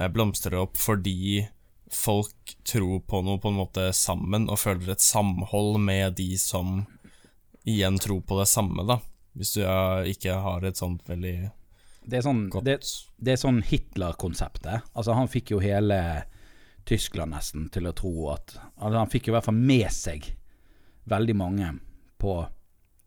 uh, 0.00 0.08
blomstrer 0.10 0.58
opp 0.58 0.74
fordi 0.74 1.44
folk 1.94 2.56
tror 2.66 2.98
på 3.06 3.20
noe 3.22 3.38
på 3.38 3.52
en 3.52 3.60
måte 3.60 3.86
sammen, 3.94 4.48
og 4.50 4.58
føler 4.58 4.90
et 4.96 5.04
samhold 5.04 5.78
med 5.78 6.16
de 6.18 6.32
som 6.40 6.80
igjen 7.68 7.98
tro 7.98 8.20
på 8.20 8.38
det 8.40 8.48
samme, 8.50 8.84
da. 8.86 8.98
Hvis 9.32 9.54
du 9.56 9.62
ikke 10.12 10.36
har 10.44 10.64
et 10.68 10.76
sånt 10.76 11.06
veldig 11.08 11.36
Det 12.04 12.18
er 12.18 12.24
sånn, 12.26 12.44
godt 12.52 12.66
det, 12.66 12.74
det 13.16 13.32
er 13.32 13.40
sånn 13.40 13.62
Hitler-konseptet. 13.64 14.88
Altså, 14.92 15.14
han 15.16 15.30
fikk 15.30 15.54
jo 15.54 15.62
hele 15.62 15.98
Tyskland 16.88 17.32
nesten 17.32 17.68
til 17.72 17.86
å 17.88 17.94
tro 17.96 18.12
at 18.34 18.56
altså, 18.58 18.98
Han 18.98 19.12
fikk 19.12 19.28
jo 19.28 19.32
i 19.32 19.36
hvert 19.36 19.48
fall 19.48 19.60
med 19.60 19.88
seg 19.94 20.32
veldig 21.08 21.36
mange 21.38 21.70
på 22.22 22.36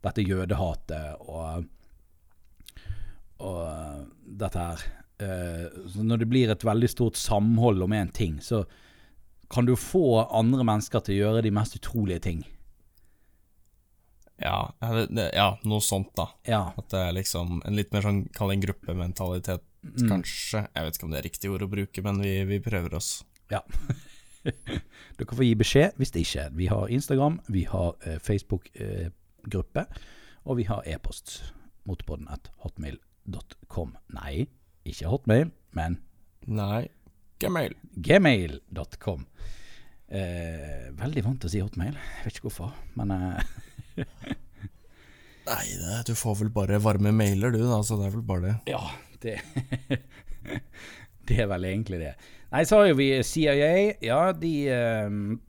dette 0.04 0.24
jødehatet 0.24 1.22
og, 1.24 1.64
og 3.42 4.08
dette 4.42 4.66
her. 4.66 4.82
Eh, 5.22 5.62
så 5.88 6.04
når 6.04 6.20
det 6.20 6.28
blir 6.30 6.52
et 6.52 6.66
veldig 6.66 6.90
stort 6.92 7.16
samhold 7.16 7.80
om 7.86 7.94
en 7.96 8.12
ting, 8.12 8.36
så 8.44 8.64
kan 9.52 9.66
du 9.66 9.76
få 9.78 10.26
andre 10.26 10.66
mennesker 10.66 11.04
til 11.06 11.16
å 11.16 11.20
gjøre 11.22 11.46
de 11.46 11.54
mest 11.54 11.78
utrolige 11.78 12.24
ting. 12.28 12.44
Ja, 14.42 14.56
ja, 15.32 15.46
noe 15.64 15.80
sånt, 15.80 16.10
da. 16.18 16.26
Ja. 16.44 16.72
At 16.76 16.90
det 16.92 17.00
er 17.06 17.14
liksom 17.16 17.62
en 17.64 17.76
litt 17.78 17.92
mer 17.94 18.02
sånn, 18.04 18.24
kall 18.36 18.50
det 18.52 18.58
en 18.58 18.66
gruppementalitet, 18.68 19.62
Mm. 19.86 20.08
kanskje. 20.10 20.64
Jeg 20.74 20.82
vet 20.82 20.96
ikke 20.98 21.04
om 21.06 21.12
det 21.12 21.18
er 21.20 21.28
riktig 21.28 21.50
ord 21.54 21.62
å 21.62 21.68
bruke, 21.70 22.02
men 22.02 22.16
vi, 22.20 22.32
vi 22.44 22.56
prøver 22.58 22.96
oss. 22.98 23.22
Ja. 23.52 23.60
Dere 24.44 25.30
får 25.36 25.44
gi 25.46 25.54
beskjed 25.58 25.94
hvis 26.00 26.10
det 26.10 26.24
ikke 26.24 26.40
er. 26.44 26.50
Vi 26.58 26.66
har 26.72 26.90
Instagram, 26.90 27.36
vi 27.54 27.62
har 27.70 27.94
eh, 28.02 28.18
Facebook-gruppe, 28.18 29.84
og 30.44 30.56
vi 30.58 30.64
har 30.66 30.82
e-post. 30.90 31.36
Motorpodden 31.86 32.26
at 32.34 32.50
hotmail.com. 32.64 33.94
Nei, 34.18 34.48
ikke 34.86 35.06
hotmail, 35.12 35.52
men 35.78 36.00
Nei, 36.46 36.88
Gmail. 37.38 37.74
gmail.com. 37.94 39.24
Eh, 40.10 40.90
veldig 40.98 41.24
vant 41.26 41.40
til 41.42 41.48
å 41.48 41.52
si 41.54 41.62
hotmail. 41.62 41.94
Jeg 41.94 42.24
vet 42.26 42.36
ikke 42.40 42.48
hvorfor, 42.50 42.74
men 42.98 43.10
eh, 43.14 43.42
Nei, 45.46 45.66
det, 45.78 45.98
du 46.08 46.14
får 46.18 46.40
vel 46.40 46.50
bare 46.54 46.80
varme 46.82 47.12
mailer, 47.14 47.54
du, 47.54 47.60
da, 47.62 47.80
så 47.86 47.98
det 48.00 48.08
er 48.08 48.16
vel 48.16 48.24
bare 48.26 48.46
det. 48.46 48.54
Ja, 48.72 48.82
det 49.22 49.38
Det 51.26 51.40
er 51.42 51.48
vel 51.50 51.66
egentlig 51.66 51.98
det. 52.02 52.12
Nei, 52.52 52.62
så 52.66 52.78
har 52.78 52.90
jo 52.92 52.98
vi 53.00 53.08
CIA. 53.26 53.70
Ja, 54.04 54.20
de 54.30 54.52
um, 55.06 55.40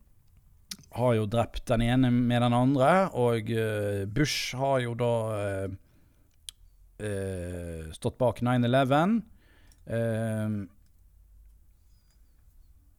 har 0.97 1.11
jo 1.13 1.27
drept 1.29 1.67
den 1.69 1.83
ene 1.85 2.09
med 2.09 2.41
den 2.41 2.55
andre, 2.57 2.93
og 3.13 3.51
uh, 3.53 4.05
Bush 4.09 4.57
har 4.57 4.81
jo 4.81 4.95
da 4.97 5.11
uh, 5.37 5.75
uh, 7.05 7.83
stått 7.93 8.17
bak 8.17 8.41
9-11. 8.41 9.21
Eh, 9.87 10.49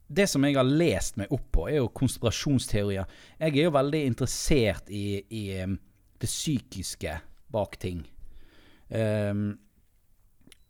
det 0.09 0.26
som 0.30 0.44
jeg 0.46 0.56
har 0.56 0.66
lest 0.66 1.18
meg 1.20 1.32
opp 1.34 1.46
på, 1.52 1.66
er 1.68 1.80
jo 1.82 1.90
konspirasjonsteorier. 1.92 3.09
Jeg 3.38 3.54
er 3.54 3.68
jo 3.68 3.74
veldig 3.76 4.02
interessert 4.09 4.88
i, 4.88 5.20
i 5.28 5.44
det 6.18 6.30
psykiske 6.30 7.18
bak 7.52 7.76
ting. 7.80 8.02
Um, 8.88 9.50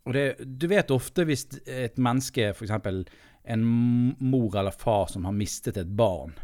og 0.08 0.16
det, 0.16 0.24
du 0.42 0.66
vet 0.70 0.90
ofte 0.90 1.26
hvis 1.28 1.46
et 1.68 1.98
menneske, 2.02 2.50
f.eks. 2.50 2.74
en 3.54 3.64
mor 4.18 4.58
eller 4.58 4.74
far 4.74 5.06
som 5.12 5.28
har 5.28 5.36
mistet 5.36 5.78
et 5.78 5.90
barn 5.96 6.34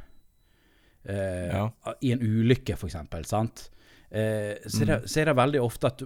uh, 1.09 1.51
Ja. 1.51 1.69
i 2.01 2.13
en 2.15 2.23
ulykke, 2.23 2.79
f.eks., 2.79 3.01
sant? 3.27 3.69
Eh, 4.15 4.57
så, 4.67 4.85
det, 4.85 5.01
så 5.11 5.21
er 5.21 5.27
det 5.27 5.35
veldig 5.35 5.61
ofte 5.65 5.89
at 5.91 6.03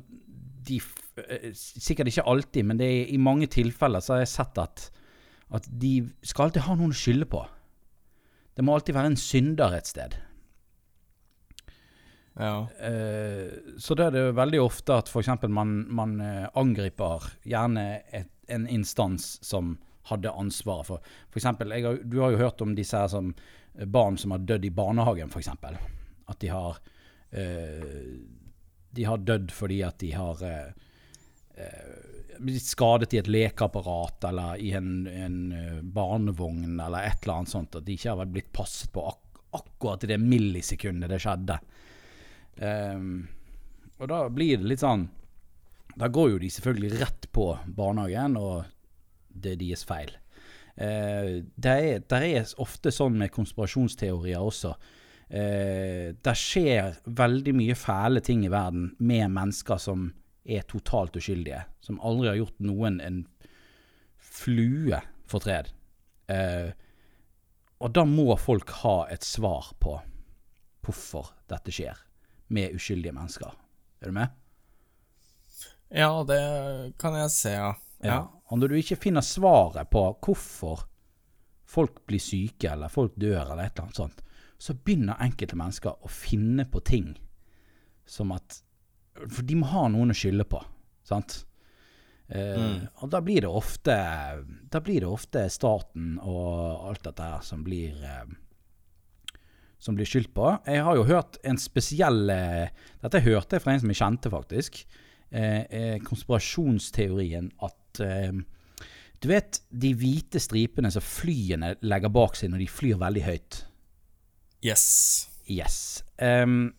de 0.68 0.78
eh, 0.80 1.50
Sikkert 1.52 2.08
ikke 2.08 2.24
alltid, 2.30 2.64
men 2.64 2.78
det 2.80 2.86
er, 2.88 3.10
i 3.12 3.18
mange 3.20 3.50
tilfeller 3.52 4.00
så 4.00 4.14
har 4.14 4.22
jeg 4.22 4.30
sett 4.32 4.60
at 4.62 4.86
at 5.54 5.68
de 5.80 5.92
skal 6.26 6.48
alltid 6.48 6.66
ha 6.66 6.76
noen 6.76 6.92
å 6.92 6.98
skylde 6.98 7.28
på. 7.30 7.42
Det 8.56 8.64
må 8.66 8.74
alltid 8.74 8.96
være 8.96 9.12
en 9.12 9.20
synder 9.20 9.76
et 9.76 9.88
sted. 9.88 10.16
Ja. 12.38 12.68
Uh, 12.78 13.78
så 13.82 13.96
da 13.98 14.08
er 14.08 14.14
det 14.14 14.24
veldig 14.38 14.60
ofte 14.62 14.98
at 15.00 15.10
f.eks. 15.10 15.30
Man, 15.50 15.80
man 15.94 16.18
eh, 16.22 16.46
angriper 16.58 17.26
gjerne 17.48 17.86
et, 18.14 18.30
en 18.46 18.66
instans 18.70 19.36
som 19.44 19.76
hadde 20.08 20.30
ansvaret 20.30 20.88
for 20.88 21.36
eksempel, 21.36 21.74
du 22.08 22.20
har 22.22 22.32
jo 22.32 22.40
hørt 22.40 22.62
om 22.64 22.72
disse 22.76 22.96
her 22.96 23.10
som 23.12 23.34
eh, 23.34 23.84
barn 23.84 24.16
som 24.18 24.32
har 24.32 24.46
dødd 24.46 24.64
i 24.64 24.72
barnehagen, 24.72 25.28
f.eks. 25.28 25.50
At 26.28 26.40
de 26.40 26.52
har 26.52 26.78
uh, 26.78 28.12
De 28.90 29.04
har 29.04 29.18
dødd 29.20 29.52
fordi 29.52 29.82
at 29.84 29.98
de 30.00 30.12
har 30.14 30.42
blitt 32.40 32.66
skadet 32.66 33.14
i 33.14 33.20
et 33.20 33.30
lekeapparat 33.30 34.24
eller 34.30 34.60
i 34.62 34.72
en, 34.78 34.92
en 35.06 35.38
eh, 35.52 35.80
barnevogn 35.82 36.78
eller 36.80 37.06
et 37.06 37.22
eller 37.22 37.40
annet 37.40 37.52
sånt. 37.52 37.78
At 37.78 37.86
de 37.86 37.96
ikke 37.96 38.14
har 38.14 38.30
blitt 38.30 38.52
passet 38.54 38.92
på 38.94 39.06
ak 39.08 39.24
akkurat 39.50 40.04
i 40.04 40.10
det 40.10 40.18
millisekundet 40.20 41.08
det 41.08 41.20
skjedde. 41.24 41.58
Um, 42.58 43.28
og 43.98 44.10
da 44.10 44.18
blir 44.34 44.58
det 44.58 44.66
litt 44.66 44.82
sånn 44.82 45.04
Da 45.94 46.08
går 46.10 46.32
jo 46.32 46.40
de 46.42 46.48
selvfølgelig 46.50 46.98
rett 46.98 47.28
på 47.32 47.52
barnehagen, 47.64 48.34
og 48.36 48.66
det 49.30 49.54
er 49.54 49.60
deres 49.62 49.84
feil. 49.86 50.12
Uh, 50.78 51.46
det, 51.56 51.72
er, 51.72 52.04
det 52.04 52.20
er 52.28 52.52
ofte 52.62 52.92
sånn 52.94 53.16
med 53.18 53.32
konspirasjonsteorier 53.34 54.42
også. 54.42 54.74
Uh, 55.32 56.14
det 56.14 56.36
skjer 56.38 57.00
veldig 57.08 57.56
mye 57.58 57.78
fæle 57.78 58.22
ting 58.24 58.44
i 58.46 58.52
verden 58.52 58.92
med 58.98 59.32
mennesker 59.34 59.80
som 59.82 60.10
er 60.48 60.66
totalt 60.68 61.16
uskyldige. 61.20 61.62
Som 61.84 62.00
aldri 62.00 62.30
har 62.30 62.40
gjort 62.40 62.58
noen 62.64 63.00
en 63.04 63.22
flue 64.18 65.00
fortred. 65.28 65.70
Eh, 66.32 66.70
og 67.78 67.94
da 67.94 68.04
må 68.08 68.32
folk 68.40 68.72
ha 68.82 68.98
et 69.12 69.24
svar 69.26 69.70
på 69.78 69.98
hvorfor 70.84 71.34
dette 71.50 71.72
skjer 71.74 71.98
med 72.54 72.74
uskyldige 72.74 73.14
mennesker. 73.14 73.52
Er 74.00 74.10
du 74.10 74.16
med? 74.16 74.34
ja, 75.88 76.10
det 76.28 76.40
kan 77.00 77.16
jeg 77.16 77.30
se, 77.32 77.52
ja. 77.56 77.72
Ja. 78.04 78.18
Og 78.52 78.60
når 78.60 78.70
du 78.70 78.78
ikke 78.78 78.98
finner 79.00 79.24
svaret 79.24 79.88
på 79.90 80.02
hvorfor 80.22 80.84
folk 81.68 82.02
blir 82.06 82.22
syke, 82.22 82.70
eller 82.70 82.92
folk 82.92 83.16
dør, 83.16 83.42
eller 83.42 83.64
et 83.64 83.72
eller 83.72 83.88
annet 83.88 84.00
sånt, 84.00 84.22
så 84.58 84.74
begynner 84.74 85.20
enkelte 85.22 85.58
mennesker 85.58 86.04
å 86.04 86.10
finne 86.10 86.66
på 86.70 86.82
ting 86.86 87.12
som 88.08 88.32
at 88.34 88.62
For 89.26 89.42
de 89.46 89.56
må 89.58 89.66
ha 89.72 89.88
noen 89.90 90.12
å 90.12 90.16
skylde 90.16 90.46
på, 90.48 90.60
sant? 91.06 91.40
Eh, 92.28 92.84
Og 93.00 93.08
da 93.08 93.22
blir 93.24 93.40
det 93.40 93.48
ofte 93.48 93.94
Da 94.68 94.80
blir 94.84 95.00
det 95.00 95.08
ofte 95.08 95.46
staten 95.48 96.18
og 96.20 96.90
alt 96.90 97.06
dette 97.06 97.24
her 97.24 97.40
som 97.40 97.62
blir 97.64 97.96
uh, 98.04 98.28
som 99.78 99.94
blir 99.94 100.04
skyldt 100.10 100.34
på. 100.34 100.50
Jeg 100.66 100.82
har 100.84 100.96
jo 100.98 101.06
hørt 101.08 101.38
en 101.46 101.56
spesiell 101.56 102.28
uh, 102.28 102.66
Dette 103.00 103.22
hørte 103.24 103.56
jeg 103.56 103.62
fra 103.64 103.72
en 103.72 103.80
som 103.80 103.92
jeg 103.92 104.00
kjente, 104.00 104.32
faktisk. 104.34 104.82
Konspirasjonsteorien 106.08 107.50
at 107.60 108.00
Du 109.20 109.26
vet 109.28 109.60
de 109.68 109.90
hvite 109.92 110.40
stripene 110.40 110.90
som 110.92 111.04
flyene 111.04 111.74
legger 111.84 112.12
bak 112.12 112.36
seg 112.38 112.48
når 112.52 112.62
de 112.64 112.68
flyr 112.72 112.96
veldig 113.00 113.24
høyt? 113.26 113.58
Yes. 114.64 114.84
Yes. 115.48 116.02
Um, 116.16 116.72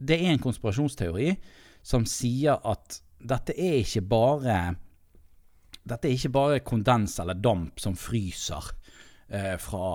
det 0.00 0.16
er 0.16 0.32
en 0.32 0.42
konspirasjonsteori 0.42 1.34
som 1.82 2.06
sier 2.08 2.60
at 2.66 3.00
dette 3.20 3.54
er 3.56 3.80
ikke 3.82 4.04
bare 4.08 4.60
Dette 5.80 6.08
er 6.08 6.14
ikke 6.14 6.32
bare 6.32 6.60
kondens 6.64 7.16
eller 7.22 7.38
damp 7.40 7.80
som 7.80 7.96
fryser 7.96 8.66
eh, 9.32 9.56
fra, 9.58 9.86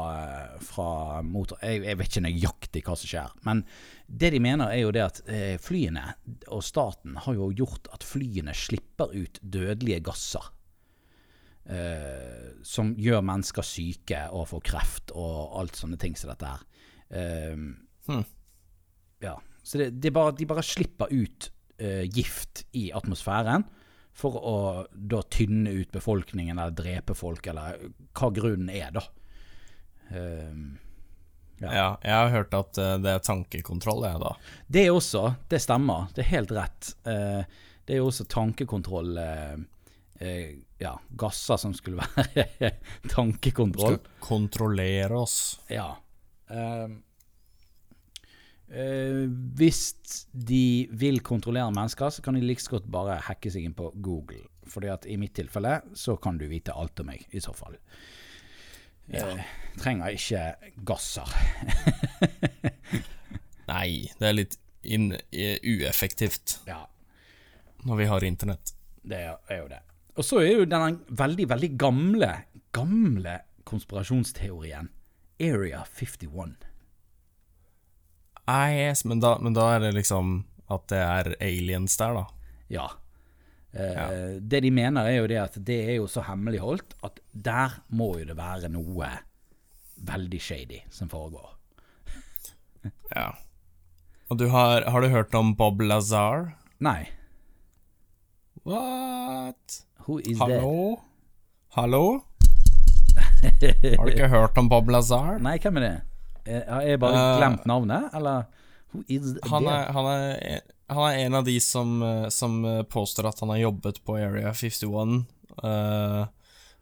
fra 0.65 1.21
motor... 1.21 1.59
Jeg, 1.61 1.83
jeg 1.85 1.99
vet 1.99 2.09
ikke 2.09 2.23
nøyaktig 2.25 2.81
hva 2.87 2.95
som 2.97 3.11
skjer, 3.11 3.35
men 3.45 3.61
det 4.07 4.31
de 4.33 4.41
mener 4.41 4.73
er 4.73 4.81
jo 4.81 4.91
det 4.95 5.03
at 5.05 5.21
eh, 5.29 5.53
flyene 5.61 6.07
og 6.49 6.65
staten 6.65 7.19
har 7.21 7.37
jo 7.37 7.51
gjort 7.53 7.87
at 7.93 8.03
flyene 8.03 8.57
slipper 8.57 9.13
ut 9.13 9.39
dødelige 9.41 10.01
gasser. 10.09 10.49
Eh, 11.69 12.57
som 12.65 12.91
gjør 12.97 13.23
mennesker 13.25 13.65
syke 13.65 14.25
og 14.33 14.49
får 14.51 14.65
kreft 14.73 15.13
og 15.15 15.55
alt 15.61 15.77
sånne 15.79 16.01
ting 16.01 16.17
som 16.17 16.33
dette 16.33 16.49
her. 16.49 16.67
Ehm, 17.15 17.69
Hm. 18.07 18.23
ja, 19.19 19.41
så 19.63 19.77
det, 19.77 19.89
det 19.89 20.11
bare, 20.13 20.35
de 20.37 20.45
bare 20.45 20.63
slipper 20.63 21.09
ut 21.09 21.49
eh, 21.77 22.03
gift 22.09 22.65
i 22.77 22.89
atmosfæren 22.95 23.65
for 24.15 24.39
å 24.39 24.57
da 24.91 25.19
tynne 25.27 25.73
ut 25.75 25.91
befolkningen 25.91 26.57
eller 26.57 26.75
drepe 26.75 27.15
folk, 27.17 27.47
eller 27.51 27.89
hva 28.15 28.31
grunnen 28.31 28.71
er, 28.71 28.91
da. 28.95 29.05
Um, 30.15 30.77
Ja. 31.55 31.69
Ja, 31.71 31.97
jeg 32.03 32.11
har 32.11 32.29
hørt 32.33 32.55
at 32.57 32.77
eh, 32.83 32.97
det 32.99 33.11
er 33.15 33.21
tankekontroll, 33.23 34.01
jeg, 34.03 34.19
da. 34.19 34.33
det 34.67 34.81
er 34.83 34.91
også, 34.91 35.21
det 35.47 35.61
stemmer, 35.63 36.09
det 36.11 36.25
er 36.25 36.31
helt 36.33 36.51
rett. 36.51 36.89
Uh, 37.07 37.47
det 37.87 37.95
er 37.95 38.01
jo 38.01 38.09
også 38.09 38.25
tankekontroll 38.27 39.15
uh, 39.15 39.55
uh, 40.19 40.49
Ja, 40.81 40.97
gasser 41.15 41.61
som 41.61 41.71
skulle 41.77 42.03
være 42.17 42.73
tankekontroll. 43.07 43.95
Skal 44.01 44.25
kontrollere 44.25 45.15
oss. 45.15 45.37
Ja. 45.71 45.93
Ehm, 46.51 46.97
eh, 48.69 49.25
hvis 49.57 49.81
de 50.33 50.87
vil 50.91 51.21
kontrollere 51.25 51.71
mennesker, 51.73 52.09
så 52.09 52.21
kan 52.25 52.37
de 52.37 52.43
like 52.45 52.65
godt 52.69 52.87
bare 52.91 53.19
hacke 53.27 53.51
seg 53.53 53.65
inn 53.67 53.75
på 53.77 53.91
Google. 54.01 54.43
Fordi 54.69 54.89
at 54.89 55.05
i 55.05 55.17
mitt 55.21 55.35
tilfelle 55.37 55.79
så 55.93 56.15
kan 56.17 56.37
du 56.41 56.47
vite 56.49 56.73
alt 56.73 56.99
om 57.03 57.11
meg, 57.11 57.25
i 57.31 57.41
så 57.43 57.53
fall. 57.53 57.77
Eh, 59.13 59.41
trenger 59.77 60.15
ikke 60.17 60.45
gasser. 60.87 61.29
Nei, 63.69 64.09
det 64.19 64.29
er 64.29 64.37
litt 64.37 64.57
inn, 64.85 65.11
eh, 65.33 65.57
ueffektivt 65.61 66.59
Ja, 66.69 66.83
når 67.85 68.01
vi 68.01 68.07
har 68.09 68.23
internett. 68.25 68.73
det 69.05 69.21
er 69.21 69.59
jo 69.59 69.67
det. 69.69 69.81
Og 70.15 70.23
så 70.25 70.39
er 70.41 70.61
jo 70.61 70.65
denne 70.69 70.99
veldig, 71.09 71.49
veldig 71.49 71.71
gamle, 71.77 72.31
gamle 72.73 73.39
konspirasjonsteorien 73.67 74.89
Area 75.43 75.83
51. 75.83 76.55
Yes, 78.47 79.05
men 79.05 79.19
da, 79.23 79.37
men 79.41 79.53
da 79.57 79.71
er 79.75 79.79
det 79.87 79.93
liksom 79.95 80.43
at 80.69 80.87
det 80.91 80.99
er 81.01 81.31
aliens 81.41 81.97
der, 81.97 82.13
da. 82.13 82.25
Ja. 82.69 82.85
Eh, 83.73 83.93
Ja. 83.95 84.05
Det 84.39 84.61
de 84.63 84.71
mener 84.71 85.05
er 85.05 85.17
jo 85.19 85.27
det 85.27 85.37
at 85.41 85.57
det 85.65 85.79
er 85.89 85.95
jo 85.97 86.05
så 86.07 86.21
hemmeligholdt 86.25 86.95
at 87.03 87.19
der 87.33 87.73
må 87.89 88.11
jo 88.19 88.25
det 88.29 88.37
være 88.37 88.69
noe 88.71 89.09
veldig 90.05 90.39
shady 90.41 90.79
som 90.89 91.09
foregår. 91.11 91.51
Ja. 93.15 93.31
Og 94.29 94.37
du 94.39 94.47
har, 94.49 94.85
har 94.89 95.01
du 95.01 95.07
hørt 95.13 95.33
om 95.37 95.53
Bob 95.55 95.81
Lazar? 95.81 96.55
Nei. 96.81 97.09
What? 98.65 99.81
Who 100.07 100.17
is 100.19 100.39
Hallo? 100.39 100.99
Hallo? 101.75 102.21
Har 103.45 104.05
du 104.05 104.11
ikke 104.11 104.27
hørt 104.31 104.57
om 104.57 104.69
Bob 104.69 104.89
Lazar? 104.89 105.37
Nei, 105.39 105.57
hvem 105.61 105.77
er 105.77 105.83
det? 105.85 105.93
Eh, 106.45 106.61
Har 106.69 106.81
jeg 106.85 106.99
bare 107.01 107.19
Eh, 107.19 107.37
glemt 107.39 107.65
navnet, 107.65 108.09
eller? 108.13 108.45
Who 108.91 109.03
is 109.07 109.33
Han 109.49 109.67
er, 109.67 109.91
han, 109.91 110.05
er, 110.05 110.61
han 110.87 111.03
er 111.09 111.19
en 111.25 111.33
av 111.41 111.45
de 111.47 111.59
som, 111.59 112.01
eh, 112.03 112.29
som 112.29 112.63
eh, 112.65 112.83
påstår 112.83 113.27
at 113.29 113.39
han 113.39 113.49
har 113.49 113.57
jobbet 113.65 114.03
på 114.05 114.17
Area 114.17 114.53
51 114.53 115.25
uh, 115.63 116.25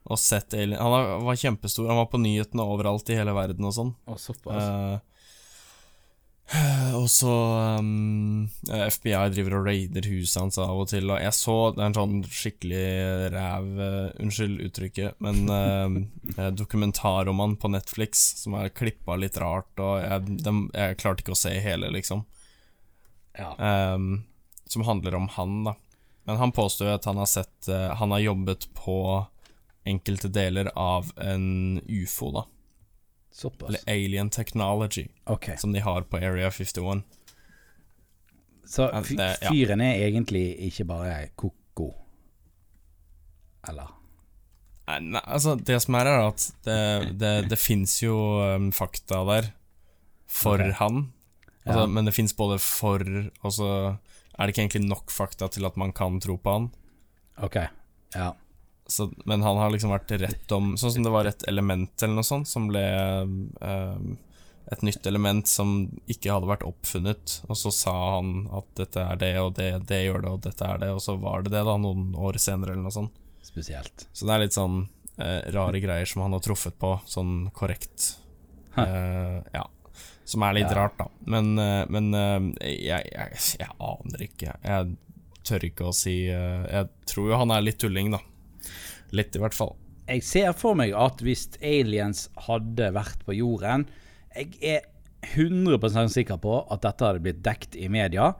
og 0.03 0.19
sett 0.19 0.53
alien 0.53 0.81
Han 0.81 1.23
var 1.23 1.35
kjempestor, 1.39 1.87
han 1.87 2.01
var 2.01 2.09
på 2.11 2.19
nyhetene 2.19 2.65
overalt 2.65 3.09
i 3.09 3.15
hele 3.15 3.33
verden 3.33 3.65
og 3.65 3.73
sånn. 3.75 3.93
Oh, 4.05 4.17
såpass. 4.19 5.01
Og 6.99 7.09
så 7.09 7.33
um, 7.79 8.49
eh, 8.69 8.87
FBI 8.91 9.29
driver 9.33 9.55
og 9.59 9.67
raider 9.69 10.07
huset 10.11 10.41
hans 10.41 10.59
av 10.61 10.83
og 10.83 10.89
til, 10.91 11.07
og 11.09 11.21
jeg 11.21 11.35
så 11.37 11.55
Det 11.73 11.81
er 11.81 11.87
en 11.87 11.97
sånn 11.97 12.17
skikkelig 12.27 12.83
ræv 13.33 13.69
uh, 13.79 14.09
Unnskyld 14.21 14.65
uttrykket, 14.67 15.21
men 15.23 15.41
eh, 15.57 15.95
eh, 16.37 16.51
dokumentar 16.53 17.31
om 17.31 17.39
han 17.43 17.55
på 17.59 17.71
Netflix 17.71 18.25
som 18.43 18.57
er 18.59 18.73
klippa 18.75 19.17
litt 19.19 19.39
rart, 19.41 19.71
og 19.79 20.03
jeg, 20.03 20.37
dem, 20.43 20.67
jeg 20.75 20.99
klarte 20.99 21.23
ikke 21.23 21.35
å 21.37 21.43
se 21.45 21.55
hele, 21.63 21.91
liksom. 21.95 22.25
ja. 23.39 23.53
Um, 23.57 24.25
som 24.69 24.85
handler 24.87 25.15
om 25.15 25.27
han, 25.35 25.63
da. 25.67 25.75
Men 26.27 26.39
han 26.39 26.53
påstår 26.55 26.87
jo 26.87 26.93
at 26.95 27.05
han 27.05 27.19
har 27.19 27.27
sett 27.27 27.67
uh, 27.67 27.91
Han 27.99 28.13
har 28.15 28.21
jobbet 28.23 28.69
på 28.77 28.95
enkelte 29.83 30.29
deler 30.31 30.69
av 30.79 31.11
en 31.19 31.81
ufo, 31.83 32.31
da. 32.31 32.45
Såpass. 33.33 33.69
Eller 33.69 34.05
alien 34.05 34.29
technology, 34.29 35.07
okay. 35.25 35.57
som 35.57 35.73
de 35.73 35.79
har 35.79 36.01
på 36.01 36.17
Area 36.17 36.51
51. 36.51 37.03
Så 38.65 38.89
fyren 39.49 39.81
er 39.81 40.05
egentlig 40.05 40.45
ikke 40.67 40.85
bare 40.85 41.15
ko-ko? 41.35 41.89
Eller? 43.69 43.89
Nei, 45.01 45.21
altså, 45.23 45.55
det 45.55 45.79
som 45.81 45.97
er, 45.97 46.11
er 46.11 46.27
at 46.27 46.45
det, 46.67 46.79
det, 47.19 47.33
det 47.49 47.59
fins 47.59 47.95
jo 48.03 48.15
um, 48.43 48.69
fakta 48.75 49.23
der 49.31 49.49
for 50.29 50.61
okay. 50.61 50.77
han. 50.81 51.05
Altså, 51.63 51.79
Ja. 51.79 51.87
Men 51.87 52.05
det 52.05 52.11
fins 52.11 52.33
både 52.35 52.57
for 52.59 52.99
Og 53.39 53.53
så 53.55 53.67
er 54.35 54.41
det 54.43 54.51
ikke 54.51 54.65
egentlig 54.65 54.81
nok 54.89 55.11
fakta 55.15 55.47
til 55.47 55.65
at 55.65 55.77
man 55.79 55.93
kan 55.95 56.19
tro 56.19 56.35
på 56.35 56.53
han. 56.57 56.65
Ok. 57.37 57.55
Ja. 58.15 58.33
Så, 58.93 59.07
men 59.29 59.41
han 59.45 59.57
har 59.57 59.71
liksom 59.73 59.91
vært 59.93 60.11
rett 60.21 60.51
om 60.55 60.73
Sånn 60.77 60.93
som 60.95 61.03
det 61.07 61.11
var 61.13 61.25
et 61.29 61.43
element 61.49 62.03
eller 62.05 62.19
noe 62.19 62.27
sånt 62.27 62.47
som 62.49 62.67
ble 62.69 62.83
um, 63.59 64.13
et 64.71 64.81
nytt 64.85 65.05
element 65.09 65.49
som 65.49 65.73
ikke 66.09 66.31
hadde 66.31 66.47
vært 66.49 66.63
oppfunnet, 66.65 67.33
og 67.51 67.57
så 67.59 67.71
sa 67.75 67.93
han 68.15 68.45
at 68.55 68.69
dette 68.79 69.01
er 69.03 69.19
det, 69.19 69.31
og 69.43 69.51
det, 69.57 69.67
det 69.89 69.99
gjør 70.05 70.23
det, 70.23 70.31
og 70.37 70.41
dette 70.45 70.69
er 70.69 70.79
det, 70.85 70.89
og 70.95 71.01
så 71.03 71.17
var 71.19 71.43
det 71.43 71.51
det 71.53 71.65
da 71.67 71.75
noen 71.83 72.13
år 72.15 72.39
senere, 72.41 72.71
eller 72.73 72.85
noe 72.87 72.95
sånt. 72.95 73.17
Spesielt. 73.43 74.05
Så 74.15 74.25
det 74.25 74.33
er 74.37 74.43
litt 74.45 74.55
sånn 74.55 74.77
eh, 75.19 75.41
rare 75.53 75.81
greier 75.83 76.07
som 76.09 76.23
han 76.23 76.33
har 76.37 76.41
truffet 76.47 76.79
på, 76.79 76.93
sånn 77.11 77.49
korrekt. 77.53 78.13
Eh, 78.79 79.39
ja. 79.53 79.65
Som 80.25 80.47
er 80.47 80.55
litt 80.61 80.71
Ja. 80.71 80.77
rart, 80.79 80.95
da. 80.97 81.09
Men, 81.27 81.51
eh, 81.59 81.83
men 81.91 82.13
eh, 82.15 82.49
jeg, 82.87 83.11
jeg, 83.11 83.39
jeg 83.59 83.69
aner 83.91 84.25
ikke. 84.29 84.55
Jeg 84.63 84.95
tør 85.43 85.65
ikke 85.67 85.89
å 85.89 85.93
si 85.93 86.13
eh, 86.31 86.63
Jeg 86.71 86.87
tror 87.11 87.33
jo 87.33 87.39
han 87.43 87.51
er 87.51 87.67
litt 87.67 87.81
tulling, 87.83 88.13
da. 88.15 88.23
Litt, 89.13 89.37
i 89.37 89.41
hvert 89.41 89.55
fall. 89.55 89.75
Jeg 90.09 90.25
ser 90.27 90.51
for 90.57 90.75
meg 90.75 90.91
at 90.97 91.21
hvis 91.23 91.47
aliens 91.63 92.25
hadde 92.47 92.89
vært 92.91 93.21
på 93.23 93.37
jorden 93.37 93.85
Jeg 94.35 94.57
er 94.59 94.81
100% 95.23 96.11
sikker 96.11 96.41
på 96.43 96.57
at 96.73 96.83
dette 96.83 97.07
hadde 97.07 97.23
blitt 97.23 97.39
dekt 97.45 97.77
i 97.79 97.87
media 97.87 98.33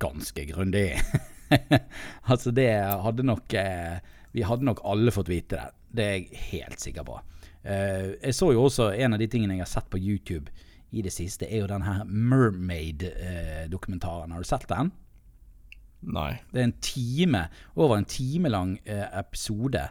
ganske 0.00 0.44
grundig. 0.48 0.96
altså, 2.30 2.50
det 2.54 2.70
hadde 3.04 3.26
nok 3.26 3.54
eh, 3.58 3.98
Vi 4.32 4.42
hadde 4.46 4.64
nok 4.64 4.80
alle 4.86 5.10
fått 5.14 5.28
vite 5.32 5.56
det. 5.56 5.68
Det 5.90 6.04
er 6.04 6.12
jeg 6.14 6.28
helt 6.52 6.80
sikker 6.80 7.04
på. 7.06 7.20
Eh, 7.66 8.06
jeg 8.22 8.34
så 8.36 8.52
jo 8.54 8.64
også 8.68 8.84
en 8.94 9.14
av 9.16 9.20
de 9.20 9.28
tingene 9.30 9.54
jeg 9.58 9.66
har 9.66 9.74
sett 9.74 9.88
på 9.90 9.98
YouTube 9.98 10.48
i 10.90 11.02
det 11.02 11.12
siste, 11.14 11.46
er 11.46 11.58
jo 11.62 11.66
den 11.70 11.82
her 11.86 12.04
Mermaid-dokumentaren. 12.06 14.32
Har 14.34 14.40
du 14.42 14.46
sett 14.46 14.68
den? 14.70 14.90
Nei. 16.00 16.40
Det 16.50 16.60
er 16.60 16.64
en 16.68 16.82
time, 16.82 17.48
over 17.76 17.96
en 17.98 18.04
time 18.08 18.48
lang 18.50 18.80
eh, 18.86 19.18
episode, 19.18 19.88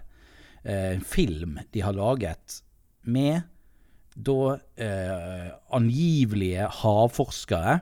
eh, 0.64 1.00
film 1.06 1.60
de 1.74 1.84
har 1.86 1.96
laget 1.96 2.62
med 3.10 3.42
da 4.20 4.58
eh, 4.76 5.52
angivelige 5.76 6.68
havforskere 6.82 7.80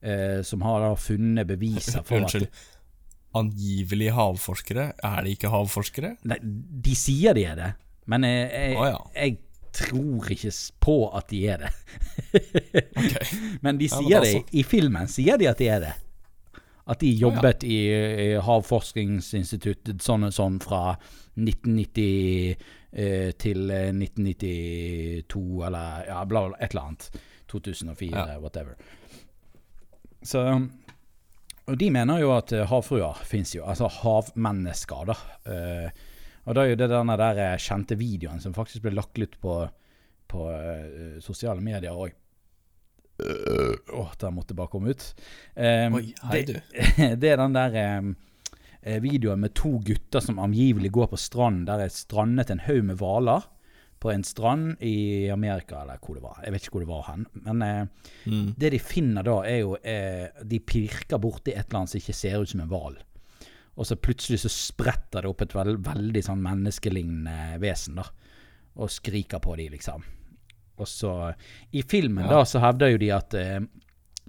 eh, 0.00 0.42
som 0.46 0.62
har 0.62 0.84
da 0.84 0.92
funnet 0.98 1.48
beviser 1.48 2.04
for 2.06 2.22
Unnskyld. 2.22 2.46
at 2.46 2.68
Angivelig 3.32 4.10
havforskere? 4.12 4.90
Er 5.00 5.22
de 5.24 5.32
ikke 5.32 5.48
havforskere? 5.48 6.16
Nei, 6.28 6.36
de 6.84 6.92
sier 6.98 7.32
de 7.32 7.46
er 7.48 7.56
det, 7.56 7.70
men 8.12 8.26
jeg, 8.28 8.50
jeg, 8.52 8.76
oh, 8.76 8.88
ja. 8.90 8.98
jeg 9.16 9.38
tror 9.72 10.28
ikke 10.34 10.52
på 10.84 10.96
at 11.16 11.30
de 11.30 11.40
er 11.48 11.62
det. 11.64 11.70
okay. 13.00 13.24
Men 13.64 13.80
de 13.80 13.88
Ja, 13.88 13.96
men 13.96 14.04
sier 14.04 14.20
det, 14.20 14.34
altså. 14.34 14.42
i 14.52 14.64
filmen 14.68 15.08
sier 15.08 15.40
de 15.40 15.48
at 15.48 15.62
de 15.62 15.68
er 15.72 15.80
det. 15.86 15.94
At 16.90 16.98
de 17.00 17.12
jobbet 17.14 17.62
i, 17.62 17.76
i 17.88 18.28
Havforskningsinstituttet 18.42 20.02
sånn 20.02 20.26
og 20.26 20.32
sånn 20.34 20.56
fra 20.62 20.96
1990 21.38 22.56
eh, 22.92 23.30
til 23.38 23.70
eh, 23.70 23.92
1992, 23.94 25.42
eller 25.68 26.08
ja, 26.08 26.24
bla, 26.26 26.48
bla, 26.48 26.58
et 26.58 26.74
eller 26.74 26.88
annet. 26.90 27.10
2004, 27.52 28.10
Ja. 28.16 28.38
whatever. 28.40 28.74
Så 30.22 30.40
Og 31.68 31.76
de 31.78 31.90
mener 31.94 32.18
jo 32.18 32.32
at 32.34 32.50
eh, 32.52 32.66
havfruer 32.66 33.20
fins 33.28 33.52
jo, 33.54 33.62
altså 33.68 33.86
havmennesker, 34.00 35.04
da. 35.12 35.14
Eh, 35.46 35.90
og 36.42 36.56
da 36.58 36.64
er 36.64 36.72
jo 36.72 36.78
det 36.80 36.88
denne 36.90 37.14
der 37.20 37.38
eh, 37.38 37.58
kjente 37.62 37.94
videoen 38.00 38.40
som 38.42 38.54
faktisk 38.56 38.82
ble 38.82 38.96
lagt 38.96 39.20
litt 39.22 39.36
på, 39.40 39.60
på 40.32 40.48
eh, 40.50 41.20
sosiale 41.22 41.62
medier 41.62 41.94
òg. 41.94 42.16
Åh, 43.92 44.12
den 44.20 44.34
måtte 44.36 44.54
bare 44.58 44.70
komme 44.72 44.92
ut. 44.94 45.06
Um, 45.56 45.98
Oi, 46.00 46.04
hei, 46.30 46.42
det, 46.48 46.58
du. 46.60 46.82
det 47.22 47.32
er 47.32 47.40
den 47.40 47.56
der 47.56 47.78
um, 48.02 48.12
videoen 49.04 49.40
med 49.44 49.54
to 49.58 49.76
gutter 49.84 50.20
som 50.24 50.40
angivelig 50.42 50.90
går 50.94 51.10
på 51.12 51.20
stranden. 51.20 51.66
Der 51.68 51.84
er 51.86 51.92
strandet 51.94 52.50
en 52.50 52.62
haug 52.66 52.84
med 52.88 52.98
hvaler 53.00 53.48
på 54.02 54.10
en 54.10 54.24
strand 54.26 54.80
i 54.82 55.28
Amerika, 55.30 55.84
eller 55.84 56.00
hvor 56.02 56.16
det 56.18 56.24
var. 56.24 56.40
Jeg 56.42 56.52
vet 56.56 56.64
ikke 56.66 56.74
hvor 56.74 56.82
det 56.82 56.90
var 56.90 57.04
hen. 57.12 57.26
Men 57.46 57.62
eh, 57.62 57.84
Mm. 58.26 58.52
det 58.58 58.68
de 58.70 58.78
finner 58.78 59.22
da, 59.26 59.36
er 59.46 59.56
jo 59.64 59.72
eh, 59.82 60.28
De 60.46 60.58
pirker 60.62 61.18
borti 61.18 61.50
et 61.50 61.64
eller 61.68 61.80
annet 61.80 61.90
som 61.90 61.98
ikke 61.98 62.14
ser 62.14 62.42
ut 62.42 62.50
som 62.50 62.60
en 62.62 62.68
hval. 62.70 62.96
Og 63.78 63.86
så 63.88 63.96
plutselig 63.96 64.40
så 64.42 64.50
spretter 64.52 65.22
det 65.24 65.30
opp 65.30 65.42
et 65.42 65.54
veld, 65.56 65.78
veldig 65.86 66.22
sånn 66.26 66.42
menneskelignende 66.44 67.56
vesen, 67.62 67.96
da. 67.98 68.04
Og 68.76 68.90
skriker 68.92 69.40
på 69.42 69.54
de, 69.58 69.68
liksom. 69.74 70.02
Og 70.82 70.88
så 70.90 71.12
I 71.72 71.82
filmen 71.88 72.26
Ja. 72.26 72.38
da 72.38 72.44
så 72.48 72.60
hevder 72.62 72.92
jo 72.92 73.00
de 73.02 73.10
at 73.14 73.34
eh, 73.38 73.60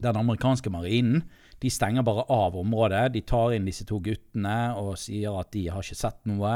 den 0.03 0.19
amerikanske 0.19 0.69
marinen 0.73 1.23
de 1.63 1.69
stenger 1.71 2.03
bare 2.03 2.25
av 2.33 2.55
området. 2.59 3.13
De 3.13 3.21
tar 3.21 3.53
inn 3.55 3.65
disse 3.69 3.85
to 3.87 3.99
guttene 4.03 4.73
og 4.75 4.97
sier 4.99 5.35
at 5.39 5.51
de 5.55 5.67
har 5.71 5.81
ikke 5.85 5.95
sett 5.95 6.17
noe, 6.27 6.55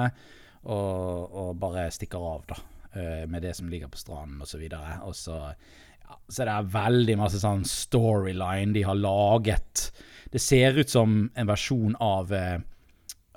og, 0.67 1.31
og 1.31 1.51
bare 1.61 1.85
stikker 1.95 2.19
av, 2.19 2.41
da. 2.49 2.57
eh, 2.91 3.25
Med 3.31 3.41
det 3.45 3.53
som 3.55 3.69
ligger 3.71 3.87
på 3.93 3.97
stranden, 4.01 4.41
videre. 4.59 4.97
Og 5.07 5.15
så, 5.15 5.37
ja, 5.53 6.17
så 6.27 6.43
det 6.43 6.55
er 6.57 6.73
veldig 6.75 7.15
masse 7.21 7.39
sånn 7.39 7.63
storyline 7.63 8.73
de 8.75 8.83
har 8.83 8.99
laget. 8.99 9.91
Det 10.33 10.41
ser 10.43 10.75
ut 10.81 10.89
som 10.91 11.29
en 11.35 11.47
versjon 11.47 11.95
av 12.03 12.33
eh, 12.35 12.57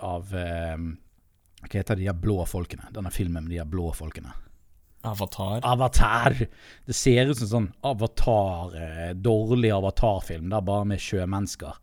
Av 0.03 0.35
eh, 0.35 0.77
Hva 1.61 1.71
heter 1.77 1.95
de 2.01 2.07
der 2.09 2.17
blå 2.17 2.41
folkene? 2.49 2.89
Denne 2.91 3.11
filmen 3.13 3.45
med 3.45 3.53
de 3.53 3.59
der 3.61 3.69
blå 3.69 3.93
folkene. 3.95 4.33
Avatar? 5.03 5.61
Avatar! 5.65 6.37
Det 6.87 6.95
ser 6.97 7.31
ut 7.31 7.39
som 7.39 7.49
sånn 7.49 7.69
avatar, 7.89 8.75
eh, 8.77 9.13
dårlig 9.15 9.71
avatarfilm, 9.73 10.49
da 10.53 10.61
bare 10.61 10.85
med 10.93 11.01
sjømennesker. 11.01 11.75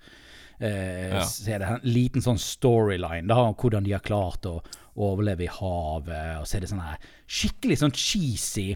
Eh, 0.60 1.14
Ja. 1.16 1.22
Så 1.26 1.48
er 1.54 1.60
det 1.60 1.68
en 1.68 1.80
liten 1.84 2.22
sånn 2.22 2.38
storyline, 2.42 3.28
da, 3.28 3.36
om 3.48 3.56
hvordan 3.56 3.84
de 3.84 3.92
har 3.94 4.02
klart 4.06 4.46
å 4.46 4.60
overleve 4.98 5.44
i 5.46 5.48
havet. 5.48 6.40
Og 6.42 6.46
så 6.50 6.58
er 6.58 6.62
det 6.62 6.70
sånn 6.70 6.82
her 6.82 6.98
skikkelig 7.28 7.78
sånn 7.84 7.94
cheesy 7.94 8.76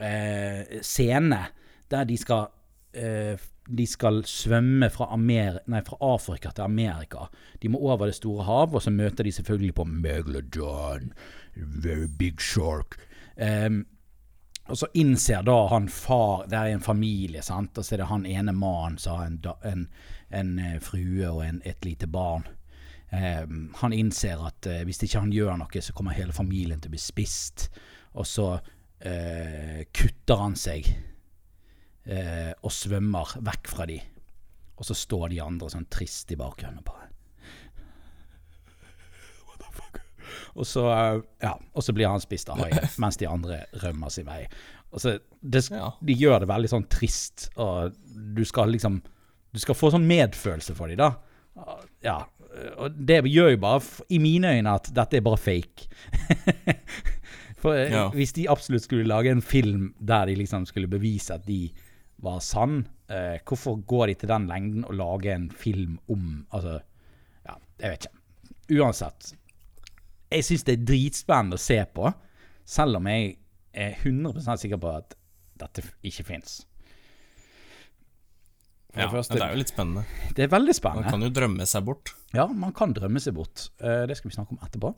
eh, 0.00 0.80
scene 0.82 1.46
der 1.92 2.04
de 2.08 2.16
skal 2.16 2.48
eh, 2.94 3.36
de 3.68 3.84
skal 3.86 4.22
svømme 4.26 4.88
fra, 4.90 5.06
Amer 5.14 5.60
nei, 5.70 5.80
fra 5.86 5.96
Afrika 6.02 6.50
til 6.50 6.64
Amerika. 6.64 7.28
De 7.62 7.68
må 7.70 7.78
over 7.78 8.06
det 8.10 8.16
store 8.16 8.42
hav, 8.44 8.74
og 8.74 8.82
så 8.82 8.90
møter 8.90 9.22
de 9.24 9.30
selvfølgelig 9.30 9.74
på 9.76 9.84
Megalodon. 9.86 11.12
Very 11.54 12.08
big 12.08 12.40
shark. 12.42 12.96
Em, 13.36 13.82
og 14.70 14.78
så 14.78 14.86
innser 14.94 15.42
da 15.42 15.56
han 15.72 15.88
far 15.90 16.44
Det 16.46 16.58
er 16.58 16.72
en 16.72 16.84
familie, 16.84 17.42
sant. 17.42 17.78
Og 17.78 17.84
så 17.84 17.96
er 17.96 18.02
det 18.02 18.10
han 18.10 18.26
ene 18.26 18.54
mannen 18.54 18.98
som 18.98 19.18
har 19.18 19.30
en, 19.30 19.38
en, 19.68 19.86
en 20.30 20.58
eh, 20.58 20.78
frue 20.82 21.28
og 21.28 21.42
en, 21.46 21.62
et 21.66 21.84
lite 21.84 22.06
barn. 22.06 22.46
Um, 23.12 23.74
han 23.76 23.92
innser 23.92 24.40
at 24.40 24.66
uh, 24.70 24.78
hvis 24.88 25.02
ikke 25.04 25.20
han 25.20 25.32
gjør 25.34 25.58
noe, 25.60 25.80
så 25.84 25.92
kommer 25.92 26.16
hele 26.16 26.32
familien 26.32 26.80
til 26.80 26.88
å 26.88 26.94
bli 26.94 27.02
spist. 27.02 27.66
Og 28.16 28.24
så 28.28 28.46
uh, 28.56 29.80
kutter 29.92 30.40
han 30.40 30.56
seg 30.56 30.88
uh, 32.08 32.54
og 32.62 32.72
svømmer 32.72 33.34
vekk 33.44 33.68
fra 33.68 33.88
de. 33.90 33.98
Og 34.80 34.88
så 34.88 34.96
står 34.96 35.28
de 35.34 35.42
andre 35.44 35.68
sånn 35.74 35.90
trist 35.92 36.32
i 36.32 36.38
bakgrunnen 36.40 36.80
bare. 36.86 37.10
What 39.50 39.60
the 39.60 39.68
fuck? 39.76 40.00
Og 40.54 40.66
så, 40.68 40.82
ja, 41.42 41.54
og 41.72 41.82
så 41.86 41.94
blir 41.96 42.10
han 42.10 42.20
spist 42.20 42.50
av 42.52 42.58
haien, 42.60 42.88
mens 43.02 43.16
de 43.20 43.28
andre 43.30 43.62
rømmer 43.84 44.12
sin 44.12 44.26
vei. 44.28 44.42
Og 44.92 45.00
så, 45.00 45.14
det. 45.40 45.62
De 46.04 46.12
gjør 46.18 46.42
det 46.44 46.48
veldig 46.50 46.68
sånn 46.74 46.84
trist, 46.92 47.48
og 47.56 47.94
du 48.36 48.42
skal 48.44 48.68
liksom 48.74 49.00
Du 49.52 49.58
skal 49.60 49.76
få 49.76 49.90
sånn 49.92 50.06
medfølelse 50.08 50.72
for 50.76 50.88
dem, 50.88 50.96
da. 51.00 51.76
Ja, 52.04 52.18
og 52.80 52.94
det 52.96 53.18
gjør 53.28 53.50
jo 53.52 53.58
bare, 53.60 53.80
i 54.12 54.18
mine 54.20 54.48
øyne, 54.56 54.72
at 54.80 54.88
dette 54.96 55.16
er 55.18 55.24
bare 55.24 55.40
fake. 55.40 55.88
For 57.62 57.76
eh, 57.78 57.92
Ja. 57.92 58.08
hvis 58.10 58.32
de 58.34 58.48
absolutt 58.50 58.82
skulle 58.86 59.06
lage 59.06 59.30
en 59.30 59.42
film 59.44 59.94
der 60.00 60.26
de 60.26 60.34
liksom 60.40 60.64
skulle 60.66 60.88
bevise 60.90 61.34
at 61.36 61.44
de 61.46 61.68
var 62.22 62.40
sann, 62.40 62.86
eh, 63.10 63.38
hvorfor 63.46 63.80
går 63.86 64.06
de 64.10 64.14
til 64.22 64.28
den 64.32 64.48
lengden 64.50 64.84
og 64.88 64.94
lager 64.98 65.34
en 65.36 65.50
film 65.50 65.98
om 66.08 66.46
Altså, 66.52 66.80
ja, 67.46 67.54
jeg 67.80 67.90
vet 67.94 68.06
ikke. 68.08 68.18
Uansett. 68.82 69.32
Jeg 70.32 70.44
syns 70.48 70.64
det 70.68 70.74
er 70.78 70.84
dritspennende 70.88 71.58
å 71.58 71.62
se 71.62 71.78
på, 71.94 72.10
selv 72.64 72.96
om 73.00 73.08
jeg 73.10 73.36
er 73.72 73.94
100% 74.02 74.60
sikker 74.62 74.80
på 74.82 74.90
at 74.96 75.14
dette 75.62 75.84
ikke 76.08 76.24
fins. 76.26 76.62
Ja, 78.92 79.06
det 79.06 79.12
første- 79.14 79.38
det 79.38 79.42
er 79.46 79.54
jo 79.54 79.60
litt 79.62 79.70
spennende. 79.72 80.02
Det 80.36 80.44
er 80.44 80.48
veldig 80.52 80.74
spennende. 80.76 81.06
Man 81.06 81.12
kan 81.14 81.22
jo 81.24 81.30
drømme 81.30 81.66
seg 81.66 81.84
bort. 81.86 82.12
Ja, 82.36 82.46
man 82.46 82.72
kan 82.76 82.92
drømme 82.92 83.20
seg 83.24 83.32
bort. 83.34 83.70
Eh, 83.80 84.04
det 84.06 84.16
skal 84.18 84.30
vi 84.30 84.36
snakke 84.36 84.52
om 84.52 84.58
etterpå. 84.66 84.94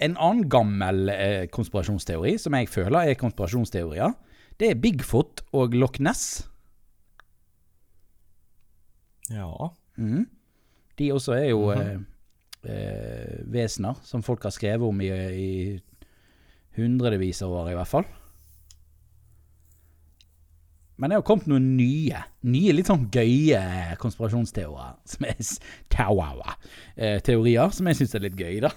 En 0.00 0.16
annen 0.16 0.48
gammel 0.48 1.08
eh, 1.10 1.46
konspirasjonsteori, 1.46 2.36
som 2.38 2.54
jeg 2.54 2.68
føler 2.70 3.10
er 3.10 3.14
konspirasjonsteorier, 3.18 4.14
det 4.58 4.70
er 4.70 4.74
Bigfoot 4.82 5.42
og 5.54 5.74
Loch 5.74 5.98
Ness. 6.00 6.48
Ja. 9.30 9.70
Mm. 9.98 10.26
De 10.98 11.10
også 11.14 11.34
er 11.36 11.48
jo 11.50 11.70
eh, 11.74 11.98
eh, 12.64 13.38
vesener 13.52 13.98
som 14.06 14.24
folk 14.26 14.46
har 14.48 14.54
skrevet 14.54 14.86
om 14.88 15.02
i, 15.04 15.10
i 15.10 16.78
hundrevis 16.78 17.42
av 17.46 17.54
år, 17.60 17.72
i 17.72 17.78
hvert 17.78 17.92
fall. 17.92 18.08
Men 20.98 21.12
det 21.12 21.20
har 21.20 21.26
kommet 21.26 21.46
noen 21.46 21.76
nye, 21.78 22.24
nye 22.50 22.74
litt 22.74 22.88
sånn 22.90 23.06
gøye 23.14 23.60
konspirasjonsteorier, 24.02 24.96
som 25.06 25.26
er 25.30 25.50
tawawa, 25.94 26.56
eh, 26.96 27.20
teorier, 27.22 27.70
som 27.74 27.86
jeg 27.86 28.00
syns 28.00 28.16
er 28.18 28.24
litt 28.26 28.38
gøy, 28.38 28.56
da. 28.66 28.72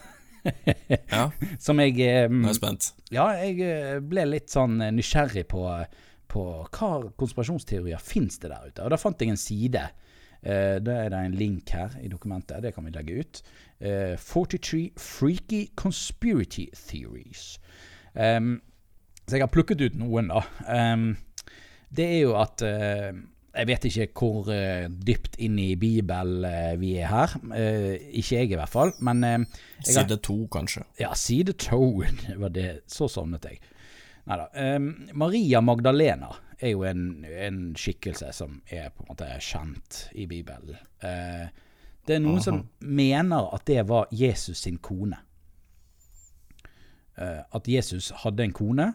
Ja, 1.10 1.26
som 1.66 1.82
jeg 1.82 1.98
eh, 2.06 2.28
nå 2.30 2.46
er 2.46 2.54
jeg 2.54 2.60
spent. 2.60 2.92
Ja, 3.14 3.28
jeg 3.42 3.58
eh, 3.66 3.98
ble 4.06 4.28
litt 4.30 4.54
sånn 4.54 4.80
eh, 4.82 4.94
nysgjerrig 4.94 5.48
på, 5.50 5.66
på 6.32 6.46
hva 6.62 6.92
konspirasjonsteorier 7.18 8.02
fins 8.02 8.38
det 8.42 8.54
der 8.54 8.70
ute. 8.70 8.86
Og 8.86 8.94
da 8.94 9.02
fant 9.02 9.22
jeg 9.22 9.34
en 9.34 9.42
side. 9.42 9.86
Eh, 10.44 10.80
da 10.82 10.92
er 11.04 11.10
det 11.14 11.20
en 11.26 11.36
link 11.38 11.70
her 11.70 11.94
i 12.02 12.08
dokumentet. 12.10 12.64
Det 12.64 12.74
kan 12.74 12.86
vi 12.88 12.92
legge 12.96 13.20
ut. 13.22 13.42
Eh, 13.80 14.16
43 14.18 14.92
Freaky 14.98 15.68
Conspiracy 15.76 16.66
Theories. 16.88 17.60
Um, 18.14 18.62
så 19.28 19.38
jeg 19.38 19.44
har 19.46 19.52
plukket 19.54 19.82
ut 19.86 19.96
noen, 20.02 20.28
da. 20.34 20.42
Um, 20.68 21.14
det 21.96 22.06
er 22.08 22.20
jo 22.26 22.34
at 22.40 22.62
uh, 22.66 23.12
Jeg 23.54 23.68
vet 23.68 23.86
ikke 23.88 24.08
hvor 24.16 24.48
uh, 24.52 24.88
dypt 25.08 25.36
inn 25.44 25.58
i 25.60 25.76
Bibelen 25.80 26.44
uh, 26.48 26.74
vi 26.82 26.94
er 27.04 27.08
her. 27.12 27.36
Uh, 27.44 27.96
ikke 28.12 28.38
jeg, 28.42 28.52
i 28.52 28.58
hvert 28.60 28.72
fall. 28.72 28.94
Men 29.00 29.24
har- 29.24 29.46
Side 29.86 30.18
to, 30.24 30.38
kanskje. 30.52 30.84
ja, 31.00 31.14
side 31.16 31.54
to. 31.60 32.02
Det 32.28 32.40
var 32.40 32.50
det. 32.56 32.70
Så 32.88 33.08
sovnet 33.12 33.46
jeg. 33.46 33.60
Neida. 34.30 34.46
Ehm, 34.56 34.92
Maria 35.18 35.62
Magdalena 35.66 36.28
er 36.62 36.74
jo 36.76 36.84
en, 36.88 37.26
en 37.26 37.60
skikkelse 37.78 38.32
som 38.36 38.62
er 38.70 38.92
på 38.94 39.04
en 39.04 39.12
måte 39.12 39.28
kjent 39.42 40.06
i 40.14 40.28
Bibelen. 40.30 40.78
Eh, 41.02 41.48
det 42.08 42.16
er 42.16 42.24
noen 42.24 42.42
som 42.42 42.62
mener 42.80 43.50
at 43.56 43.66
det 43.70 43.84
var 43.90 44.10
Jesus 44.12 44.64
sin 44.66 44.78
kone. 44.82 45.18
Eh, 47.18 47.42
at 47.42 47.68
Jesus 47.68 48.12
hadde 48.24 48.46
en 48.46 48.56
kone, 48.56 48.88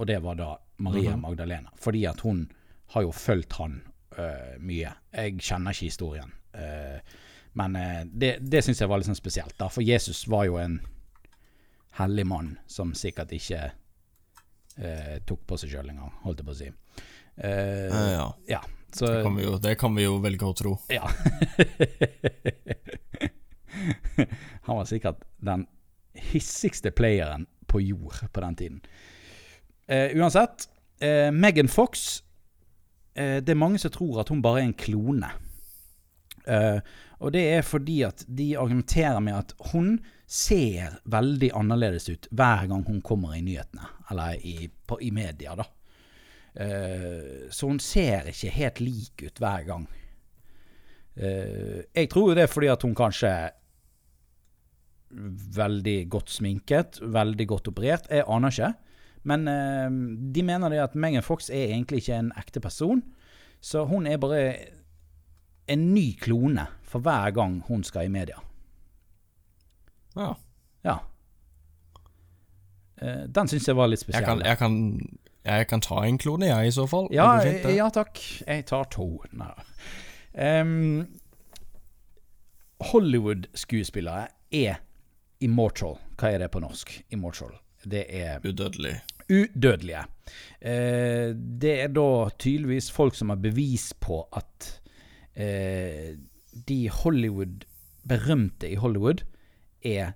og 0.00 0.08
det 0.08 0.20
var 0.24 0.36
da 0.40 0.54
Maria 0.80 1.16
Magdalena. 1.16 1.72
Fordi 1.76 2.04
at 2.08 2.20
hun 2.24 2.46
har 2.94 3.04
jo 3.06 3.12
fulgt 3.12 3.58
han 3.60 3.80
eh, 4.16 4.56
mye. 4.58 4.92
Jeg 5.12 5.40
kjenner 5.40 5.76
ikke 5.76 5.90
historien. 5.90 6.32
Eh, 6.54 7.00
men 7.52 7.76
eh, 7.76 8.02
det, 8.04 8.32
det 8.40 8.64
syns 8.64 8.80
jeg 8.80 8.90
var 8.90 9.00
litt 9.00 9.10
sånn 9.10 9.18
spesielt, 9.18 9.56
da. 9.60 9.68
For 9.72 9.84
Jesus 9.84 10.26
var 10.30 10.46
jo 10.48 10.58
en 10.60 10.80
hellig 12.00 12.26
mann 12.30 12.54
som 12.70 12.94
sikkert 12.94 13.32
ikke 13.34 13.70
eh, 14.80 15.18
tok 15.28 15.44
på 15.46 15.58
seg 15.60 15.70
sjøl 15.74 15.90
engang, 15.92 16.12
holdt 16.24 16.40
jeg 16.42 16.48
på 16.48 16.54
å 16.56 16.60
si. 16.60 16.70
Eh, 16.70 16.74
Eh, 17.40 18.12
ja, 18.12 18.26
ja, 18.50 18.58
så 18.92 19.06
det 19.06 19.22
kan, 19.24 19.36
vi 19.38 19.44
jo, 19.46 19.52
det 19.62 19.74
kan 19.80 19.94
vi 19.96 20.02
jo 20.04 20.18
velge 20.20 20.44
å 20.48 20.56
tro. 20.56 20.74
ja. 20.92 21.06
Han 24.66 24.76
var 24.76 24.84
sikkert 24.84 25.22
den 25.40 25.66
hissigste 26.14 26.90
playeren 26.92 27.46
på 27.70 27.80
jord 27.80 28.18
på 28.32 28.42
den 28.44 28.56
tiden. 28.58 28.80
Eh, 29.86 30.10
uansett, 30.18 30.68
eh, 31.00 31.30
Megan 31.30 31.68
Fox 31.68 32.22
eh, 33.14 33.38
Det 33.42 33.54
er 33.54 33.58
mange 33.58 33.78
som 33.78 33.90
tror 33.94 34.20
at 34.20 34.28
hun 34.30 34.42
bare 34.42 34.60
er 34.60 34.68
en 34.68 34.74
klone. 34.76 35.30
Eh, 36.46 36.78
og 37.20 37.32
det 37.34 37.44
er 37.54 37.62
fordi 37.66 38.02
at 38.06 38.24
de 38.28 38.52
argumenterer 38.58 39.20
med 39.20 39.34
at 39.38 39.54
hun 39.72 39.98
ser 40.30 41.00
veldig 41.10 41.50
annerledes 41.58 42.06
ut 42.12 42.28
hver 42.30 42.68
gang 42.70 42.84
hun 42.86 43.00
kommer 43.02 43.34
i 43.34 43.42
nyhetene, 43.42 43.88
eller 44.12 44.38
i, 44.46 44.68
på, 44.86 45.00
i 45.02 45.10
media, 45.14 45.56
da. 45.58 45.66
Uh, 46.50 47.46
så 47.50 47.68
hun 47.70 47.78
ser 47.82 48.26
ikke 48.30 48.50
helt 48.54 48.80
lik 48.82 49.24
ut 49.26 49.40
hver 49.42 49.64
gang. 49.66 49.86
Uh, 51.18 51.82
jeg 51.94 52.10
tror 52.10 52.30
jo 52.30 52.36
det 52.38 52.44
er 52.46 52.50
fordi 52.50 52.70
at 52.70 52.86
hun 52.86 52.94
kanskje 52.98 53.30
er 53.30 53.56
veldig 55.56 55.98
godt 56.10 56.30
sminket, 56.30 57.00
veldig 57.02 57.46
godt 57.50 57.70
operert. 57.70 58.06
Jeg 58.10 58.26
aner 58.30 58.54
ikke. 58.54 58.72
Men 59.30 59.46
uh, 59.50 59.88
de 60.34 60.44
mener 60.46 60.74
det 60.74 60.84
at 60.84 60.94
Megan 60.94 61.26
Fox 61.26 61.50
er 61.50 61.72
egentlig 61.74 62.04
ikke 62.04 62.18
en 62.18 62.34
ekte 62.38 62.62
person. 62.62 63.02
Så 63.60 63.82
hun 63.90 64.06
er 64.06 64.22
bare 64.22 64.44
en 65.70 65.90
ny 65.94 66.12
klone 66.18 66.66
for 66.86 67.02
hver 67.02 67.34
gang 67.34 67.60
hun 67.66 67.82
skal 67.86 68.06
i 68.06 68.14
media. 68.14 68.38
Ja. 70.16 70.34
Ja. 70.84 70.98
Eh, 73.00 73.24
den 73.28 73.48
syns 73.48 73.68
jeg 73.68 73.76
var 73.76 73.88
litt 73.88 74.04
Jeg 74.08 74.24
kan, 74.24 74.42
jeg, 74.44 74.58
kan, 74.60 74.76
jeg 75.44 75.68
kan 75.70 75.80
ta 75.84 76.02
en 76.04 76.18
klone, 76.20 76.50
jeg, 76.50 76.68
i 76.68 76.74
så 76.74 76.86
fall. 76.90 77.08
Ja, 77.14 77.38
ja 77.70 77.88
takk. 77.94 78.20
Jeg 78.46 78.66
tar 78.68 78.88
to. 78.92 79.08
Nei. 79.32 79.52
Um, 80.34 81.06
Hollywood-skuespillere 82.90 84.28
er 84.56 84.80
immortal. 85.40 85.98
Hva 86.20 86.34
er 86.34 86.44
det 86.44 86.50
på 86.52 86.62
norsk? 86.62 86.92
Immortal. 87.12 87.52
Det 87.84 88.04
er 88.08 88.40
Udødelig. 88.44 88.98
udødelige. 89.30 90.04
Eh, 90.60 91.32
det 91.34 91.74
er 91.84 91.88
da 91.88 92.28
tydeligvis 92.38 92.90
folk 92.92 93.14
som 93.16 93.32
har 93.32 93.40
bevis 93.40 93.92
på 94.00 94.20
at 94.36 94.80
eh, 95.34 96.16
de 96.68 96.80
Hollywood 96.90 97.64
berømte 98.08 98.68
i 98.68 98.74
Hollywood 98.80 99.24
er 99.82 100.12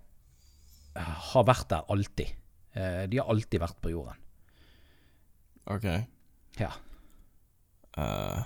har 0.95 1.47
vært 1.47 1.71
der 1.73 1.91
alltid. 1.91 2.35
Eh, 2.75 3.05
de 3.11 3.19
har 3.19 3.31
alltid 3.31 3.63
vært 3.63 3.81
på 3.83 3.91
jorden. 3.91 4.21
Ok. 5.71 5.87
Ja. 6.61 6.71
Uh. 7.99 8.43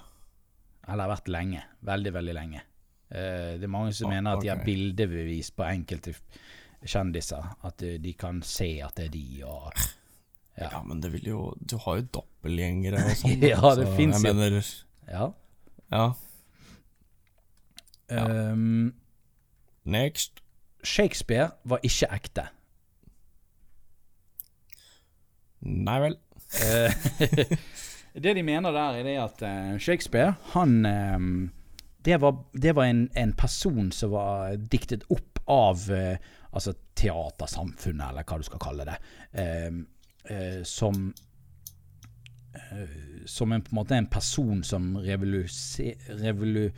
Eller 0.88 1.04
har 1.04 1.12
vært 1.12 1.30
lenge. 1.32 1.64
Veldig, 1.84 2.12
veldig 2.14 2.36
lenge. 2.36 2.62
Eh, 3.08 3.56
det 3.60 3.68
er 3.68 3.72
mange 3.72 3.92
som 3.96 4.08
oh, 4.08 4.14
mener 4.14 4.36
at 4.36 4.44
de 4.44 4.52
har 4.52 4.64
bildebevis 4.64 5.50
på 5.56 5.66
enkelte 5.68 6.14
kjendiser. 6.84 7.52
At 7.68 7.84
de 7.84 8.14
kan 8.16 8.40
se 8.46 8.70
at 8.84 8.96
det 8.96 9.08
er 9.08 9.14
de, 9.16 9.26
og 9.48 9.72
ja. 10.58 10.70
Ja. 10.72 10.82
men 10.82 10.98
det 10.98 11.12
vil 11.12 11.28
jo 11.28 11.40
Du 11.60 11.76
har 11.84 12.00
jo 12.00 12.06
doppelgjengere 12.18 13.04
og 13.04 13.12
sånn. 13.20 13.36
Ja, 13.44 13.60
det 13.78 13.86
så 13.86 14.00
jeg 14.00 14.08
jo. 14.08 14.22
Mener, 14.24 14.72
Ja. 15.08 15.28
ja. 15.92 16.06
Ehm, 18.08 18.94
Next. 19.84 20.42
Shakespeare 20.84 21.50
var 21.64 21.82
ikke 21.82 22.08
ekte. 22.14 22.46
Nei 25.66 25.98
vel. 26.00 26.16
Eh, 26.62 26.92
det 28.22 28.34
de 28.34 28.42
mener 28.42 28.72
der, 28.72 28.98
er 28.98 29.06
det 29.06 29.16
at 29.20 29.42
eh, 29.42 29.78
Shakespeare, 29.78 30.34
han 30.54 30.86
eh, 30.86 31.18
Det 32.04 32.20
var, 32.20 32.44
det 32.52 32.74
var 32.76 32.84
en, 32.84 33.10
en 33.16 33.32
person 33.32 33.92
som 33.92 34.10
var 34.14 34.56
diktet 34.56 35.04
opp 35.10 35.40
av 35.48 35.90
altså 36.52 36.72
teatersamfunnet, 36.96 38.10
eller 38.10 38.24
hva 38.24 38.36
du 38.38 38.44
skal 38.44 38.60
kalle 38.60 38.84
det, 38.84 38.96
som 40.64 41.12
Som 43.26 43.52
en, 43.52 43.62
på 43.62 43.72
en 43.72 43.76
måte 43.76 43.96
en 43.96 44.06
person 44.06 44.62
som 44.64 44.96
revoluse... 44.96 45.94
Revolu, 46.08 46.70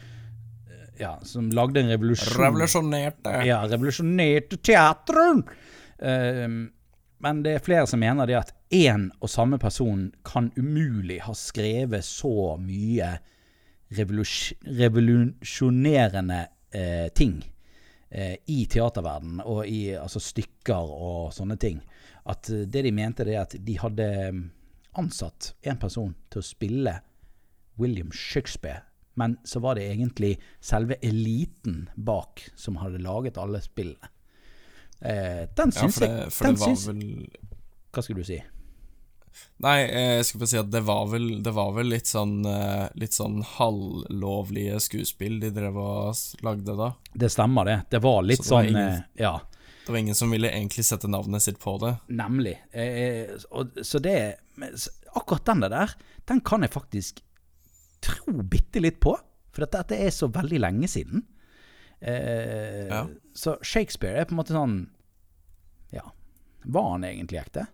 ja, 1.01 1.15
som 1.27 1.49
lagde 1.55 1.81
en 1.83 1.91
revolusjon. 1.93 2.37
Revolusjonerte. 2.43 3.33
Ja, 3.49 3.63
revolusjonerte 3.69 4.61
teateren! 4.61 5.43
Uh, 6.01 6.69
men 7.21 7.43
det 7.45 7.59
er 7.59 7.65
flere 7.65 7.89
som 7.89 8.01
mener 8.01 8.29
det 8.29 8.39
at 8.39 8.55
én 8.73 9.11
og 9.21 9.29
samme 9.29 9.59
person 9.61 10.07
kan 10.25 10.49
umulig 10.57 11.19
ha 11.27 11.35
skrevet 11.37 12.07
så 12.07 12.55
mye 12.61 13.11
revolus- 13.93 14.55
revolusjonerende 14.65 16.41
uh, 16.49 17.09
ting 17.17 17.43
uh, 18.15 18.37
i 18.47 18.65
teaterverdenen 18.71 19.43
og 19.45 19.67
i 19.69 19.91
altså, 20.01 20.23
stykker 20.23 20.95
og 20.97 21.35
sånne 21.37 21.59
ting. 21.61 21.83
At 22.31 22.51
eh, 22.53 22.67
det 22.69 22.83
de 22.85 22.93
mente, 22.93 23.25
det 23.25 23.35
er 23.35 23.47
at 23.47 23.57
de 23.57 23.77
hadde 23.81 24.07
mm, 24.37 24.43
ansatt 25.01 25.55
en 25.67 25.79
person 25.81 26.13
til 26.31 26.43
å 26.43 26.47
spille 26.47 26.93
William 27.81 28.11
Shakespeare. 28.13 28.85
Men 29.15 29.37
så 29.45 29.61
var 29.61 29.75
det 29.75 29.89
egentlig 29.91 30.37
selve 30.61 30.97
eliten 31.03 31.89
bak 31.97 32.45
som 32.57 32.77
hadde 32.77 32.99
laget 33.03 33.39
alle 33.39 33.61
spillene. 33.61 34.09
Eh, 35.01 35.47
den 35.57 35.73
Ja, 35.75 35.81
syns 35.81 35.97
det, 35.99 36.09
jeg 36.09 36.31
den 36.45 36.57
var 36.61 36.67
syns, 36.69 36.87
vel 36.89 37.31
Hva 37.91 38.03
skal 38.05 38.17
du 38.17 38.25
si? 38.25 38.37
Nei, 39.65 39.77
eh, 39.87 40.17
jeg 40.19 40.27
skal 40.29 40.41
bare 40.43 40.51
si 40.51 40.59
at 40.61 40.71
det 40.71 40.83
var 40.85 41.07
vel, 41.09 41.29
det 41.43 41.53
var 41.57 41.71
vel 41.73 41.89
litt 41.89 42.07
sånn 42.11 42.45
eh, 42.45 42.89
Litt 43.01 43.17
sånn 43.17 43.39
halvlovlige 43.57 44.77
skuespill 44.85 45.39
de 45.41 45.51
drev 45.57 45.79
og 45.81 46.45
lagde 46.45 46.75
da. 46.77 46.91
Det 47.15 47.31
stemmer, 47.33 47.65
det. 47.71 47.79
Det 47.97 48.03
var 48.05 48.21
litt 48.27 48.43
det 48.45 48.51
var 48.51 48.63
sånn 48.63 48.69
ingen- 48.75 48.93
eh, 48.99 49.01
Ja, 49.25 49.41
Det 49.87 49.93
var 49.93 49.99
ingen 49.99 50.15
som 50.15 50.31
ville 50.31 50.51
egentlig 50.53 50.85
sette 50.85 51.09
navnet 51.09 51.43
sitt 51.43 51.59
på 51.59 51.79
det. 51.81 51.97
nemlig. 52.09 52.59
Eh, 52.73 53.37
og, 53.51 53.73
så 53.83 53.99
det 54.01 54.37
Akkurat 55.17 55.45
den 55.47 55.61
der, 55.61 55.95
den 56.27 56.41
kan 56.41 56.61
jeg 56.63 56.71
faktisk 56.71 57.21
tro 58.01 58.43
bitte 58.43 58.81
litt 58.83 59.01
på. 59.03 59.15
For 59.51 59.65
dette, 59.65 59.83
dette 59.83 59.99
er 60.07 60.15
så 60.15 60.29
veldig 60.33 60.61
lenge 60.63 60.89
siden. 60.89 61.25
Eh, 62.01 62.87
Ja. 62.89 63.07
Så 63.35 63.59
Shakespeare 63.63 64.21
er 64.21 64.25
på 64.25 64.33
en 64.33 64.39
måte 64.41 64.55
sånn 64.57 64.77
Ja, 65.93 66.07
var 66.65 66.93
han 66.95 67.05
egentlig 67.05 67.41
ekte? 67.43 67.67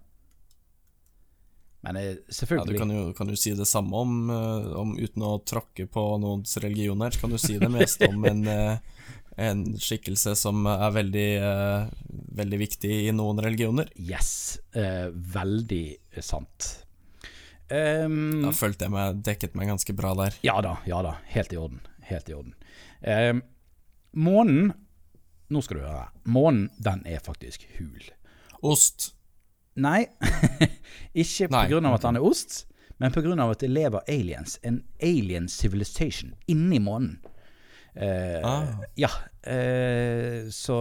Men 1.87 1.95
selvfølgelig 2.29 2.67
Ja, 2.67 2.73
du 2.73 2.79
kan 2.81 2.91
jo, 2.91 3.13
kan 3.15 3.29
jo 3.31 3.37
si 3.39 3.53
det 3.55 3.69
samme 3.71 3.95
om, 3.95 4.31
eh, 4.31 4.73
om 4.81 4.97
uten 4.99 5.23
å 5.23 5.37
tråkke 5.47 5.87
på 5.87 6.03
noens 6.19 6.57
religioner, 6.59 7.11
så 7.15 7.21
kan 7.21 7.31
du 7.31 7.39
si 7.39 7.59
det 7.61 7.71
mest 7.71 8.03
om 8.09 8.25
en, 8.27 8.43
eh, 8.51 8.79
en 9.37 9.63
skikkelse 9.79 10.35
som 10.35 10.67
er 10.67 10.91
veldig, 10.97 11.29
eh, 11.39 11.87
veldig 12.41 12.59
viktig 12.59 12.91
i 13.07 13.13
noen 13.15 13.39
religioner. 13.39 13.93
Yes. 13.95 14.59
Eh, 14.75 15.07
veldig 15.13 15.85
sant. 16.25 16.86
Um, 17.71 18.45
Da 18.45 18.53
følte 18.55 18.87
jeg 18.87 18.95
meg 18.95 19.23
dekket 19.27 19.57
meg 19.59 19.71
ganske 19.73 19.95
bra 19.99 20.13
der. 20.19 20.37
Ja 20.47 20.61
da, 20.63 20.77
ja 20.87 21.01
da. 21.03 21.17
Helt 21.33 21.53
i 21.53 21.59
orden. 21.59 21.81
Helt 22.07 22.29
i 22.31 22.37
orden. 22.37 22.55
Um, 23.03 23.43
månen 24.15 24.73
nå 25.53 25.63
skal 25.63 25.79
du 25.79 25.85
høre. 25.85 26.09
Månen, 26.27 26.69
den 26.83 27.05
er 27.07 27.23
faktisk 27.23 27.67
hul. 27.79 28.09
Ost. 28.67 29.13
Nei, 29.77 30.07
ikke 31.23 31.51
Nei, 31.53 31.67
på 31.67 31.75
grunn 31.75 31.87
av 31.87 31.99
at 31.99 32.03
den 32.03 32.15
han 32.15 32.19
er 32.19 32.25
ost, 32.25 32.63
men 32.97 33.13
på 33.13 33.21
grunn 33.23 33.43
av 33.45 33.53
at 33.53 33.61
det 33.63 33.69
lever 33.71 34.07
aliens. 34.09 34.57
En 34.67 34.81
alien 35.05 35.49
civilization 35.53 36.35
inni 36.51 36.81
månen. 36.83 37.19
Uh, 37.97 38.41
Ah. 38.45 38.73
Ja. 38.99 39.09
Uh, 39.47 40.51
så 40.53 40.77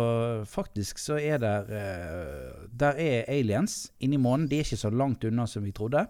faktisk 0.49 0.97
så 0.99 1.15
er 1.21 1.37
der 1.39 1.67
uh, 1.69 2.65
Der 2.75 2.97
er 2.99 3.29
aliens 3.31 3.91
inni 4.03 4.17
månen. 4.17 4.49
De 4.51 4.57
er 4.59 4.65
ikke 4.65 4.79
så 4.81 4.91
langt 4.91 5.23
unna 5.23 5.45
som 5.47 5.63
vi 5.63 5.71
trodde. 5.75 6.07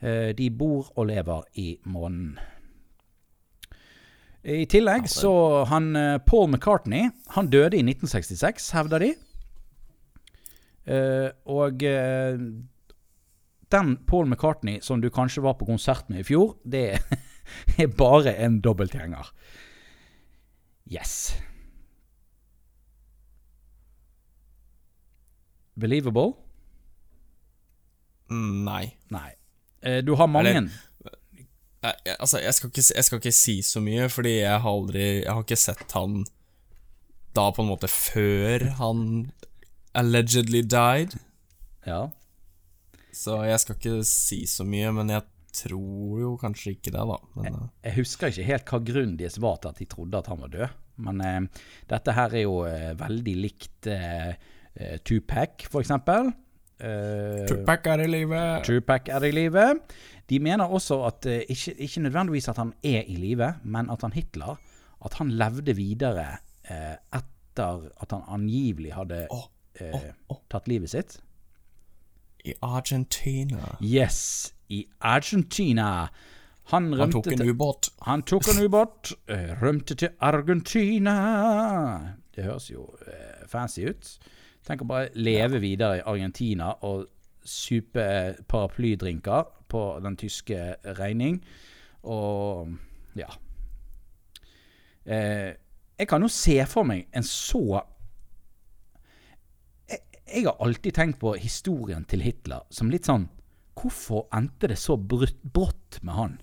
Eh, 0.00 0.32
de 0.36 0.48
bor 0.50 0.88
og 0.96 1.10
lever 1.10 1.44
i 1.60 1.74
månen. 1.84 2.38
I 4.40 4.64
tillegg 4.72 5.08
så 5.12 5.32
han 5.68 5.90
eh, 5.96 6.14
Paul 6.24 6.46
McCartney 6.48 7.10
Han 7.36 7.50
døde 7.52 7.76
i 7.76 7.82
1966, 7.84 8.70
hevder 8.72 9.04
de. 9.04 9.10
Eh, 10.88 11.28
og 11.44 11.84
den 13.70 13.90
Paul 14.08 14.26
McCartney 14.26 14.80
som 14.80 15.02
du 15.04 15.10
kanskje 15.12 15.44
var 15.44 15.58
på 15.60 15.68
konsert 15.68 16.08
med 16.08 16.24
i 16.24 16.28
fjor, 16.30 16.56
det 16.64 16.96
er 17.82 17.92
bare 17.92 18.32
en 18.40 18.60
dobbeltgjenger. 18.64 19.28
Yes. 20.90 21.36
Believable? 25.80 26.32
Mm, 28.30 28.64
Nei. 28.64 28.96
Nei. 29.10 29.39
Eh, 29.82 30.00
du 30.04 30.14
har 30.16 30.26
mange 30.28 30.50
Eller- 30.50 30.70
Jeg, 31.82 32.16
altså, 32.20 32.38
jeg 32.42 32.52
skal, 32.54 32.68
ikke, 32.70 32.82
jeg 32.96 33.04
skal 33.06 33.18
ikke 33.22 33.32
si 33.32 33.54
så 33.64 33.80
mye, 33.80 34.08
fordi 34.12 34.34
jeg 34.42 34.60
har 34.60 34.68
aldri 34.70 35.04
Jeg 35.22 35.32
har 35.32 35.42
ikke 35.46 35.56
sett 35.56 35.92
han 35.96 36.24
da 37.32 37.46
på 37.54 37.62
en 37.62 37.68
måte 37.70 37.86
før 37.88 38.64
han 38.80 39.02
allegedly 39.94 40.60
died. 40.66 41.14
Ja. 41.86 42.08
Så 43.14 43.36
jeg 43.46 43.60
skal 43.62 43.76
ikke 43.78 44.04
si 44.04 44.40
så 44.50 44.66
mye, 44.66 44.90
men 44.92 45.12
jeg 45.14 45.22
tror 45.54 46.18
jo 46.20 46.32
kanskje 46.42 46.74
ikke 46.76 46.90
det, 46.94 47.04
da. 47.06 47.16
Men, 47.36 47.46
jeg, 47.48 47.68
Jeg 47.86 47.96
husker 48.00 48.32
ikke 48.34 48.48
helt 48.50 48.72
hva 48.74 48.80
grunnen 48.90 49.16
deres 49.18 49.38
var 49.42 49.56
til 49.62 49.70
at 49.72 49.78
de 49.78 49.86
trodde 49.94 50.18
at 50.18 50.26
han 50.30 50.42
var 50.42 50.52
død. 50.52 50.76
Men 51.06 51.20
eh, 51.24 51.64
dette 51.88 52.12
her 52.18 52.34
er 52.34 52.44
jo 52.44 52.56
eh, 52.68 52.90
veldig 52.98 53.36
likt 53.46 53.86
eh, 53.94 54.34
eh, 54.74 54.98
Tupac, 55.06 55.64
for 55.70 55.80
eksempel. 55.86 56.32
Eh, 56.80 57.46
Tupac 57.48 57.86
er 57.86 58.04
i 58.04 58.08
live. 58.08 58.42
Tupac 58.64 59.08
er 59.08 59.24
i 59.28 59.30
live. 59.30 59.66
De 60.30 60.38
mener 60.40 60.64
også 60.64 61.02
at 61.06 61.26
eh, 61.26 61.42
ikke, 61.48 61.74
ikke 61.74 62.00
nødvendigvis 62.00 62.48
at 62.48 62.56
han 62.56 62.72
er 62.82 63.02
i 63.06 63.16
live, 63.16 63.54
men 63.64 63.90
at 63.90 64.02
han 64.02 64.12
Hitler 64.12 64.56
at 65.04 65.14
han 65.14 65.30
levde 65.30 65.76
videre 65.76 66.26
eh, 66.70 66.96
etter 67.16 67.88
at 68.00 68.12
han 68.12 68.22
angivelig 68.28 68.92
hadde 68.94 69.26
oh, 69.30 69.46
oh, 69.80 70.02
oh. 70.28 70.42
tatt 70.50 70.68
livet 70.68 70.90
sitt. 70.90 71.20
I 72.44 72.54
Argentina. 72.62 73.76
Yes, 73.84 74.54
i 74.68 74.86
Argentina. 75.00 76.08
Han 76.72 76.92
Han 76.92 77.12
tok 77.12 77.26
en 77.32 77.48
ubåt. 77.48 77.90
Han 78.02 78.22
tok 78.22 78.48
en 78.48 78.64
ubåt, 78.64 79.12
rømte 79.60 79.94
til 79.94 80.08
Argentina. 80.20 81.16
Det 82.36 82.44
høres 82.44 82.70
jo 82.70 82.86
fancy 83.48 83.80
ut. 83.88 84.18
Tenk 84.70 84.84
å 84.84 84.86
bare 84.86 85.10
leve 85.18 85.58
videre 85.58 85.98
i 85.98 86.02
Argentina 86.06 86.68
og 86.86 87.08
supe 87.42 88.04
paraplydrinker 88.46 89.48
på 89.66 89.80
den 90.04 90.14
tyske 90.20 90.76
regning. 90.94 91.40
Og 92.06 92.70
ja. 93.18 93.32
Eh, 95.02 95.50
jeg 95.98 96.08
kan 96.08 96.22
jo 96.22 96.30
se 96.30 96.54
for 96.70 96.86
meg 96.86 97.08
en 97.16 97.26
så 97.26 97.64
jeg, 99.90 99.98
jeg 100.22 100.44
har 100.46 100.62
alltid 100.62 100.94
tenkt 100.94 101.18
på 101.18 101.32
historien 101.40 102.04
til 102.06 102.22
Hitler 102.22 102.62
som 102.70 102.92
litt 102.92 103.08
sånn 103.08 103.26
Hvorfor 103.80 104.26
endte 104.36 104.68
det 104.68 104.76
så 104.76 104.98
brutt, 105.00 105.40
brått 105.40 105.98
med 106.04 106.14
han? 106.14 106.36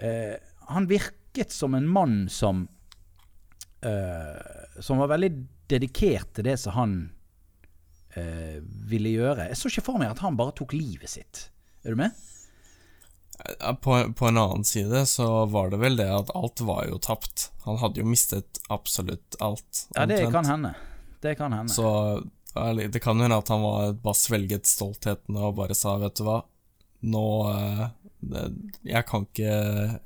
Eh, 0.00 0.34
han 0.72 0.88
virket 0.88 1.52
som 1.52 1.76
en 1.76 1.86
mann 1.86 2.18
som 2.32 2.64
eh, 3.84 4.80
Som 4.80 5.04
var 5.04 5.12
veldig 5.12 5.30
dedikert 5.68 6.32
til 6.34 6.48
det 6.48 6.56
som 6.58 6.76
han 6.78 6.98
eh, 8.16 8.58
ville 8.88 9.12
gjøre. 9.16 9.50
Jeg 9.50 9.60
så 9.60 9.70
ikke 9.72 9.86
for 9.90 10.00
meg 10.00 10.12
at 10.14 10.22
han 10.24 10.38
bare 10.38 10.56
tok 10.56 10.74
livet 10.76 11.10
sitt. 11.12 11.48
Er 11.84 11.94
du 11.94 12.00
med? 12.00 12.16
På, 13.82 14.00
på 14.18 14.26
en 14.26 14.40
annen 14.40 14.64
side 14.66 15.04
så 15.06 15.44
var 15.46 15.70
det 15.70 15.78
vel 15.78 15.98
det 16.00 16.08
at 16.10 16.32
alt 16.34 16.62
var 16.66 16.88
jo 16.88 16.98
tapt. 17.02 17.50
Han 17.68 17.78
hadde 17.82 18.02
jo 18.02 18.08
mistet 18.08 18.58
absolutt 18.72 19.38
alt. 19.44 19.84
Ja, 19.94 20.08
det 20.10 20.24
kan 20.34 20.48
hende. 20.48 20.74
Det 21.22 21.36
kan 21.38 21.54
hende. 21.54 21.72
Så 21.72 22.24
det 22.92 23.02
kan 23.04 23.20
hende 23.20 23.38
at 23.38 23.50
han 23.52 23.62
var, 23.62 23.92
bare 24.02 24.18
svelget 24.18 24.66
stoltheten 24.66 25.36
og 25.38 25.54
bare 25.60 25.76
sa, 25.78 25.94
vet 26.02 26.18
du 26.18 26.24
hva, 26.26 26.40
nå 27.06 27.26
eh, 27.52 27.84
jeg, 28.88 29.04
kan 29.06 29.28
ikke, 29.28 29.52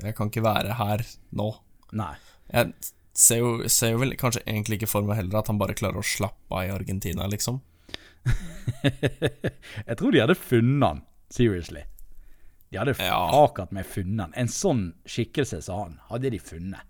jeg 0.03 0.17
kan 0.19 0.29
ikke 0.33 0.45
være 0.45 0.77
her 0.77 1.05
nå. 1.39 1.49
Nei. 1.97 2.13
Jeg 2.53 2.75
ser 3.17 3.41
jo, 3.41 3.53
ser 3.73 3.95
jo 3.95 4.03
vel 4.03 4.17
kanskje 4.21 4.45
egentlig 4.45 4.81
ikke 4.81 4.91
for 4.91 5.09
meg 5.09 5.23
heller 5.23 5.41
at 5.41 5.49
han 5.49 5.61
bare 5.61 5.77
klarer 5.79 6.03
å 6.03 6.07
slappe 6.07 6.53
av 6.53 6.67
i 6.69 6.75
Argentina, 6.75 7.29
liksom. 7.31 7.63
jeg 9.89 9.97
tror 9.99 10.13
de 10.15 10.23
hadde 10.23 10.37
funnet 10.39 10.87
han. 10.87 11.03
Seriously. 11.33 11.83
De 12.73 12.79
hadde 12.81 12.95
Ja. 12.99 13.19
akkurat 13.45 13.73
med 13.73 13.87
funnet 13.87 14.27
han. 14.27 14.35
En 14.37 14.49
sånn 14.51 14.93
skikkelse 15.09 15.61
som 15.65 15.81
han 15.83 15.99
hadde 16.09 16.31
de 16.33 16.41
funnet. 16.41 16.81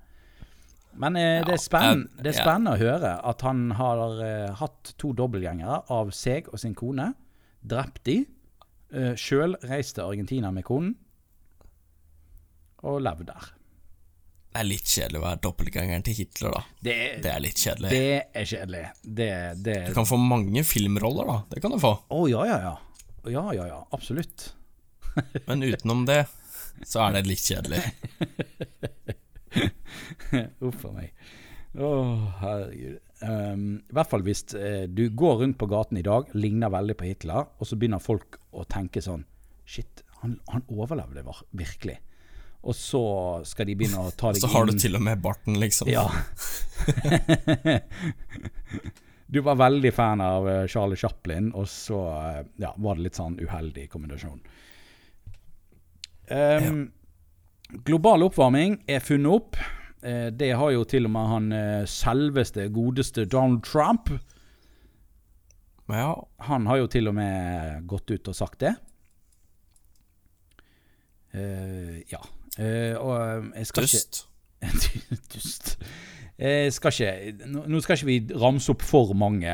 Men 0.93 1.17
eh, 1.17 1.41
det, 1.47 1.55
er 1.57 1.63
spenn, 1.63 2.03
det 2.21 2.35
er 2.35 2.37
ja. 2.37 2.43
spennende 2.45 2.75
å 2.75 2.81
høre 2.81 3.15
at 3.25 3.43
han 3.47 3.71
har 3.79 4.19
eh, 4.27 4.51
hatt 4.61 4.93
to 5.01 5.15
dobbeltgjengere 5.17 5.79
av 5.95 6.11
seg 6.13 6.51
og 6.53 6.61
sin 6.61 6.75
kone. 6.77 7.15
Drept 7.65 8.03
de. 8.05 8.19
Eh, 8.93 9.15
Sjøl 9.17 9.57
reist 9.71 9.97
til 9.97 10.05
Argentina 10.05 10.51
med 10.53 10.67
konen. 10.69 10.93
Og 12.85 13.01
levd 13.01 13.31
der. 13.31 13.51
Det 14.53 14.61
er 14.61 14.67
litt 14.69 14.85
kjedelig 14.93 15.17
å 15.17 15.23
være 15.25 15.39
dobbeltgangeren 15.47 16.03
til 16.05 16.15
Hitler, 16.19 16.53
da. 16.53 16.59
Det 16.85 16.93
er, 16.93 17.13
Det 17.25 17.31
er 17.33 17.41
litt 17.41 17.61
kjedelig. 17.63 17.91
det 17.93 18.17
er 18.37 18.45
kjedelig. 18.51 18.83
Det, 19.03 19.29
det 19.65 19.77
Du 19.89 19.95
kan 19.97 20.09
få 20.09 20.19
mange 20.21 20.61
filmroller, 20.69 21.25
da. 21.31 21.37
Det 21.55 21.63
kan 21.65 21.73
du 21.73 21.79
få. 21.81 21.95
Å 22.13 22.19
ja, 22.29 22.43
ja, 22.51 22.59
ja. 22.67 22.75
Ja, 23.33 23.45
ja, 23.57 23.65
ja. 23.71 23.79
Absolutt. 23.97 24.51
Men 25.49 25.65
utenom 25.65 26.05
det, 26.05 26.27
så 26.85 27.01
er 27.07 27.17
det 27.17 27.25
litt 27.31 27.41
kjedelig. 27.41 27.81
Uff 30.69 30.85
a 30.85 30.93
meg. 30.99 31.17
Å, 31.73 31.89
herregud. 32.43 33.01
Um, 33.23 33.67
I 33.87 33.95
hvert 33.97 34.11
fall 34.11 34.25
hvis 34.27 34.43
uh, 34.53 34.85
du 34.91 35.07
går 35.17 35.45
rundt 35.47 35.57
på 35.61 35.69
gaten 35.71 35.97
i 35.97 36.05
dag, 36.05 36.29
ligner 36.37 36.73
veldig 36.75 36.97
på 37.01 37.09
Hitler, 37.09 37.49
og 37.57 37.65
så 37.69 37.79
begynner 37.81 38.03
folk 38.05 38.37
å 38.53 38.67
tenke 38.69 39.01
sånn 39.01 39.25
Shit, 39.63 40.03
han, 40.21 40.35
han 40.51 40.65
overlevde 40.69 41.23
virkelig. 41.57 41.95
Og 42.63 42.77
så 42.79 43.03
skal 43.49 43.67
de 43.67 43.77
begynne 43.79 44.05
å 44.07 44.13
ta 44.15 44.31
deg 44.33 44.39
inn. 44.39 44.45
Så 44.45 44.53
har 44.55 44.69
du 44.69 44.79
til 44.79 44.99
og 44.99 45.05
med 45.05 45.23
barten, 45.23 45.59
liksom. 45.61 45.91
Ja. 45.91 46.07
du 49.33 49.41
var 49.43 49.59
veldig 49.59 49.93
fan 49.95 50.23
av 50.23 50.49
eh, 50.49 50.65
Charlie 50.71 50.99
Chaplin, 50.99 51.51
og 51.59 51.69
så 51.71 52.01
eh, 52.15 52.43
ja, 52.63 52.75
var 52.77 52.99
det 52.99 53.09
litt 53.09 53.19
sånn 53.19 53.39
uheldig 53.43 53.89
kombinasjon. 53.93 54.43
Um, 56.33 56.85
Global 57.85 58.23
oppvarming 58.29 58.79
er 58.87 59.03
funnet 59.05 59.33
opp. 59.41 59.59
Eh, 60.07 60.29
det 60.31 60.53
har 60.59 60.71
jo 60.75 60.85
til 60.89 61.09
og 61.09 61.15
med 61.17 61.33
han 61.33 61.57
selveste, 61.91 62.69
godeste 62.73 63.27
Donald 63.27 63.65
Trump. 63.67 64.13
Ja, 65.93 66.15
Han 66.47 66.67
har 66.71 66.79
jo 66.79 66.87
til 66.89 67.11
og 67.11 67.17
med 67.19 67.89
gått 67.91 68.11
ut 68.15 68.31
og 68.31 68.37
sagt 68.39 68.63
det. 68.63 68.77
Uh, 71.33 71.99
ja. 72.13 72.21
Eh, 72.59 72.97
og 72.99 73.15
eh, 73.17 73.47
jeg 73.59 73.67
skal 73.71 73.87
ikke 73.89 74.03
dust. 74.03 74.27
Dust. 75.35 75.77
Jeg 76.39 76.73
skal 76.73 76.93
ikke, 76.93 77.47
nå 77.47 77.65
nå 77.71 77.81
skal 77.83 77.99
ikke 77.99 78.09
vi 78.09 78.19
ramse 78.41 78.73
opp 78.73 78.83
for 78.83 79.13
mange 79.15 79.53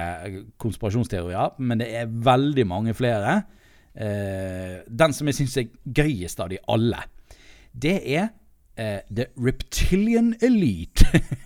konspirasjonsteorier, 0.62 1.58
men 1.58 1.82
det 1.82 1.88
er 1.96 2.08
veldig 2.08 2.64
mange 2.66 2.94
flere. 2.96 3.42
Uh, 3.98 4.84
den 4.86 5.12
som 5.12 5.26
jeg 5.26 5.34
syns 5.34 5.56
er 5.58 5.72
gøyest 5.96 6.38
av 6.38 6.52
de 6.52 6.60
alle, 6.70 7.00
det 7.74 7.96
er 8.06 8.28
uh, 8.78 9.00
The 9.10 9.26
Reptilian 9.36 10.34
Elite. 10.42 11.08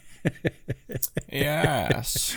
Yes. 1.32 2.36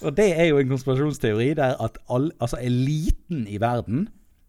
Og 0.00 0.14
det 0.16 0.30
er 0.40 0.46
jo 0.48 0.60
en 0.62 0.70
konspirasjonsteori 0.70 1.50
der 1.58 1.74
at 1.84 1.98
all, 2.08 2.30
altså 2.40 2.56
eliten 2.62 3.42
i 3.44 3.58
verden 3.60 4.06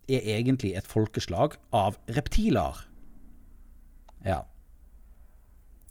er 0.08 0.24
egentlig 0.38 0.78
et 0.78 0.88
folkeslag 0.88 1.58
av 1.76 1.98
reptiler. 2.16 2.86
Ja. 4.26 4.42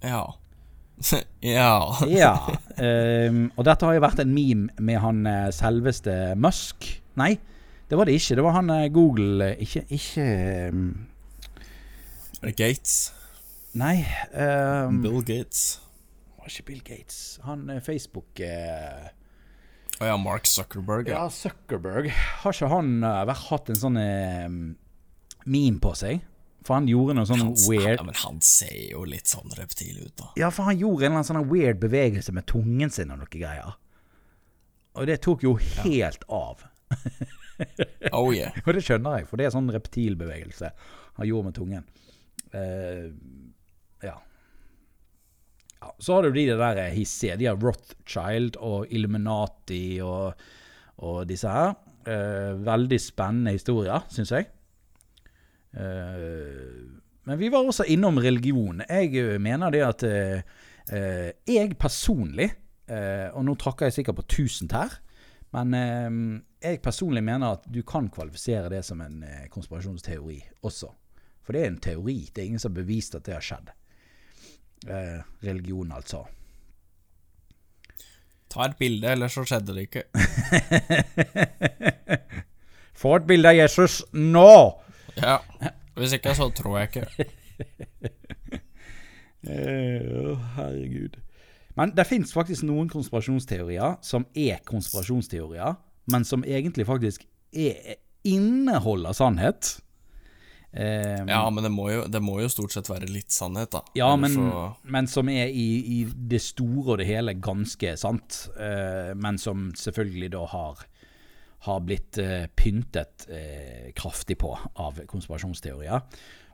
Ja. 0.05 0.24
ja. 1.41 1.97
Ja. 2.07 2.33
Um, 2.79 3.49
og 3.57 3.66
dette 3.68 3.87
har 3.87 3.97
jo 3.97 4.05
vært 4.05 4.22
en 4.22 4.33
meme 4.35 4.72
med 4.83 5.01
han 5.03 5.26
eh, 5.31 5.51
selveste 5.55 6.35
Musk. 6.39 6.89
Nei, 7.18 7.37
det 7.91 7.99
var 7.99 8.09
det 8.09 8.16
ikke. 8.18 8.39
Det 8.39 8.47
var 8.47 8.57
han 8.59 8.70
eh, 8.74 8.89
Google 8.95 9.53
eh, 9.53 9.62
Ikke, 9.64 9.85
ikke 9.95 10.26
Er 12.43 12.55
Gates? 12.55 13.12
Nei. 13.79 14.03
um... 14.33 15.03
Bill 15.03 15.22
Gates. 15.22 15.81
ikke 16.47 16.66
Bill 16.72 16.83
Gates. 16.83 17.39
Han 17.47 17.68
Facebook 17.85 18.43
uh... 18.43 19.09
Å 19.99 20.07
ja, 20.07 20.16
Mark 20.20 20.47
Zuckerberg. 20.47 21.09
Ja, 21.11 21.24
Ja. 21.24 21.31
Zuckerberg. 21.35 22.12
Har 22.45 22.55
ikke 22.55 22.70
han 22.70 23.01
uh, 23.03 23.24
vært, 23.26 23.47
hatt 23.51 23.70
en 23.72 23.81
sånn 23.81 23.99
uh, 23.99 24.59
meme 25.49 25.83
på 25.83 25.95
seg? 25.99 26.22
For 26.69 26.77
han 26.77 26.89
gjorde 26.91 27.14
noe 27.16 27.25
sånn 27.25 27.41
Han, 27.41 27.55
weird 27.64 27.95
ja, 27.97 28.05
men 28.05 28.16
han 28.21 28.41
ser 28.45 28.77
jo 28.91 29.07
litt 29.09 29.31
sånn 29.31 29.55
reptil 29.57 30.03
ut, 30.03 30.14
da. 30.21 30.27
Ja, 30.37 30.51
for 30.53 30.69
han 30.69 30.77
gjorde 30.77 31.07
en 31.07 31.14
eller 31.14 31.23
annen 31.23 31.29
sånn 31.31 31.49
weird 31.49 31.81
bevegelse 31.81 32.35
med 32.37 32.45
tungen 32.51 32.93
sin 32.93 33.14
og 33.14 33.23
noe 33.23 33.31
greier. 33.33 33.79
Og 34.99 35.09
det 35.09 35.21
tok 35.25 35.47
jo 35.47 35.57
helt 35.57 36.29
av. 36.29 36.66
Oh 38.14 38.29
yeah. 38.31 38.55
Og 38.62 38.77
det 38.77 38.85
skjønner 38.87 39.16
jeg, 39.19 39.27
for 39.27 39.41
det 39.41 39.49
er 39.49 39.51
sånn 39.51 39.73
reptilbevegelse 39.75 40.69
han 41.19 41.27
gjorde 41.27 41.49
med 41.49 41.57
tungen. 41.57 41.89
Uh, 42.53 43.09
ja. 44.05 44.14
ja. 45.81 45.89
Så 45.99 46.14
har 46.14 46.29
du 46.29 46.37
de 46.37 46.45
der 46.53 46.81
hissige. 46.95 47.35
De 47.41 47.49
har 47.51 47.59
Rothschild 47.59 48.61
og 48.62 48.93
Illuminati 48.95 49.99
og, 50.07 50.39
og 51.03 51.25
disse 51.27 51.51
her. 51.51 51.75
Uh, 52.07 52.55
veldig 52.62 53.01
spennende 53.03 53.57
historier, 53.59 54.07
syns 54.14 54.31
jeg. 54.37 54.47
Eh, 55.79 56.99
men 57.29 57.39
vi 57.39 57.51
var 57.53 57.66
også 57.66 57.87
innom 57.93 58.18
religion. 58.22 58.83
Jeg 58.89 59.14
eh, 59.16 59.39
mener 59.43 59.74
det 59.74 59.83
at 59.87 60.07
eh, 60.09 61.35
jeg 61.47 61.76
personlig, 61.79 62.51
eh, 62.91 63.29
og 63.33 63.45
nå 63.47 63.57
trakker 63.61 63.89
jeg 63.89 64.01
sikkert 64.01 64.22
på 64.22 64.29
tusen 64.39 64.70
tær, 64.70 65.01
men 65.57 65.74
eh, 65.76 66.09
jeg 66.68 66.83
personlig 66.85 67.22
mener 67.24 67.59
at 67.59 67.68
du 67.70 67.83
kan 67.87 68.09
kvalifisere 68.12 68.72
det 68.72 68.83
som 68.85 69.01
en 69.05 69.20
konspirasjonsteori 69.53 70.41
også. 70.66 70.91
For 71.49 71.57
det 71.57 71.62
er 71.62 71.70
en 71.70 71.81
teori. 71.81 72.18
Det 72.29 72.43
er 72.43 72.51
ingen 72.51 72.61
som 72.61 72.74
har 72.74 72.83
bevist 72.83 73.14
at 73.16 73.24
det 73.24 73.33
har 73.33 73.45
skjedd. 73.45 73.70
Eh, 74.87 75.20
religion, 75.47 75.93
altså. 75.93 76.26
Ta 78.53 78.66
et 78.66 78.76
bilde, 78.81 79.09
ellers 79.09 79.33
så 79.33 79.45
skjedde 79.49 79.74
det 79.76 79.87
ikke. 79.89 80.03
Få 83.01 83.14
et 83.16 83.26
bilde 83.29 83.49
av 83.49 83.57
Jesus 83.57 84.03
nå! 84.12 84.53
Ja. 85.23 85.39
Hvis 85.99 86.12
ikke, 86.14 86.35
så 86.39 86.51
tror 86.55 86.79
jeg 86.79 86.89
ikke. 86.93 87.29
Eh, 89.49 90.03
Å, 90.03 90.33
herregud. 90.57 91.14
Men 91.79 91.93
det 91.95 92.05
fins 92.09 92.33
faktisk 92.35 92.64
noen 92.66 92.89
konspirasjonsteorier 92.91 94.01
som 94.05 94.25
er 94.35 94.59
konspirasjonsteorier, 94.66 95.77
men 96.11 96.25
som 96.27 96.43
egentlig 96.43 96.89
faktisk 96.89 97.23
er, 97.55 98.01
inneholder 98.27 99.14
sannhet. 99.14 99.77
Um, 100.75 101.31
Ja, 101.31 101.45
men 101.55 101.64
det 101.64 101.71
må, 101.73 101.87
jo, 101.95 102.03
det 102.11 102.21
må 102.21 102.41
jo 102.43 102.51
stort 102.53 102.75
sett 102.75 102.91
være 102.91 103.07
litt 103.09 103.31
sannhet, 103.33 103.71
da. 103.73 103.85
Ja, 103.97 104.11
men, 104.21 104.35
så- 104.35 104.75
men 104.85 105.07
som 105.09 105.31
er 105.33 105.47
i, 105.55 105.69
i 106.03 106.05
det 106.29 106.43
store 106.45 106.97
og 106.97 106.99
det 107.01 107.07
hele 107.09 107.33
ganske 107.39 107.95
sant. 107.97 108.49
Uh, 108.59 109.14
men 109.16 109.39
som 109.39 109.71
selvfølgelig 109.79 110.33
da 110.35 110.43
har, 110.51 110.83
har 111.67 111.81
blitt 111.83 112.19
eh, 112.23 112.47
pyntet 112.55 113.27
eh, 113.31 113.91
kraftig 113.99 114.39
på 114.39 114.53
av 114.79 115.01
konspirasjonsteorier. 115.11 116.01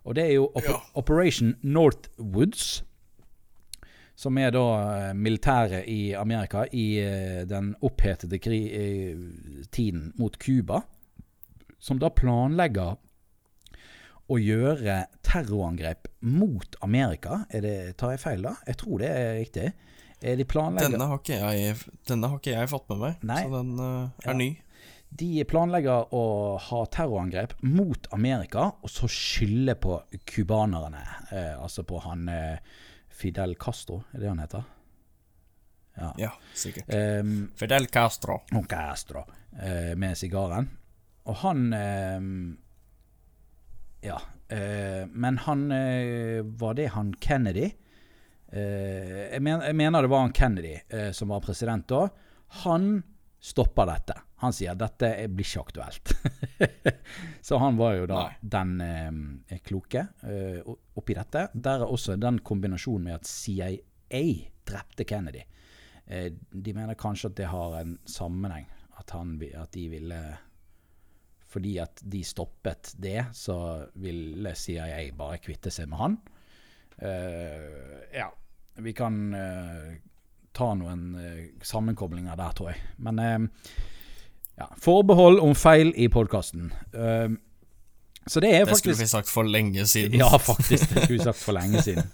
Og 0.05 0.15
det 0.17 0.25
er 0.29 0.35
jo 0.39 0.51
Op 0.55 0.65
Ja. 0.69 0.79
Operation 0.95 1.55
Northwoods. 1.63 2.83
Som 4.17 4.39
er 4.39 4.51
da 4.55 4.65
eh, 5.11 5.15
militæret 5.15 5.89
i 5.91 6.15
Amerika 6.15 6.65
i 6.73 6.87
eh, 7.03 7.43
den 7.51 7.75
opphetede 7.83 8.39
eh, 8.39 9.17
tiden 9.73 10.13
mot 10.19 10.39
Cuba. 10.39 10.83
Som 11.79 11.99
da 11.99 12.09
planlegger 12.09 12.97
å 14.31 14.39
gjøre 14.41 15.03
terrorangrep 15.27 16.09
mot 16.25 16.77
Amerika. 16.81 17.43
Er 17.53 17.61
det, 17.61 17.97
tar 18.01 18.15
jeg 18.15 18.23
feil, 18.23 18.47
da? 18.47 18.55
Jeg 18.67 18.79
tror 18.81 19.03
det 19.03 19.11
er 19.11 19.35
riktig. 19.37 19.73
Er 20.25 20.37
De 20.41 20.45
Denne 20.49 21.05
har, 21.11 21.19
ikke 21.21 21.37
jeg, 21.37 21.75
denne 22.09 22.31
har 22.31 22.39
ikke 22.41 22.55
jeg 22.55 22.71
fått 22.71 22.87
med 22.95 22.99
meg, 23.03 23.25
Nei. 23.29 23.43
så 23.45 23.51
den 23.59 23.75
uh, 23.77 24.09
er 24.25 24.31
Ja. 24.31 24.37
ny. 24.39 24.47
De 25.15 25.45
planlegger 25.47 26.11
å 26.17 26.23
ha 26.59 26.81
terrorangrep 26.91 27.55
mot 27.63 28.09
Amerika, 28.17 28.73
og 28.83 28.91
så 28.91 29.07
skylde 29.11 29.77
på 29.79 29.99
cubanerne. 30.27 31.05
Eh, 31.31 31.53
altså 31.55 31.85
på 31.87 32.01
han 32.03 32.27
eh, 32.33 32.57
Fidel 33.15 33.55
Castro, 33.61 34.01
er 34.11 34.25
det 34.25 34.33
han 34.33 34.43
heter? 34.43 34.65
Ja. 35.95 36.11
Ja, 36.19 36.33
sikkert. 36.59 36.91
Um, 36.91 37.53
Fidel 37.55 37.87
Castro. 37.87 38.41
og 38.59 38.67
Castro 38.71 39.23
eh, 39.63 39.95
med 39.95 40.19
sigaren. 40.19 40.67
Og 41.31 41.39
han 41.45 41.69
eh, 41.73 42.21
Ja. 44.11 44.19
Eh, 44.49 45.07
men 45.09 45.39
han 45.41 45.71
eh, 45.73 46.43
Var 46.45 46.75
det 46.77 46.91
han 46.93 47.15
Kennedy? 47.15 47.71
Eh, 48.53 49.31
jeg, 49.31 49.41
men, 49.41 49.63
jeg 49.63 49.79
mener 49.79 50.03
det 50.03 50.11
var 50.13 50.27
han 50.27 50.35
Kennedy 50.37 50.75
som 51.17 51.31
var 51.33 51.41
president 51.47 51.87
da. 51.89 52.09
Han 52.67 53.03
stopper 53.45 53.89
dette. 53.91 54.15
Han 54.41 54.55
sier 54.57 54.77
dette 54.79 55.11
blir 55.29 55.45
ikke 55.45 55.65
aktuelt. 55.67 56.13
Så 57.47 57.59
han 57.61 57.77
var 57.77 57.99
jo 57.99 58.07
da 58.09 58.23
Nei. 58.23 58.39
den 58.55 58.73
eh, 58.85 59.59
kloke 59.65 60.07
eh, 60.25 60.63
oppi 60.65 61.17
dette. 61.17 61.51
Der 61.53 61.85
er 61.85 61.93
også 61.93 62.17
den 62.21 62.41
kombinasjonen 62.45 63.11
med 63.11 63.19
at 63.19 63.29
CIA 63.29 64.23
drepte 64.65 65.05
Kennedy. 65.09 65.45
Eh, 66.07 66.31
de 66.33 66.75
mener 66.77 66.97
kanskje 66.97 67.33
at 67.33 67.37
det 67.43 67.51
har 67.53 67.77
en 67.83 67.99
sammenheng. 68.09 68.65
At, 68.97 69.13
han, 69.13 69.37
at 69.59 69.73
de 69.75 69.89
ville 69.91 70.19
Fordi 71.51 71.77
at 71.83 72.01
de 72.01 72.23
stoppet 72.25 72.95
det, 73.03 73.27
så 73.35 73.57
ville 74.01 74.55
CIA 74.55 75.11
bare 75.19 75.41
kvitte 75.43 75.71
seg 75.75 75.91
med 75.91 76.01
han. 76.01 76.17
Eh, 76.97 78.09
ja. 78.15 78.31
Vi 78.75 78.93
kan 78.97 79.35
eh, 79.35 79.95
ta 80.55 80.71
noen 80.79 81.15
eh, 81.21 81.41
sammenkoblinger 81.65 82.39
der, 82.39 82.55
tror 82.57 82.73
jeg. 82.73 82.83
Men 83.03 83.23
eh, 83.23 83.39
ja. 84.61 84.69
Forbehold 84.79 85.41
om 85.43 85.55
feil 85.59 85.91
i 85.99 86.07
podkasten. 86.07 86.69
så 88.27 88.41
det 88.41 88.53
er 88.55 88.69
Det 88.69 88.77
skulle 88.79 88.95
vi 89.01 89.09
sagt 89.11 89.29
for 89.29 89.43
lenge 89.43 89.87
siden. 89.91 90.15
ja, 90.23 90.29
faktisk. 90.39 90.95
Det 90.95 91.03
skulle 91.03 91.19
vi 91.19 91.25
sagt 91.25 91.43
for 91.43 91.59
lenge 91.59 91.83
siden. 91.83 92.07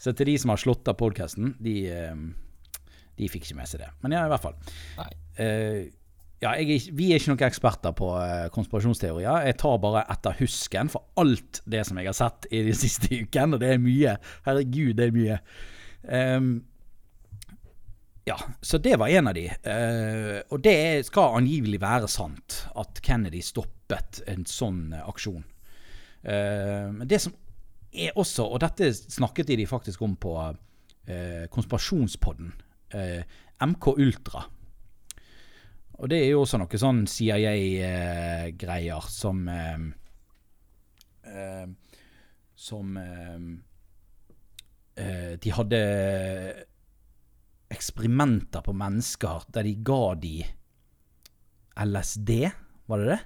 Så 0.00 0.12
til 0.12 0.26
de 0.26 0.38
som 0.40 0.52
har 0.52 0.60
slått 0.60 0.88
av 0.88 0.96
podkasten, 1.00 1.54
de, 1.60 1.74
eh, 1.92 2.16
de 3.18 3.28
fikk 3.28 3.50
ikke 3.50 3.58
med 3.60 3.68
seg 3.68 3.84
det. 3.84 3.90
Men 4.00 4.16
ja, 4.16 4.24
i 4.24 4.32
hvert 4.32 4.48
fall. 4.48 4.56
Nei. 4.96 5.12
Uh, 5.34 5.92
ja, 6.44 6.52
er 6.58 6.68
vi 6.68 7.06
er 7.08 7.20
ikke 7.20 7.32
noen 7.32 7.46
eksperter 7.46 7.94
på 7.96 8.10
eh, 8.20 8.48
konspirasjonsteorier. 8.52 9.46
Jeg 9.48 9.56
tar 9.62 9.78
bare 9.80 10.04
etter 10.12 10.36
husken 10.42 10.90
for 10.92 11.06
alt 11.20 11.62
det 11.70 11.84
som 11.88 12.00
jeg 12.00 12.10
har 12.10 12.16
sett 12.18 12.48
i 12.52 12.60
de 12.66 12.74
siste 12.76 13.08
ukene, 13.22 13.56
og 13.56 13.62
det 13.62 13.70
er 13.72 13.82
mye. 13.82 14.16
Herregud, 14.44 14.92
det 14.98 15.06
er 15.08 15.14
mye. 15.14 15.38
Ehm, 16.12 16.50
ja, 18.24 18.38
så 18.60 18.78
det 18.78 18.96
var 18.96 19.08
en 19.12 19.28
av 19.28 19.34
de. 19.36 19.46
Eh, 19.48 20.38
og 20.48 20.62
det 20.64 21.04
skal 21.06 21.36
angivelig 21.42 21.80
være 21.82 22.08
sant 22.08 22.62
at 22.80 23.00
Kennedy 23.04 23.42
stoppet 23.44 24.22
en 24.30 24.46
sånn 24.48 24.94
eh, 24.96 25.04
aksjon. 25.08 25.44
Eh, 26.24 26.88
Men 26.94 27.08
det 27.10 27.20
som 27.20 27.34
er 27.92 28.16
også, 28.16 28.46
og 28.48 28.60
dette 28.64 28.88
snakket 28.96 29.52
de 29.52 29.66
faktisk 29.68 30.02
om 30.02 30.16
på 30.16 30.32
eh, 30.40 31.44
konspirasjonspodden, 31.52 32.52
eh, 32.96 33.22
MK 33.60 33.86
Ultra. 33.92 34.46
Og 35.94 36.08
det 36.10 36.18
er 36.24 36.32
jo 36.32 36.40
også 36.42 36.58
noe 36.58 36.78
sånn 36.80 37.04
CIA-greier 37.06 39.04
som 39.12 39.44
eh, 39.48 39.78
Som 42.54 42.98
De 45.40 45.50
hadde 45.56 45.78
eksperimenter 47.74 48.62
på 48.64 48.72
mennesker 48.76 49.44
der 49.54 49.66
de 49.66 49.74
ga 49.86 50.14
de 50.22 50.36
LSD, 51.84 52.30
var 52.86 52.98
det 53.02 53.06
det? 53.12 53.20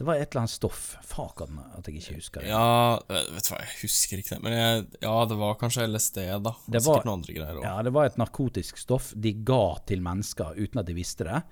Det 0.00 0.04
var 0.08 0.16
et 0.16 0.30
eller 0.30 0.40
annet 0.46 0.50
stoff. 0.54 0.84
Faken 1.04 1.58
at 1.76 1.88
jeg 1.90 1.98
ikke 2.00 2.14
husker 2.16 2.40
det. 2.40 2.48
Ja, 2.48 2.94
vet 3.10 3.44
du 3.44 3.50
hva, 3.52 3.58
jeg 3.60 3.74
husker 3.82 4.20
ikke 4.22 4.32
det. 4.32 4.38
Men 4.46 4.54
jeg, 4.56 4.84
ja, 5.02 5.12
det 5.28 5.36
var 5.36 5.58
kanskje 5.60 5.84
LSD, 5.90 6.20
da. 6.40 6.54
Og 6.54 6.70
Det 6.72 6.80
var- 6.80 6.94
Sikkert 7.02 7.08
noen 7.10 7.18
andre 7.18 7.34
greier 7.36 7.58
også. 7.58 7.64
Ja, 7.66 7.82
det 7.82 7.92
var 7.92 8.06
et 8.08 8.16
narkotisk 8.16 8.78
stoff 8.80 9.10
de 9.14 9.32
ga 9.44 9.60
til 9.90 10.00
mennesker 10.00 10.56
uten 10.56 10.80
at 10.80 10.86
de 10.88 10.94
visste 10.96 11.24
det, 11.28 11.42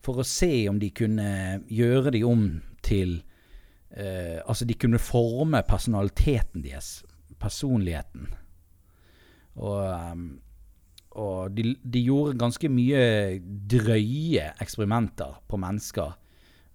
for 0.00 0.14
å 0.22 0.24
se 0.24 0.68
om 0.70 0.78
de 0.78 0.90
kunne 0.94 1.64
gjøre 1.66 2.12
de 2.14 2.22
om 2.24 2.44
til 2.82 3.22
eh, 3.90 4.38
Altså, 4.46 4.64
de 4.68 4.74
kunne 4.74 4.98
forme 5.00 5.62
personaliteten 5.66 6.62
deres, 6.62 7.02
personligheten. 7.40 8.28
Og, 9.56 9.80
ehm, 9.90 10.40
og 11.18 11.54
de, 11.56 11.72
de 11.82 12.02
gjorde 12.06 12.38
ganske 12.38 12.70
mye 12.70 13.02
drøye 13.70 14.52
eksperimenter 14.62 15.40
på 15.50 15.58
mennesker. 15.60 16.14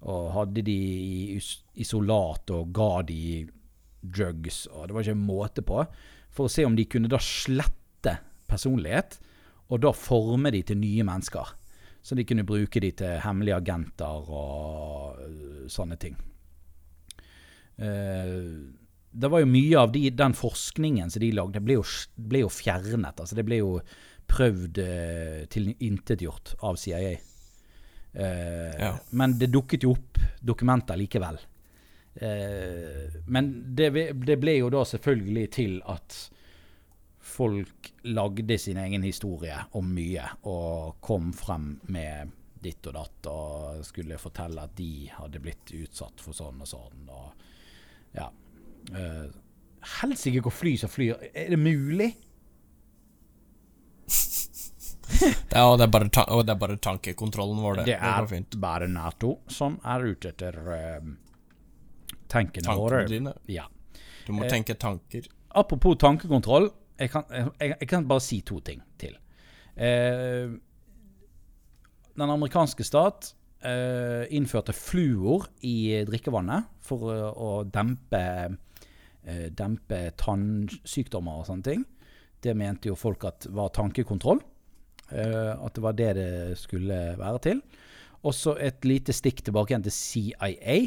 Og 0.04 0.32
hadde 0.36 0.66
de 0.68 0.76
i 0.76 1.40
isolat 1.80 2.52
og 2.52 2.74
ga 2.76 2.92
de 3.08 3.46
drugs, 4.04 4.66
og 4.68 4.90
det 4.90 4.96
var 4.96 5.06
ikke 5.06 5.16
en 5.16 5.28
måte 5.30 5.64
på. 5.64 5.80
For 6.34 6.50
å 6.50 6.52
se 6.52 6.66
om 6.68 6.76
de 6.76 6.88
kunne 6.92 7.12
da 7.12 7.22
slette 7.24 8.18
personlighet, 8.52 9.16
og 9.72 9.80
da 9.86 9.94
forme 9.96 10.52
de 10.54 10.60
til 10.68 10.82
nye 10.82 11.06
mennesker. 11.08 11.56
Så 12.04 12.18
de 12.20 12.26
kunne 12.28 12.44
bruke 12.44 12.82
de 12.84 12.92
til 13.00 13.22
hemmelige 13.24 13.62
agenter 13.62 14.28
og 14.28 15.22
øh, 15.24 15.68
sånne 15.72 15.96
ting. 16.02 16.18
Eh, 17.80 18.42
det 19.14 19.30
var 19.30 19.44
jo 19.44 19.48
mye 19.48 19.78
av 19.80 19.94
de, 19.94 20.08
den 20.12 20.36
forskningen 20.36 21.14
som 21.14 21.24
de 21.24 21.32
lagde, 21.38 21.62
ble 21.64 21.78
jo, 21.78 21.86
ble 22.18 22.44
jo 22.44 22.52
fjernet. 22.52 23.22
Altså 23.22 23.38
det 23.38 23.46
ble 23.48 23.62
jo 23.62 23.78
prøvd 24.34 24.82
uh, 24.82 25.46
tilintetgjort 25.54 26.56
av 26.66 26.82
CIA. 26.82 27.14
Eh, 28.14 28.76
Ja. 28.80 29.00
Men 29.10 29.38
det 29.40 29.48
dukket 29.54 29.84
jo 29.84 29.96
opp 29.96 30.20
dokumenter 30.42 30.98
likevel. 30.98 31.40
Eh, 32.16 33.10
men 33.26 33.76
det, 33.76 33.90
det 34.14 34.38
ble 34.38 34.58
jo 34.60 34.70
da 34.74 34.84
selvfølgelig 34.86 35.46
til 35.56 35.80
at 35.90 36.18
folk 37.24 37.94
lagde 38.04 38.58
sin 38.60 38.78
egen 38.78 39.06
historie 39.06 39.56
om 39.80 39.94
mye, 39.96 40.26
og 40.50 41.00
kom 41.02 41.32
frem 41.34 41.72
med 41.94 42.34
ditt 42.64 42.86
og 42.92 42.98
datt, 43.00 43.30
og 43.32 43.86
skulle 43.88 44.20
fortelle 44.22 44.68
at 44.68 44.76
de 44.78 45.08
hadde 45.12 45.42
blitt 45.44 45.74
utsatt 45.80 46.22
for 46.24 46.36
sånn 46.38 46.62
og 46.64 46.70
sånn, 46.70 47.08
og 47.12 48.14
ja. 48.14 48.28
Uh, 48.94 49.32
Helsike 50.00 50.44
hvor 50.44 50.54
fly 50.54 50.76
som 50.80 50.92
flyr. 50.92 51.18
Er 51.34 51.50
det 51.56 51.60
mulig? 51.60 52.12
Det 55.54 55.60
er, 55.60 55.66
og, 55.68 55.78
det 55.78 55.86
er 55.86 55.92
bare 55.94 56.10
ta, 56.14 56.24
det 56.42 56.54
er 56.54 56.60
bare 56.60 56.78
tankekontrollen 56.82 57.60
vår, 57.62 57.82
det. 57.82 57.86
Det 57.92 57.98
er 58.00 58.28
fint. 58.30 58.56
bare 58.62 58.88
Nato 58.90 59.36
som 59.52 59.76
er 59.86 60.06
ute 60.10 60.32
etter 60.34 60.58
uh, 60.64 61.12
tankene 62.32 62.78
våre. 62.80 63.04
Dine. 63.10 63.36
Ja. 63.52 63.68
Du 64.26 64.34
må 64.34 64.46
Eh, 64.46 64.52
tenke 64.52 64.76
tanker. 64.80 65.28
Apropos 65.54 65.98
tankekontroll, 66.02 66.70
jeg 67.00 67.12
kan, 67.14 67.28
jeg, 67.32 67.76
jeg 67.80 67.90
kan 67.90 68.08
bare 68.08 68.24
si 68.24 68.42
to 68.42 68.60
ting 68.66 68.82
til. 68.98 69.16
Eh, 69.76 70.54
den 72.14 72.30
amerikanske 72.30 72.86
stat 72.86 73.34
eh, 73.66 74.26
innførte 74.38 74.74
fluor 74.74 75.48
i 75.66 76.04
drikkevannet 76.08 76.70
for 76.84 77.10
uh, 77.10 77.30
å 77.34 77.52
dempe, 77.66 78.24
uh, 79.26 79.48
dempe 79.50 80.02
tannsykdommer 80.20 81.42
og 81.42 81.48
sånne 81.50 81.70
ting. 81.70 81.86
Det 82.44 82.54
mente 82.60 82.92
jo 82.92 82.98
folk 83.00 83.26
at 83.30 83.48
var 83.56 83.72
tankekontroll. 83.74 84.42
Eh, 85.14 85.54
at 85.54 85.76
det 85.76 85.84
var 85.86 85.98
det 85.98 86.12
det 86.18 86.30
skulle 86.60 87.00
være 87.20 87.42
til. 87.48 87.64
Og 88.24 88.36
så 88.36 88.56
et 88.60 88.86
lite 88.88 89.14
stikk 89.16 89.44
tilbake 89.44 89.74
igjen 89.74 89.86
til 89.86 89.96
CIA. 89.96 90.78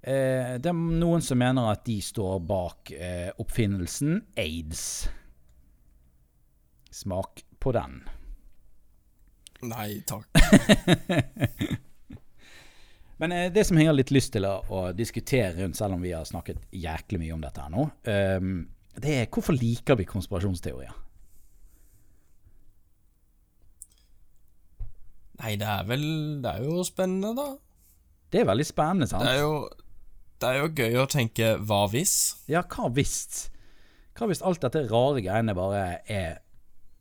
Eh, 0.00 0.56
det 0.62 0.70
er 0.70 0.76
noen 0.76 1.24
som 1.24 1.40
mener 1.40 1.72
at 1.72 1.84
de 1.86 1.98
står 2.04 2.38
bak 2.46 2.92
eh, 2.94 3.28
oppfinnelsen 3.42 4.22
aids. 4.38 4.84
Smak 6.90 7.44
på 7.60 7.74
den. 7.76 8.00
Nei 9.68 10.00
takk. 10.08 10.30
Men 13.20 13.34
eh, 13.36 13.50
det 13.52 13.66
som 13.68 13.76
jeg 13.76 13.90
har 13.90 13.96
litt 13.98 14.14
lyst 14.14 14.32
til 14.32 14.46
å, 14.48 14.56
å 14.72 14.86
diskutere 14.96 15.52
rundt, 15.58 15.76
selv 15.76 15.98
om 15.98 16.04
vi 16.04 16.14
har 16.16 16.24
snakket 16.24 16.62
jæklig 16.72 17.20
mye 17.20 17.36
om 17.36 17.44
dette 17.44 17.66
her 17.66 17.74
nå, 17.74 17.84
eh, 18.08 18.40
det 19.00 19.16
er 19.18 19.28
hvorfor 19.28 19.58
liker 19.58 19.98
vi 20.00 20.08
konspirasjonsteorier? 20.08 20.94
Nei, 25.40 25.54
det 25.60 25.68
er 25.68 25.86
vel 25.88 26.02
Det 26.44 26.50
er 26.50 26.64
jo 26.66 26.82
spennende, 26.84 27.32
da. 27.36 27.46
Det 28.30 28.42
er 28.42 28.48
veldig 28.50 28.66
spennende, 28.68 29.08
sant? 29.10 29.24
Det 29.24 29.36
er 29.38 29.40
jo 29.40 29.54
Det 30.40 30.48
er 30.50 30.58
jo 30.60 30.68
gøy 30.76 30.98
å 31.02 31.08
tenke 31.10 31.54
hva 31.68 31.80
hvis? 31.92 32.14
Ja, 32.50 32.62
hva 32.68 32.90
hvis? 32.96 33.48
Hva 34.16 34.28
hvis 34.30 34.42
alt 34.44 34.60
dette 34.64 34.84
rare 34.90 35.22
greiene 35.24 35.56
bare 35.56 35.84
er 36.10 36.38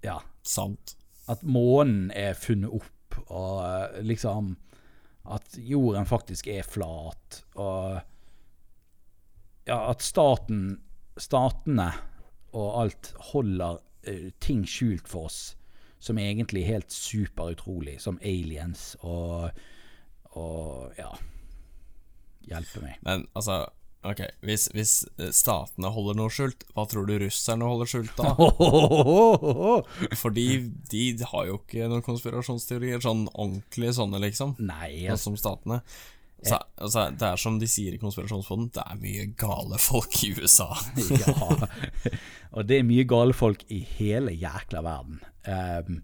Ja, 0.05 0.19
Sant. 0.43 0.95
at 1.29 1.43
månen 1.43 2.11
er 2.15 2.33
funnet 2.33 2.71
opp, 2.73 3.19
og 3.27 3.59
eh, 3.65 3.99
liksom 4.07 4.55
At 5.29 5.57
jorden 5.59 6.07
faktisk 6.09 6.47
er 6.47 6.63
flat, 6.63 7.43
og 7.55 7.99
Ja, 9.67 9.83
at 9.91 10.01
staten 10.01 10.79
Statene 11.19 11.91
og 12.55 12.69
alt 12.79 13.09
holder 13.33 13.81
eh, 14.07 14.29
ting 14.41 14.63
skjult 14.65 15.09
for 15.11 15.27
oss 15.27 15.41
som 15.99 16.19
er 16.19 16.31
egentlig 16.31 16.65
helt 16.67 16.91
superutrolig, 16.93 17.99
som 18.01 18.19
aliens 18.23 18.93
og 19.01 19.49
Og 20.39 20.93
ja 20.99 21.09
Hjelpe 22.49 22.81
meg. 22.81 22.95
Men 23.05 23.25
altså, 23.37 23.67
ok, 24.07 24.23
hvis, 24.47 24.69
hvis 24.73 24.93
eh, 25.19 25.29
statene 25.35 25.91
holder 25.93 26.15
noe 26.17 26.31
skjult, 26.33 26.63
hva 26.73 26.85
tror 26.89 27.05
du 27.05 27.11
russerne 27.21 27.67
holder 27.67 27.89
skjult 27.91 28.15
da? 28.17 28.31
Fordi 30.23 30.47
de 30.89 31.03
har 31.29 31.49
jo 31.49 31.59
ikke 31.59 31.89
noen 31.91 32.05
konspirasjonsteorier, 32.05 33.03
sånn 33.05 33.27
ordentlig 33.35 33.91
sånne, 33.99 34.23
liksom. 34.23 34.55
Nei, 34.57 35.03
Sånn 35.03 35.13
altså, 35.13 35.27
som 35.27 35.37
statene. 35.43 35.81
Så, 36.41 36.55
altså, 36.79 37.09
det 37.19 37.27
er 37.27 37.39
som 37.41 37.57
de 37.59 37.67
sier 37.67 37.95
i 37.95 37.99
Konspirasjonsfonden, 37.99 38.69
det 38.75 38.83
er 38.85 38.99
mye 39.01 39.25
gale 39.39 39.79
folk 39.81 40.15
i 40.23 40.31
USA. 40.37 40.69
ja. 41.19 41.33
Og 42.55 42.69
det 42.69 42.79
er 42.79 42.87
mye 42.87 43.03
gale 43.09 43.35
folk 43.35 43.65
i 43.67 43.81
hele 43.97 44.31
jækla 44.39 44.83
verden. 44.85 45.19
Um, 45.47 46.01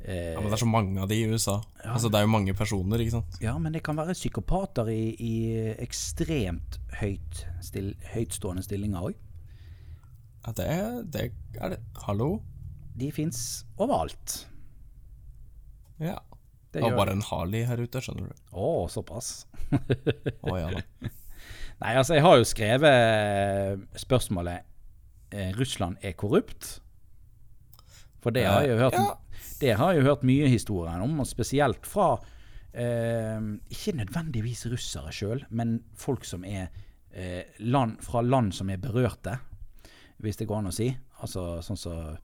eh, 0.00 0.32
Ja, 0.34 0.40
men 0.40 0.48
det 0.50 0.56
er 0.56 0.62
så 0.62 0.68
mange 0.70 1.00
av 1.02 1.08
de 1.10 1.18
i 1.20 1.26
USA. 1.28 1.58
Altså, 1.84 2.08
det 2.08 2.18
er 2.20 2.26
jo 2.26 2.32
mange 2.32 2.54
personer, 2.56 3.02
ikke 3.02 3.16
sant. 3.18 3.38
ja, 3.42 3.56
men 3.58 3.72
det 3.76 3.82
kan 3.84 3.96
være 3.96 4.16
psykopater 4.16 4.88
i, 4.92 5.14
i 5.20 5.34
ekstremt 5.84 6.78
høyt 7.00 7.44
still, 7.64 7.94
høytstående 8.14 8.64
stillinger 8.64 9.10
òg. 9.10 9.14
Ja, 10.44 10.52
det, 10.52 10.68
det 11.14 11.26
er 11.60 11.74
det. 11.76 11.80
Hallo? 12.04 12.42
De 12.96 13.08
fins 13.12 13.64
overalt. 13.80 14.44
Ja. 15.98 16.18
Det 16.74 16.82
Det 16.82 16.90
var 16.90 16.96
bare 17.06 17.12
en 17.14 17.22
Harley 17.22 17.62
her 17.64 17.78
ute, 17.78 18.00
skjønner 18.02 18.32
du. 18.32 18.38
Å, 18.50 18.88
såpass. 18.90 19.46
Å 20.42 20.56
ja 20.58 20.72
da. 20.74 20.80
Nei, 21.80 21.92
altså, 21.98 22.16
jeg 22.16 22.24
har 22.24 22.38
jo 22.38 22.46
skrevet 22.46 22.96
eh, 22.98 23.76
spørsmålet 23.98 24.66
eh, 25.34 25.52
Russland 25.58 26.02
er 26.02 26.16
korrupt. 26.18 26.80
For 28.24 28.32
det 28.32 28.46
har 28.48 28.64
jeg 28.64 28.72
jo 28.72 28.78
hørt, 28.80 28.96
Ja. 28.96 29.14
det 29.60 29.74
har 29.76 29.92
jeg 29.92 30.00
jo 30.02 30.08
hørt 30.08 30.22
mye 30.24 30.48
historier 30.48 31.02
om, 31.04 31.18
og 31.20 31.26
spesielt 31.28 31.84
fra 31.86 32.06
eh, 32.72 33.40
Ikke 33.70 33.92
nødvendigvis 34.00 34.64
russere 34.72 35.12
sjøl, 35.12 35.44
men 35.50 35.76
folk 35.94 36.24
som 36.24 36.44
er 36.48 36.70
eh, 37.12 37.44
land, 37.60 37.98
fra 38.02 38.22
land 38.24 38.54
som 38.56 38.70
er 38.72 38.80
berørte, 38.82 39.36
hvis 40.24 40.40
det 40.40 40.48
går 40.48 40.62
an 40.62 40.70
å 40.72 40.74
si. 40.74 40.88
Altså 41.20 41.60
sånn 41.62 41.78
som 41.78 42.16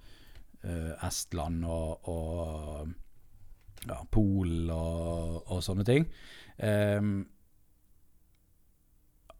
eh, 0.64 0.92
Estland 1.06 1.64
og, 1.68 2.08
og 2.08 2.88
ja, 3.86 4.00
Polen 4.12 4.70
og, 4.74 5.42
og 5.52 5.60
sånne 5.64 5.84
ting. 5.88 6.08
Ehm, 6.58 7.20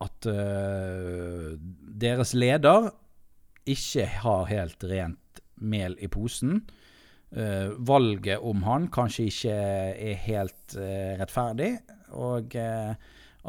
at 0.01 0.27
eh, 0.33 1.57
deres 2.01 2.33
leder 2.39 2.91
ikke 3.69 4.07
har 4.23 4.47
helt 4.49 4.85
rent 4.89 5.30
mel 5.61 5.97
i 6.01 6.09
posen. 6.13 6.61
Uh, 7.31 7.77
valget 7.79 8.43
om 8.43 8.65
han 8.67 8.89
kanskje 8.91 9.29
ikke 9.31 9.53
er 9.55 10.17
helt 10.25 10.75
uh, 10.75 11.15
rettferdig, 11.21 11.77
og 12.19 12.57
uh, 12.59 12.91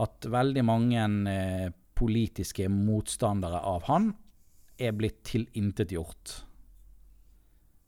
at 0.01 0.27
veldig 0.29 0.63
mange 0.63 1.05
politiske 1.97 2.67
motstandere 2.71 3.57
av 3.65 3.87
han 3.89 4.11
er 4.81 4.93
blitt 4.95 5.19
tilintetgjort. 5.27 6.31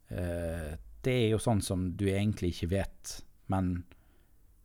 Det 0.04 1.14
er 1.14 1.32
jo 1.32 1.40
sånn 1.42 1.62
som 1.64 1.86
du 1.96 2.04
egentlig 2.12 2.52
ikke 2.52 2.68
vet, 2.74 3.14
men 3.50 3.72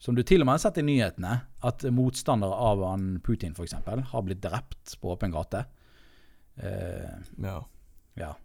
som 0.03 0.20
du 0.20 0.22
til 0.22 0.43
og 0.43 0.49
med 0.49 0.60
har 0.60 0.66
sett 0.66 0.82
i 0.84 0.86
nyhetene, 0.86 1.32
at 1.66 1.88
motstandere 1.95 2.60
av 2.68 2.84
han 2.89 3.07
Putin 3.26 3.55
f.eks. 3.55 3.80
har 4.12 4.28
blitt 4.28 4.43
drept 4.43 4.99
på 4.99 5.16
åpen 5.16 5.34
gate. 5.34 5.64
Ja. 6.60 7.57
ja. 8.20 8.36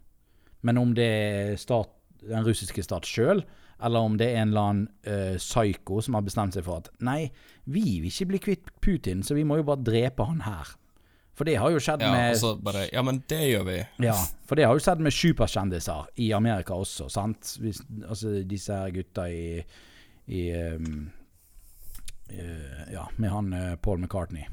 Men 0.65 0.79
om 0.81 0.95
det 0.97 1.05
er 1.05 1.59
stat, 1.61 1.91
den 2.25 2.45
russiske 2.45 2.83
stat 2.85 3.05
sjøl, 3.05 3.43
eller 3.83 4.07
om 4.07 4.15
det 4.17 4.29
er 4.31 4.41
en 4.41 4.53
eller 4.53 4.69
annen 4.69 4.87
uh, 5.05 5.35
psyko 5.37 5.99
som 6.01 6.17
har 6.17 6.25
bestemt 6.25 6.55
seg 6.55 6.65
for 6.65 6.81
at 6.81 6.89
nei, 7.03 7.27
vi 7.67 7.99
vil 7.99 8.09
ikke 8.09 8.29
bli 8.31 8.41
kvitt 8.47 8.71
Putin, 8.81 9.21
så 9.23 9.35
vi 9.37 9.43
må 9.47 9.59
jo 9.59 9.67
bare 9.67 9.83
drepe 9.85 10.25
han 10.25 10.41
her. 10.45 10.71
For 11.35 11.47
det 11.47 11.57
har 11.59 11.73
jo 11.73 11.81
skjedd 11.83 12.05
ja, 12.05 12.13
med 12.15 12.43
og 12.47 12.61
bare 12.63 12.85
Ja, 12.93 13.01
men 13.03 13.19
det 13.27 13.41
gjør 13.49 13.65
vi. 13.67 13.79
ja, 14.05 14.15
for 14.47 14.55
det 14.55 14.69
har 14.69 14.77
jo 14.77 14.83
skjedd 14.85 15.03
med 15.03 15.13
superkjendiser 15.13 16.07
i 16.23 16.29
Amerika 16.33 16.77
også, 16.79 17.09
sant? 17.11 17.57
Hvis, 17.59 17.81
altså 18.07 18.37
disse 18.47 18.77
her 18.79 18.93
gutta 18.95 19.27
i, 19.27 19.59
i 20.31 20.45
um, 20.55 21.09
uh, 22.31 22.85
Ja, 22.93 23.09
med 23.19 23.33
han 23.33 23.51
uh, 23.51 23.73
Paul 23.75 23.99
McCartney. 23.99 24.47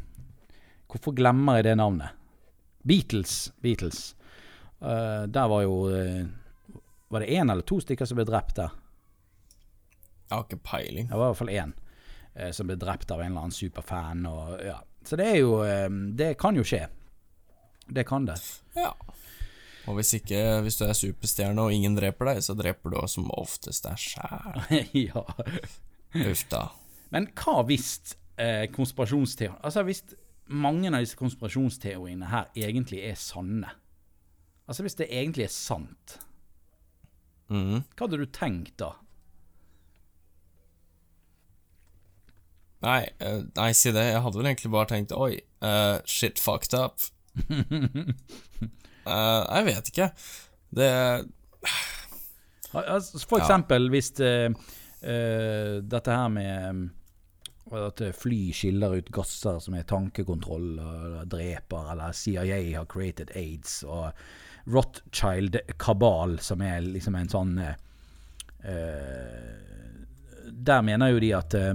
Hvorfor 0.90 1.14
glemmer 1.16 1.60
jeg 1.60 1.70
det 1.70 1.76
navnet? 1.78 2.18
Beatles. 2.82 3.52
Beatles. 3.62 4.10
Eh, 4.82 5.24
der 5.30 5.48
var 5.48 5.62
jo 5.62 5.74
uh, 5.86 6.26
Var 7.08 7.20
det 7.20 7.26
én 7.30 7.52
eller 7.52 7.62
to 7.62 7.78
stykker 7.80 8.08
som 8.08 8.18
ble 8.18 8.26
drept 8.26 8.56
der? 8.58 8.72
Jeg 10.26 10.34
har 10.34 10.46
ikke 10.46 10.64
peiling. 10.64 11.10
Det 11.10 11.18
var 11.18 11.28
i 11.28 11.32
hvert 11.32 11.40
fall 11.42 11.52
én 11.52 11.74
uh, 11.76 12.50
som 12.56 12.66
ble 12.66 12.78
drept 12.80 13.12
av 13.14 13.20
en 13.20 13.30
eller 13.30 13.46
annen 13.46 13.54
superfan. 13.54 14.26
Og, 14.26 14.56
ja. 14.64 14.80
Så 15.04 15.18
det 15.20 15.28
er 15.28 15.40
jo 15.42 15.60
eh, 15.66 15.88
Det 16.18 16.34
kan 16.40 16.56
jo 16.56 16.64
skje. 16.66 16.86
Det 17.92 18.06
kan 18.08 18.26
det. 18.26 18.38
Ja. 18.78 18.94
Og 19.90 19.98
hvis 19.98 20.14
ikke, 20.14 20.38
hvis 20.62 20.78
du 20.78 20.84
er 20.86 20.94
superstjerne 20.94 21.64
og 21.66 21.74
ingen 21.74 21.96
dreper 21.98 22.30
deg, 22.30 22.42
så 22.46 22.54
dreper 22.54 22.94
du 22.94 23.00
som 23.10 23.30
oftest 23.34 23.84
deg 23.88 23.98
sjæl. 23.98 24.62
ja. 25.10 25.24
Uff 26.22 26.44
da. 26.52 26.68
Men 27.12 27.28
hva 27.36 27.60
hvis 27.68 28.16
eh, 28.40 28.68
konspirasjonsteorien 28.72 29.58
Altså 29.64 29.82
hvis 29.84 30.04
mange 30.52 30.88
av 30.88 31.02
disse 31.02 31.18
konspirasjonsteoriene 31.18 32.30
her 32.30 32.50
egentlig 32.56 33.02
er 33.08 33.18
sanne? 33.20 33.74
Altså 34.68 34.82
hvis 34.86 34.94
det 34.98 35.08
egentlig 35.10 35.44
er 35.44 35.52
sant, 35.54 36.18
mm. 37.50 37.82
Hva 37.96 38.06
hadde 38.06 38.20
du 38.22 38.26
tenkt 38.32 38.76
da? 38.80 38.92
Nei, 42.82 43.02
uh, 43.22 43.42
nei, 43.54 43.68
si 43.78 43.92
det. 43.94 44.02
Jeg 44.10 44.22
hadde 44.24 44.40
vel 44.40 44.48
egentlig 44.50 44.72
bare 44.74 44.88
tenkt 44.90 45.12
Oi, 45.14 45.36
uh, 45.62 45.98
shit 46.08 46.40
fucked 46.42 46.74
up. 46.74 46.98
uh, 49.06 49.42
jeg 49.56 49.68
vet 49.68 49.92
ikke. 49.92 50.08
Det 50.74 50.88
Al- 52.74 52.88
Altså, 52.96 53.20
for 53.28 53.38
Ja. 53.38 53.44
eksempel 53.44 53.90
hvis 53.92 54.08
eh, 54.24 54.48
eh, 55.04 55.74
dette 55.84 56.10
her 56.16 56.28
med 56.32 56.88
eh, 57.70 57.84
at 57.86 58.00
fly 58.16 58.38
skiller 58.56 58.96
ut 58.98 59.10
gasser 59.12 59.58
som 59.60 59.74
er 59.76 59.84
tankekontroll 59.88 60.78
og 60.80 61.28
dreper, 61.30 61.90
eller 61.92 62.12
CIA 62.16 62.58
har 62.78 62.86
created 62.88 63.30
aids, 63.36 63.82
og 63.84 64.10
Rothschild-kabal, 64.66 66.38
som 66.40 66.60
er 66.62 66.80
liksom 66.84 67.14
en 67.18 67.28
sånn 67.32 67.56
eh, 67.58 67.74
eh, 68.64 69.56
Der 70.52 70.82
mener 70.86 71.08
jo 71.12 71.18
de 71.22 71.32
at 71.34 71.54
eh, 71.58 71.74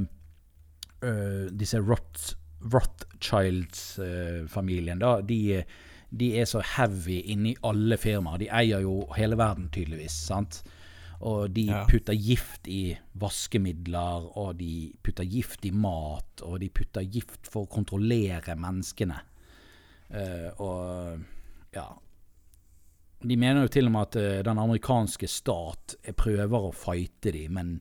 eh, 1.04 1.48
disse 1.52 1.80
Roth, 1.84 2.34
Rothschilds-familien, 2.74 5.00
da, 5.00 5.20
de, 5.22 5.64
de 6.10 6.32
er 6.40 6.46
så 6.50 6.62
heavy 6.76 7.20
inni 7.34 7.56
alle 7.68 7.98
firmaer. 8.00 8.38
De 8.42 8.48
eier 8.50 8.80
jo 8.86 8.94
hele 9.18 9.36
verden, 9.40 9.70
tydeligvis. 9.74 10.16
sant? 10.30 10.54
Og 11.20 11.50
de 11.54 11.66
Ja. 11.72 11.86
putter 11.90 12.14
gift 12.14 12.68
i 12.70 12.98
vaskemidler, 13.18 14.38
og 14.38 14.58
de 14.60 14.94
putter 15.04 15.24
gift 15.26 15.66
i 15.66 15.72
mat, 15.72 16.42
og 16.44 16.60
de 16.62 16.70
putter 16.70 17.02
gift 17.02 17.48
for 17.50 17.64
å 17.66 17.70
kontrollere 17.70 18.56
menneskene. 18.56 19.20
Uh, 20.08 20.50
og 20.64 21.20
ja 21.76 21.84
De 23.20 23.38
mener 23.38 23.66
jo 23.66 23.74
til 23.74 23.88
og 23.90 23.94
med 23.96 24.10
at 24.10 24.18
eh, 24.22 24.40
den 24.46 24.60
amerikanske 24.62 25.28
stat 25.32 25.96
eh, 26.04 26.14
prøver 26.18 26.68
å 26.68 26.74
fighte 26.76 27.34
dem, 27.34 27.58
men 27.58 27.72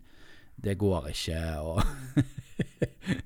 det 0.56 0.78
går 0.80 1.10
ikke. 1.12 1.40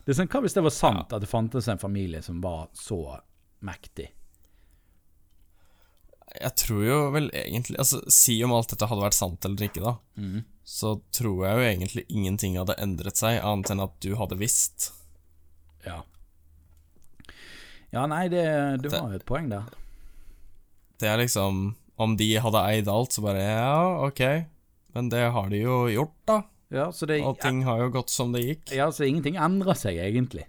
Det 0.00 0.14
er 0.14 0.16
sånn, 0.16 0.30
Hva 0.32 0.40
hvis 0.42 0.56
det 0.56 0.62
var 0.64 0.72
sant 0.74 1.12
at 1.14 1.22
det 1.22 1.28
fantes 1.30 1.68
en 1.70 1.78
familie 1.78 2.22
som 2.24 2.40
var 2.42 2.70
så 2.74 3.20
mektig? 3.62 4.08
Jeg 6.30 6.54
tror 6.58 6.82
jo 6.86 6.96
vel 7.14 7.28
egentlig 7.36 7.76
Altså, 7.82 8.00
si 8.10 8.36
om 8.46 8.54
alt 8.54 8.72
dette 8.72 8.88
hadde 8.90 9.04
vært 9.04 9.18
sant 9.18 9.46
eller 9.46 9.68
ikke, 9.68 9.82
da. 9.84 9.92
Så 10.66 10.96
tror 11.14 11.44
jeg 11.46 11.58
jo 11.60 11.66
egentlig 11.68 12.04
ingenting 12.08 12.56
hadde 12.58 12.78
endret 12.82 13.20
seg, 13.20 13.38
annet 13.44 13.70
enn 13.74 13.84
at 13.84 13.94
du 14.02 14.16
hadde 14.18 14.38
visst. 14.40 14.88
Ja. 15.86 16.00
Ja, 17.90 18.06
nei, 18.10 18.24
det, 18.32 18.42
du 18.82 18.90
har 18.90 19.10
jo 19.10 19.18
et 19.20 19.26
poeng 19.28 19.50
der. 19.52 19.66
Det 21.00 21.08
er 21.08 21.20
liksom 21.22 21.74
Om 22.00 22.16
de 22.20 22.30
hadde 22.40 22.62
eid 22.70 22.88
alt, 22.88 23.12
så 23.16 23.24
bare 23.24 23.42
Ja, 23.42 24.06
ok. 24.06 24.22
Men 24.94 25.08
det 25.12 25.26
har 25.34 25.50
de 25.52 25.60
jo 25.62 25.82
gjort, 25.92 26.16
da. 26.26 26.42
Ja, 26.70 26.88
så 26.94 27.06
det, 27.06 27.20
Og 27.26 27.38
ting 27.42 27.62
har 27.66 27.80
jo 27.82 27.90
gått 27.94 28.10
som 28.10 28.32
det 28.32 28.44
gikk. 28.44 28.70
ja, 28.74 28.88
så 28.94 29.04
ingenting 29.06 29.36
endrer 29.38 29.74
seg 29.78 29.98
egentlig. 29.98 30.44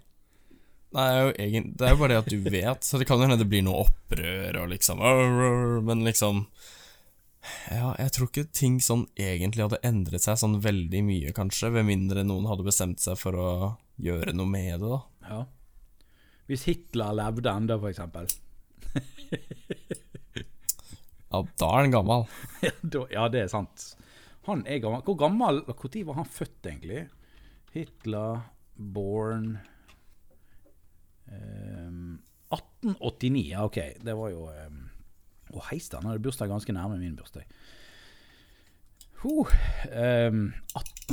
Nei, 0.92 1.06
det 1.32 1.86
er 1.86 1.94
jo, 1.94 1.98
bare 1.98 2.12
det 2.12 2.18
at 2.20 2.28
du 2.30 2.50
vet, 2.52 2.84
så 2.84 2.98
det 3.00 3.06
kan 3.08 3.16
jo 3.18 3.24
hende 3.24 3.38
det 3.40 3.48
blir 3.48 3.64
noe 3.64 3.86
opprør 3.86 4.58
og 4.60 4.68
liksom 4.74 5.00
Men 5.86 6.04
liksom 6.04 6.42
Ja, 7.72 7.94
jeg 7.98 8.12
tror 8.14 8.28
ikke 8.28 8.44
ting 8.52 8.76
sånn 8.84 9.06
egentlig 9.16 9.64
hadde 9.64 9.80
endret 9.88 10.22
seg 10.22 10.38
sånn 10.38 10.60
veldig 10.62 11.00
mye, 11.06 11.32
kanskje, 11.34 11.72
ved 11.74 11.88
mindre 11.88 12.22
noen 12.28 12.46
hadde 12.50 12.66
bestemt 12.66 13.00
seg 13.02 13.18
for 13.18 13.34
å 13.34 13.50
gjøre 14.02 14.34
noe 14.36 14.46
med 14.46 14.78
det, 14.78 14.90
da. 14.92 15.00
Ja. 15.30 15.40
Hvis 16.50 16.68
Hitler 16.68 17.16
levde 17.18 17.50
enda, 17.50 17.78
for 17.82 17.90
eksempel. 17.90 18.30
Ja, 21.32 21.42
da 21.58 21.68
er 21.72 21.86
han 21.86 21.94
gammel. 21.94 22.26
Ja, 23.14 23.26
det 23.32 23.46
er 23.46 23.50
sant. 23.52 23.92
Han 24.48 24.64
er 24.66 24.82
gammel. 24.82 25.02
Hvor 25.06 25.16
gammel 25.18 25.62
Når 25.66 25.98
var 26.06 26.18
han 26.20 26.28
født, 26.28 26.66
egentlig? 26.66 27.06
Hitler 27.72 28.42
born 28.76 29.58
um, 31.30 32.18
1889. 32.52 33.44
Ja, 33.50 33.64
OK. 33.64 33.78
Det 34.04 34.16
var 34.18 34.32
jo 34.32 34.48
um, 34.50 34.82
Å, 35.52 35.62
heiste, 35.70 35.96
han 36.00 36.10
hadde 36.10 36.24
bursdag 36.24 36.52
ganske 36.52 36.74
nærme 36.76 36.98
min 37.00 37.16
bursdag. 37.16 37.48
Huh, 39.22 39.46
ehm, 39.94 40.52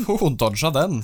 Hun 0.08 0.38
dodga 0.40 0.72
den. 0.74 1.04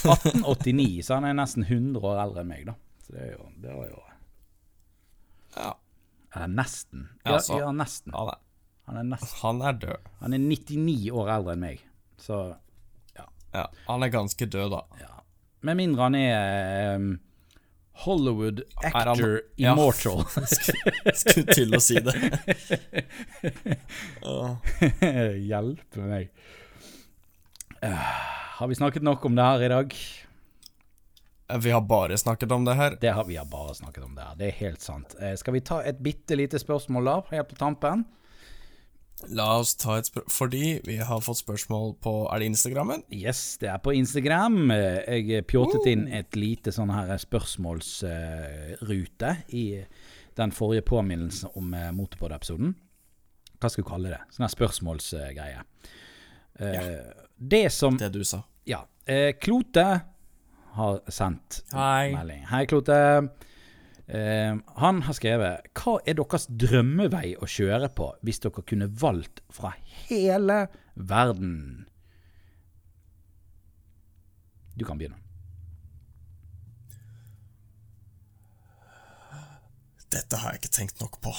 1889, 0.00 1.02
så 1.04 1.18
han 1.18 1.26
er 1.28 1.36
nesten 1.36 1.66
100 1.66 2.00
år 2.00 2.22
eldre 2.22 2.40
enn 2.40 2.48
meg, 2.48 2.62
da. 2.70 2.74
Så 3.04 3.12
det 3.12 3.26
er 3.26 3.34
jo, 3.34 3.48
det 3.60 3.74
var 3.76 3.90
jo 3.90 4.00
Ja, 5.58 5.72
Eller 6.34 6.48
nesten. 6.54 7.08
Ja, 7.24 7.32
altså, 7.38 7.56
ja, 7.58 7.70
nesten. 7.74 8.12
han 8.14 8.28
er, 8.32 8.38
Han 8.86 8.96
er, 9.00 9.04
nesten. 9.16 9.38
han 9.42 9.62
er 9.62 9.72
død. 9.82 9.96
han 10.20 10.32
er 10.34 10.38
99 10.44 11.10
år 11.10 11.28
eldre 11.36 11.52
enn 11.56 11.60
meg. 11.64 11.78
Så 12.18 12.36
Ja, 13.52 13.64
han 13.88 14.02
er 14.06 14.10
ganske 14.14 14.46
død, 14.46 14.70
da. 14.70 14.80
ja. 15.00 15.16
Med 15.66 15.76
mindre 15.76 16.02
han 16.06 16.14
er 16.14 16.94
um, 16.96 17.08
Hollywood 18.04 18.62
han- 18.82 18.92
actor 18.94 19.40
ja. 19.58 19.72
immortal. 19.74 20.22
Skulle 21.20 21.54
til 21.58 21.74
å 21.74 21.80
si 21.82 21.98
det. 22.00 22.14
Hjelpe 25.50 26.00
meg. 26.06 26.30
Uh, 27.82 27.96
har 28.60 28.68
vi 28.70 28.74
snakket 28.78 29.02
nok 29.04 29.24
om 29.24 29.34
det 29.36 29.44
her 29.50 29.62
i 29.66 29.68
dag? 29.72 29.94
Vi 31.58 31.70
har 31.74 31.80
bare 31.80 32.16
snakket 32.18 32.52
om 32.52 32.64
det 32.64 32.74
her. 32.78 32.94
Det 33.00 33.10
har 33.14 33.24
vi 33.24 33.36
har 33.36 33.44
bare 33.50 33.74
snakket 33.74 34.04
om 34.04 34.14
det 34.14 34.22
her. 34.24 34.34
Det 34.38 34.46
er 34.48 34.52
helt 34.60 34.80
sant. 34.82 35.14
Eh, 35.20 35.34
skal 35.36 35.52
vi 35.56 35.60
ta 35.60 35.80
et 35.82 35.98
bitte 36.02 36.36
lite 36.38 36.58
spørsmål 36.62 37.04
da, 37.04 37.16
helt 37.30 37.48
på 37.48 37.56
tampen? 37.58 38.04
La 39.28 39.58
oss 39.60 39.74
ta 39.76 39.98
et 40.00 40.06
spørsmål 40.08 40.32
Fordi 40.32 40.80
vi 40.86 40.94
har 40.96 41.20
fått 41.20 41.36
spørsmål 41.42 41.90
på 42.00 42.12
Er 42.32 42.38
det 42.40 42.46
Instagrammen? 42.54 43.02
Yes, 43.12 43.58
det 43.60 43.68
er 43.68 43.76
på 43.84 43.92
Instagram. 43.92 44.70
Eh, 44.70 45.20
Jeg 45.26 45.44
pjåtet 45.46 45.86
inn 45.92 46.06
et 46.08 46.36
lite 46.40 46.72
sånn 46.72 46.88
her 46.94 47.12
spørsmålsrute 47.20 49.34
i 49.52 49.66
den 50.40 50.50
forrige 50.56 50.82
påminnelsen 50.88 51.50
om 51.58 51.74
eh, 51.74 51.90
Motorpod-episoden. 51.92 52.72
Hva 53.60 53.68
skal 53.68 53.84
vi 53.84 53.88
kalle 53.90 54.08
det? 54.14 54.22
Sånn 54.32 54.46
her 54.46 54.54
spørsmålsgreie. 54.54 55.60
Ja, 56.60 56.80
Det 57.40 57.70
som 57.72 57.96
Det 57.96 58.10
du 58.12 58.20
sa. 58.24 58.42
Ja. 58.68 58.82
eh, 59.06 59.32
Klote 59.40 60.00
har 60.76 61.00
sendt 61.10 61.62
Hei. 61.74 62.10
melding. 62.14 62.44
Hei, 62.50 62.64
Klote. 62.70 62.98
Uh, 64.10 64.58
han 64.82 65.04
har 65.06 65.14
skrevet 65.14 65.68
Hva 65.78 65.92
er 66.02 66.16
deres 66.18 66.48
drømmevei 66.50 67.36
å 67.38 67.46
kjøre 67.46 67.92
på 67.94 68.08
hvis 68.26 68.42
dere 68.42 68.64
kunne 68.66 68.90
valgt 68.90 69.42
fra 69.54 69.70
hele 70.08 70.64
verden? 70.94 71.86
Du 74.74 74.82
kan 74.88 74.98
begynne. 74.98 75.20
Dette 80.10 80.38
har 80.42 80.54
jeg 80.54 80.64
ikke 80.64 80.74
tenkt 80.74 81.02
nok 81.02 81.20
på. 81.22 81.32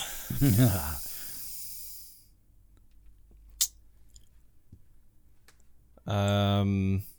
Ehm, 6.07 7.01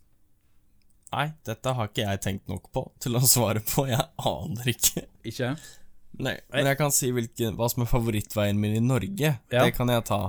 nei, 1.13 1.29
dette 1.45 1.73
har 1.77 1.89
ikke 1.89 2.05
jeg 2.07 2.21
tenkt 2.25 2.51
nok 2.51 2.67
på 2.73 2.83
til 3.03 3.17
å 3.19 3.23
svare 3.23 3.63
på. 3.63 3.85
Jeg 3.91 4.03
aner 4.17 4.69
ikke. 4.73 5.05
Ikke? 5.29 5.53
Nei, 6.21 6.35
Men 6.53 6.69
jeg 6.69 6.77
kan 6.77 6.93
si 6.93 7.09
hvilken, 7.13 7.55
hva 7.57 7.67
som 7.71 7.85
er 7.85 7.89
favorittveien 7.89 8.59
min 8.59 8.75
i 8.77 8.83
Norge. 8.83 9.33
Ja. 9.49 9.63
Det 9.65 9.73
kan 9.77 9.89
jeg 9.89 10.05
ta. 10.09 10.21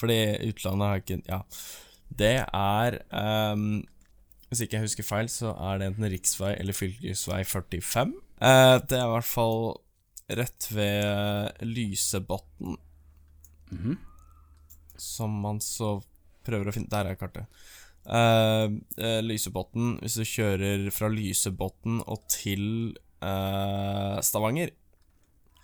Fordi 0.00 0.18
utlandet 0.48 0.92
har 0.92 1.02
ikke 1.04 1.22
Ja. 1.28 1.40
Det 2.10 2.32
er 2.42 2.96
um, 3.14 3.84
Hvis 4.48 4.64
ikke 4.64 4.80
jeg 4.80 4.88
husker 4.88 5.06
feil, 5.06 5.28
så 5.30 5.52
er 5.54 5.78
det 5.78 5.90
enten 5.90 6.08
riksvei 6.10 6.56
eller 6.58 6.74
fylkesvei 6.74 7.44
45. 7.46 8.16
Uh, 8.40 8.80
det 8.82 8.96
er 8.98 9.04
i 9.04 9.12
hvert 9.12 9.28
fall 9.28 9.60
rett 10.40 10.66
ved 10.74 11.60
Lysebotn. 11.66 12.78
Som 15.00 15.36
man 15.44 15.60
så 15.62 16.00
prøver 16.46 16.70
å 16.70 16.74
finne 16.74 16.90
Der 16.90 17.12
er 17.12 17.20
kartet. 17.20 17.46
Eh, 18.06 18.66
eh, 18.96 19.20
Lysebotn, 19.24 19.98
hvis 20.00 20.18
du 20.20 20.24
kjører 20.24 20.88
fra 20.94 21.10
Lysebotn 21.12 22.00
og 22.06 22.24
til 22.32 22.64
eh, 23.20 24.18
Stavanger, 24.24 24.72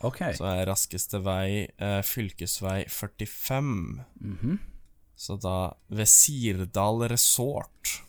okay. 0.05 0.37
så 0.37 0.51
er 0.53 0.67
raskeste 0.69 1.23
vei 1.25 1.67
fylkesvei 2.07 2.83
45. 2.93 3.75
Så 5.17 5.39
da 5.41 5.59
ved 5.89 6.13
Sirdal 6.13 7.07
resort. 7.09 8.03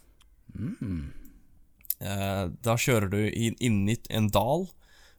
Eh, 1.99 2.43
da 2.61 2.75
kjører 2.77 3.09
du 3.09 3.21
inn, 3.25 3.55
inn 3.63 3.85
i 3.89 3.95
en 4.13 4.27
dal, 4.33 4.67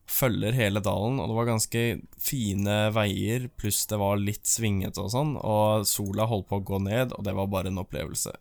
følger 0.08 0.56
hele 0.56 0.80
dalen, 0.84 1.18
og 1.20 1.30
det 1.30 1.36
var 1.36 1.48
ganske 1.48 1.84
fine 2.22 2.76
veier, 2.96 3.48
pluss 3.60 3.82
det 3.90 3.98
var 4.00 4.20
litt 4.20 4.48
svingete 4.48 5.02
og 5.02 5.10
sånn, 5.12 5.34
og 5.40 5.88
sola 5.88 6.28
holdt 6.30 6.48
på 6.48 6.60
å 6.60 6.66
gå 6.70 6.80
ned, 6.84 7.16
og 7.16 7.26
det 7.26 7.34
var 7.36 7.50
bare 7.52 7.72
en 7.72 7.82
opplevelse. 7.82 8.32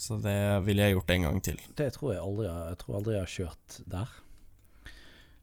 Så 0.00 0.16
det 0.24 0.36
ville 0.64 0.82
jeg 0.86 0.94
gjort 0.96 1.10
en 1.14 1.22
gang 1.28 1.40
til. 1.44 1.58
Det 1.76 1.90
tror 1.92 2.14
jeg 2.14 2.22
aldri 2.24 2.46
jeg 2.48 2.78
tror 2.80 2.96
aldri 3.00 3.14
jeg 3.18 3.24
har 3.26 3.32
kjørt 3.34 3.80
der. 3.92 4.14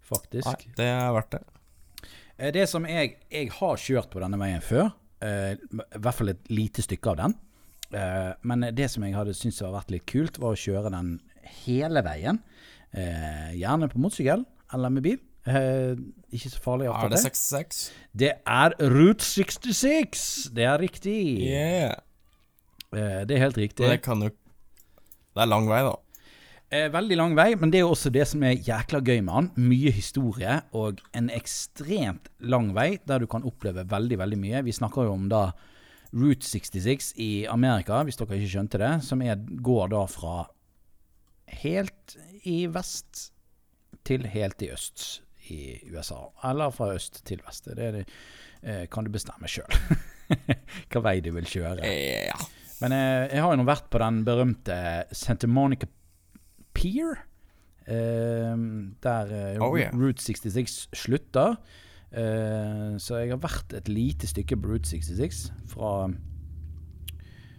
Faktisk. 0.07 0.47
Nei, 0.47 0.73
det 0.79 0.87
er 0.87 1.11
verdt 1.17 1.35
det. 1.35 1.41
Eh, 2.39 2.51
Det 2.55 2.63
som 2.69 2.85
jeg 2.87 3.17
Jeg 3.31 3.51
har 3.51 3.75
kjørt 3.77 4.09
på 4.13 4.19
denne 4.23 4.39
veien 4.39 4.61
før. 4.61 4.91
eh, 5.21 5.53
I 5.53 5.99
hvert 5.99 6.15
fall 6.15 6.29
et 6.29 6.49
lite 6.49 6.81
stykke 6.81 7.11
av 7.11 7.17
den. 7.17 7.35
Eh, 7.93 8.33
Men 8.43 8.61
det 8.73 8.89
som 8.91 9.03
jeg 9.03 9.13
hadde 9.13 9.33
syntes 9.35 9.59
hadde 9.59 9.73
vært 9.77 9.91
litt 9.91 10.05
kult, 10.05 10.39
var 10.39 10.53
å 10.55 10.57
kjøre 10.57 10.91
den 10.91 11.19
hele 11.65 12.01
veien. 12.03 12.39
Gjerne 12.93 13.89
på 13.91 13.99
motorsykkel 13.99 14.45
eller 14.73 14.89
med 14.89 15.03
bil. 15.03 15.19
Eh, 15.45 15.95
Ikke 16.33 16.49
så 16.49 16.59
farlig. 16.59 16.87
Er 16.87 17.09
det. 17.09 17.19
66? 17.19 17.91
Det 18.15 18.31
er 18.47 18.73
Route 18.79 19.23
66! 19.23 20.49
Det 20.55 20.63
er 20.65 20.77
riktig. 20.79 21.39
Yeah. 21.45 21.95
Eh, 22.95 23.23
Det 23.27 23.35
er 23.35 23.43
helt 23.47 23.57
riktig. 23.57 23.87
Det 23.89 24.01
kan 24.05 24.21
jo 24.21 24.29
Det 24.29 25.43
er 25.43 25.49
lang 25.51 25.67
vei, 25.69 25.81
da. 25.85 25.95
Eh, 26.69 26.89
veldig 26.91 27.15
lang 27.15 27.35
vei, 27.35 27.55
men 27.55 27.71
det 27.71 27.79
er 27.79 27.85
jo 27.85 27.93
også 27.93 28.09
det 28.11 28.25
som 28.27 28.41
er 28.43 28.57
jækla 28.57 28.99
gøy 29.05 29.21
med 29.23 29.33
han. 29.33 29.51
Mye 29.55 29.91
historie 29.91 30.57
og 30.75 30.99
en 31.15 31.29
ekstremt 31.29 32.27
lang 32.41 32.73
vei 32.75 32.97
der 33.07 33.19
du 33.23 33.27
kan 33.27 33.45
oppleve 33.47 33.85
veldig, 33.87 34.17
veldig 34.19 34.39
mye. 34.41 34.63
Vi 34.65 34.71
snakker 34.75 35.07
jo 35.07 35.13
om 35.13 35.29
da 35.31 35.51
Route 36.13 36.43
66 36.47 37.13
i 37.23 37.45
Amerika, 37.47 38.01
hvis 38.03 38.17
dere 38.19 38.35
ikke 38.39 38.51
skjønte 38.51 38.81
det, 38.81 38.91
som 39.03 39.21
er, 39.21 39.37
går 39.63 39.89
da 39.93 40.03
fra 40.11 40.47
helt 41.61 42.17
i 42.47 42.65
vest 42.71 43.29
til 44.07 44.27
helt 44.27 44.61
i 44.63 44.71
øst 44.73 45.21
i 45.51 45.61
USA. 45.93 46.25
Eller 46.43 46.71
fra 46.75 46.91
øst 46.95 47.21
til 47.27 47.39
vest. 47.45 47.69
Det 47.75 47.93
det, 47.95 48.05
eh, 48.63 48.85
kan 48.91 49.05
du 49.07 49.11
bestemme 49.11 49.47
sjøl. 49.47 49.71
Hva 50.91 51.01
vei 51.03 51.19
du 51.23 51.31
vil 51.35 51.47
kjøre. 51.47 51.83
Ja. 52.27 52.35
Men 52.81 52.93
jeg, 52.93 53.29
jeg 53.33 53.41
har 53.41 53.53
jo 53.55 53.57
nå 53.61 53.65
vært 53.67 53.87
på 53.93 54.01
den 54.03 54.19
berømte 54.27 54.75
Santa 55.17 55.47
Monica 55.49 55.87
Pier. 56.77 57.23
Uh, 57.87 58.53
der 59.01 59.29
uh, 59.57 59.63
Oh, 59.63 59.77
yeah. 59.79 59.93
Route 59.95 60.21
66 60.21 60.89
slutter. 60.93 61.55
Uh, 62.11 62.95
så 63.01 63.21
jeg 63.21 63.33
har 63.33 63.41
vært 63.43 63.73
et 63.79 63.89
lite 63.91 64.27
stykke 64.29 64.55
på 64.61 64.69
Route 64.75 64.87
66 64.87 65.39
fra 65.67 66.07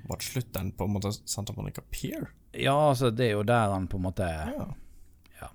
Var 0.09 0.23
slutter 0.25 0.63
den 0.63 0.71
på 0.73 0.87
en 0.89 0.95
måte 0.95 1.13
Santa 1.29 1.53
Monica 1.57 1.83
Pier? 1.93 2.31
Ja, 2.57 2.73
altså, 2.91 3.11
det 3.13 3.27
er 3.29 3.35
jo 3.37 3.43
der 3.49 3.75
han 3.75 3.89
på 3.93 3.99
en 4.01 4.07
måte 4.07 4.25
Ja. 4.25 5.51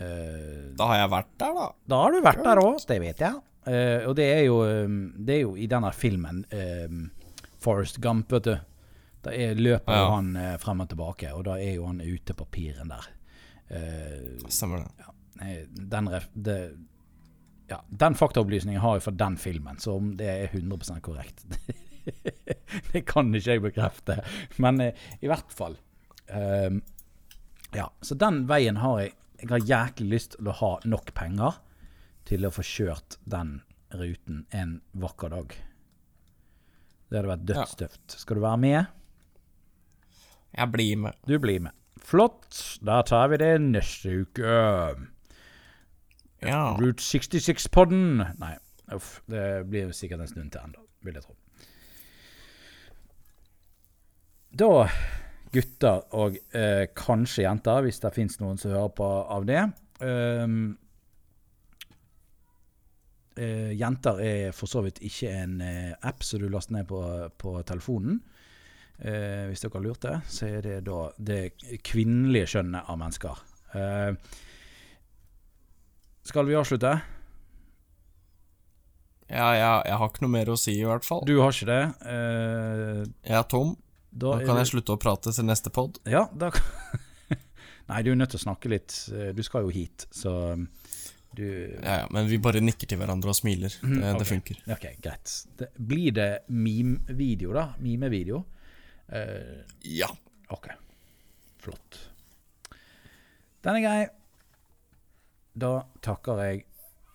eh, 0.00 0.70
Da 0.78 0.86
har 0.88 0.96
jeg 1.02 1.10
vært 1.12 1.34
der, 1.42 1.52
da. 1.58 1.66
Da 1.92 1.98
har 2.00 2.14
du 2.14 2.22
vært 2.24 2.40
der 2.46 2.62
òg, 2.62 2.78
det 2.88 2.96
vet 3.02 3.20
jeg. 3.20 3.42
Og 4.08 4.14
det 4.16 4.24
er 4.32 4.42
jo 4.46 4.56
Det 5.28 5.34
er 5.36 5.42
jo 5.44 5.52
i 5.60 5.68
denne 5.68 5.92
filmen 5.92 6.40
uh, 6.52 6.96
Forest 7.64 8.00
Gump, 8.04 8.32
vet 8.32 8.48
du. 8.50 8.54
Da 9.24 9.32
er, 9.32 9.54
løper 9.56 9.96
Ja. 9.96 10.08
han 10.14 10.34
eh, 10.36 10.56
frem 10.60 10.82
og 10.84 10.88
tilbake, 10.92 11.30
og 11.32 11.44
da 11.48 11.54
er 11.58 11.78
jo 11.78 11.86
han 11.88 12.02
ute 12.04 12.34
på 12.36 12.44
piren 12.52 12.90
der. 12.92 13.06
Eh, 13.72 14.48
Stemmer 14.52 14.84
det. 14.84 15.06
Ja, 15.06 15.14
den, 15.94 16.10
det, 16.44 16.58
ja, 17.72 17.78
den 17.88 18.14
faktaopplysningen 18.14 18.82
har 18.84 18.98
jeg 18.98 19.06
fra 19.06 19.14
den 19.24 19.38
filmen, 19.40 19.80
så 19.80 19.96
om 19.96 20.12
det 20.20 20.28
er 20.28 20.52
100% 20.52 21.00
korrekt 21.02 21.42
Det 22.92 23.00
kan 23.08 23.32
ikke 23.34 23.54
jeg 23.56 23.62
bekrefte. 23.64 24.18
Men 24.60 24.80
eh, 24.84 24.92
i 25.24 25.30
hvert 25.30 25.50
fall 25.56 25.78
ehm, 26.28 26.82
Ja, 27.74 27.88
så 28.04 28.14
den 28.20 28.42
veien 28.50 28.76
har 28.82 29.00
jeg 29.00 29.14
Jeg 29.40 29.48
har 29.54 29.64
jæklig 29.72 30.10
lyst 30.12 30.36
til 30.36 30.48
å 30.52 30.54
ha 30.60 30.72
nok 30.84 31.14
penger 31.16 31.56
til 32.28 32.44
å 32.46 32.52
få 32.54 32.62
kjørt 32.64 33.16
den 33.28 33.56
ruten 33.92 34.44
en 34.56 34.76
vakker 34.96 35.32
dag. 35.34 35.56
Det 37.14 37.20
hadde 37.20 37.30
vært 37.30 37.46
dødstøft. 37.46 38.14
Skal 38.18 38.40
du 38.40 38.42
være 38.42 38.58
med? 38.58 38.86
Jeg 40.50 40.70
blir 40.72 40.96
med. 40.98 41.18
Du 41.30 41.36
blir 41.38 41.60
med. 41.62 41.74
Flott. 42.02 42.58
Da 42.82 42.96
tar 43.06 43.28
vi 43.30 43.38
det 43.38 43.52
neste 43.62 44.16
uke. 44.24 44.56
Ja. 46.42 46.74
Route 46.74 47.06
66-podden. 47.06 48.24
Nei, 48.42 48.56
uff. 48.98 49.20
Det 49.30 49.46
blir 49.70 49.94
sikkert 49.94 50.24
en 50.24 50.32
stund 50.32 50.50
til 50.50 50.66
ennå, 50.66 50.82
vil 51.06 51.14
jeg 51.20 51.28
tro. 51.28 51.38
Da, 54.58 54.72
gutter 55.54 56.02
og 56.18 56.42
eh, 56.50 56.88
kanskje 56.98 57.46
jenter, 57.46 57.86
hvis 57.86 58.02
det 58.02 58.14
fins 58.18 58.42
noen 58.42 58.58
som 58.58 58.74
hører 58.74 58.90
på 58.98 59.06
av 59.06 59.46
det 59.46 59.62
ehm, 60.02 60.74
eh, 63.36 63.72
Jenter 63.78 64.20
er 64.24 64.52
for 64.56 64.70
så 64.70 64.82
vidt 64.84 65.00
ikke 65.04 65.30
en 65.42 65.60
eh, 65.64 65.92
app 66.06 66.22
som 66.26 66.40
du 66.42 66.48
laster 66.52 66.76
ned 66.78 66.86
på, 66.90 67.00
på 67.40 67.56
telefonen. 67.66 68.20
Eh, 68.98 69.48
hvis 69.50 69.64
dere 69.64 69.74
har 69.74 69.84
lurt 69.88 70.04
det, 70.06 70.14
så 70.30 70.46
er 70.46 70.60
det 70.62 70.76
da 70.86 71.00
det 71.18 71.40
kvinnelige 71.86 72.52
skjønnet 72.54 72.86
av 72.90 73.00
mennesker. 73.00 73.42
Eh, 73.74 74.38
skal 76.24 76.46
vi 76.48 76.54
avslutte? 76.56 76.94
Ja, 79.28 79.48
ja, 79.56 79.70
jeg 79.88 79.96
har 79.98 80.10
ikke 80.12 80.22
noe 80.26 80.34
mer 80.34 80.50
å 80.52 80.56
si, 80.60 80.74
i 80.78 80.84
hvert 80.86 81.04
fall. 81.06 81.22
Du 81.26 81.38
har 81.40 81.54
ikke 81.54 81.68
det. 81.70 81.82
Eh, 82.12 83.00
Jeg 83.30 83.38
er 83.40 83.46
tom. 83.50 83.74
da 84.12 84.36
er 84.38 84.44
kan 84.46 84.60
jeg 84.60 84.68
slutte 84.70 84.94
å 84.94 85.00
prate 85.00 85.32
til 85.34 85.46
neste 85.48 85.72
pod. 85.74 85.98
Ja, 86.06 86.26
da 86.32 86.52
Nei, 87.90 87.98
du 88.04 88.12
er 88.12 88.16
nødt 88.16 88.30
til 88.32 88.40
å 88.40 88.44
snakke 88.46 88.70
litt. 88.72 88.94
Du 89.36 89.42
skal 89.44 89.66
jo 89.66 89.72
hit, 89.74 90.06
så 90.14 90.30
du 91.36 91.46
Ja, 91.46 92.00
ja, 92.02 92.06
men 92.14 92.28
vi 92.30 92.38
bare 92.42 92.62
nikker 92.62 92.88
til 92.90 93.00
hverandre 93.00 93.32
og 93.32 93.38
smiler. 93.38 93.72
Det, 93.82 93.98
okay. 93.98 94.18
det 94.20 94.28
funker. 94.28 94.60
Ok, 94.74 94.86
greit. 95.04 95.34
Det, 95.58 95.70
blir 95.78 96.14
det 96.16 96.30
meme-video, 96.48 97.52
da? 97.56 97.68
Mime-video? 97.82 98.44
Uh, 99.12 99.62
Ja. 99.84 100.08
ok. 100.48 100.68
Flott. 101.64 102.00
Den 103.64 103.78
er 103.78 103.84
grei. 103.84 104.06
Da 105.54 105.72
takker 106.02 106.42
jeg 106.42 106.64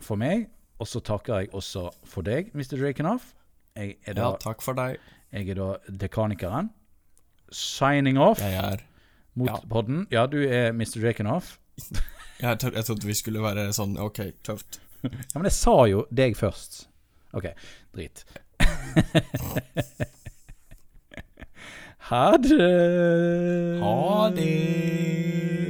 for 0.01 0.19
meg, 0.19 0.47
og 0.79 0.87
så 0.87 1.01
takker 1.03 1.43
jeg 1.43 1.53
også 1.53 1.89
for 2.07 2.25
deg, 2.25 2.53
Mr. 2.55 2.77
Drakenhoff. 2.79 3.33
Jeg 3.75 3.97
er 4.07 4.15
da, 4.17 4.31
ja, 4.31 4.37
takk 4.41 4.63
for 4.63 4.77
deg. 4.77 4.97
jeg 5.31 5.49
er 5.49 5.59
da 5.59 5.73
dekanikeren. 5.91 6.71
Signing 7.51 8.19
off 8.21 8.39
Jeg 8.41 8.55
er 8.57 8.83
mot 9.33 9.49
ja. 9.49 9.59
podden. 9.69 10.07
Ja, 10.11 10.25
du 10.25 10.39
er 10.41 10.71
Mr. 10.73 10.99
Drakenhoff. 11.01 11.58
Jeg, 12.39 12.59
tør, 12.61 12.71
jeg 12.77 12.85
trodde 12.87 13.07
vi 13.09 13.15
skulle 13.17 13.41
være 13.43 13.73
sånn 13.75 13.97
ok, 13.99 14.19
tøft. 14.47 14.79
Ja, 15.03 15.09
men 15.35 15.45
jeg 15.49 15.55
sa 15.57 15.75
jo 15.91 16.05
deg 16.11 16.37
først. 16.39 16.85
OK, 17.35 17.47
drit. 17.95 18.23
ha 22.09 22.25
det. 22.41 23.79
Ha 23.83 24.29
det. 24.35 25.68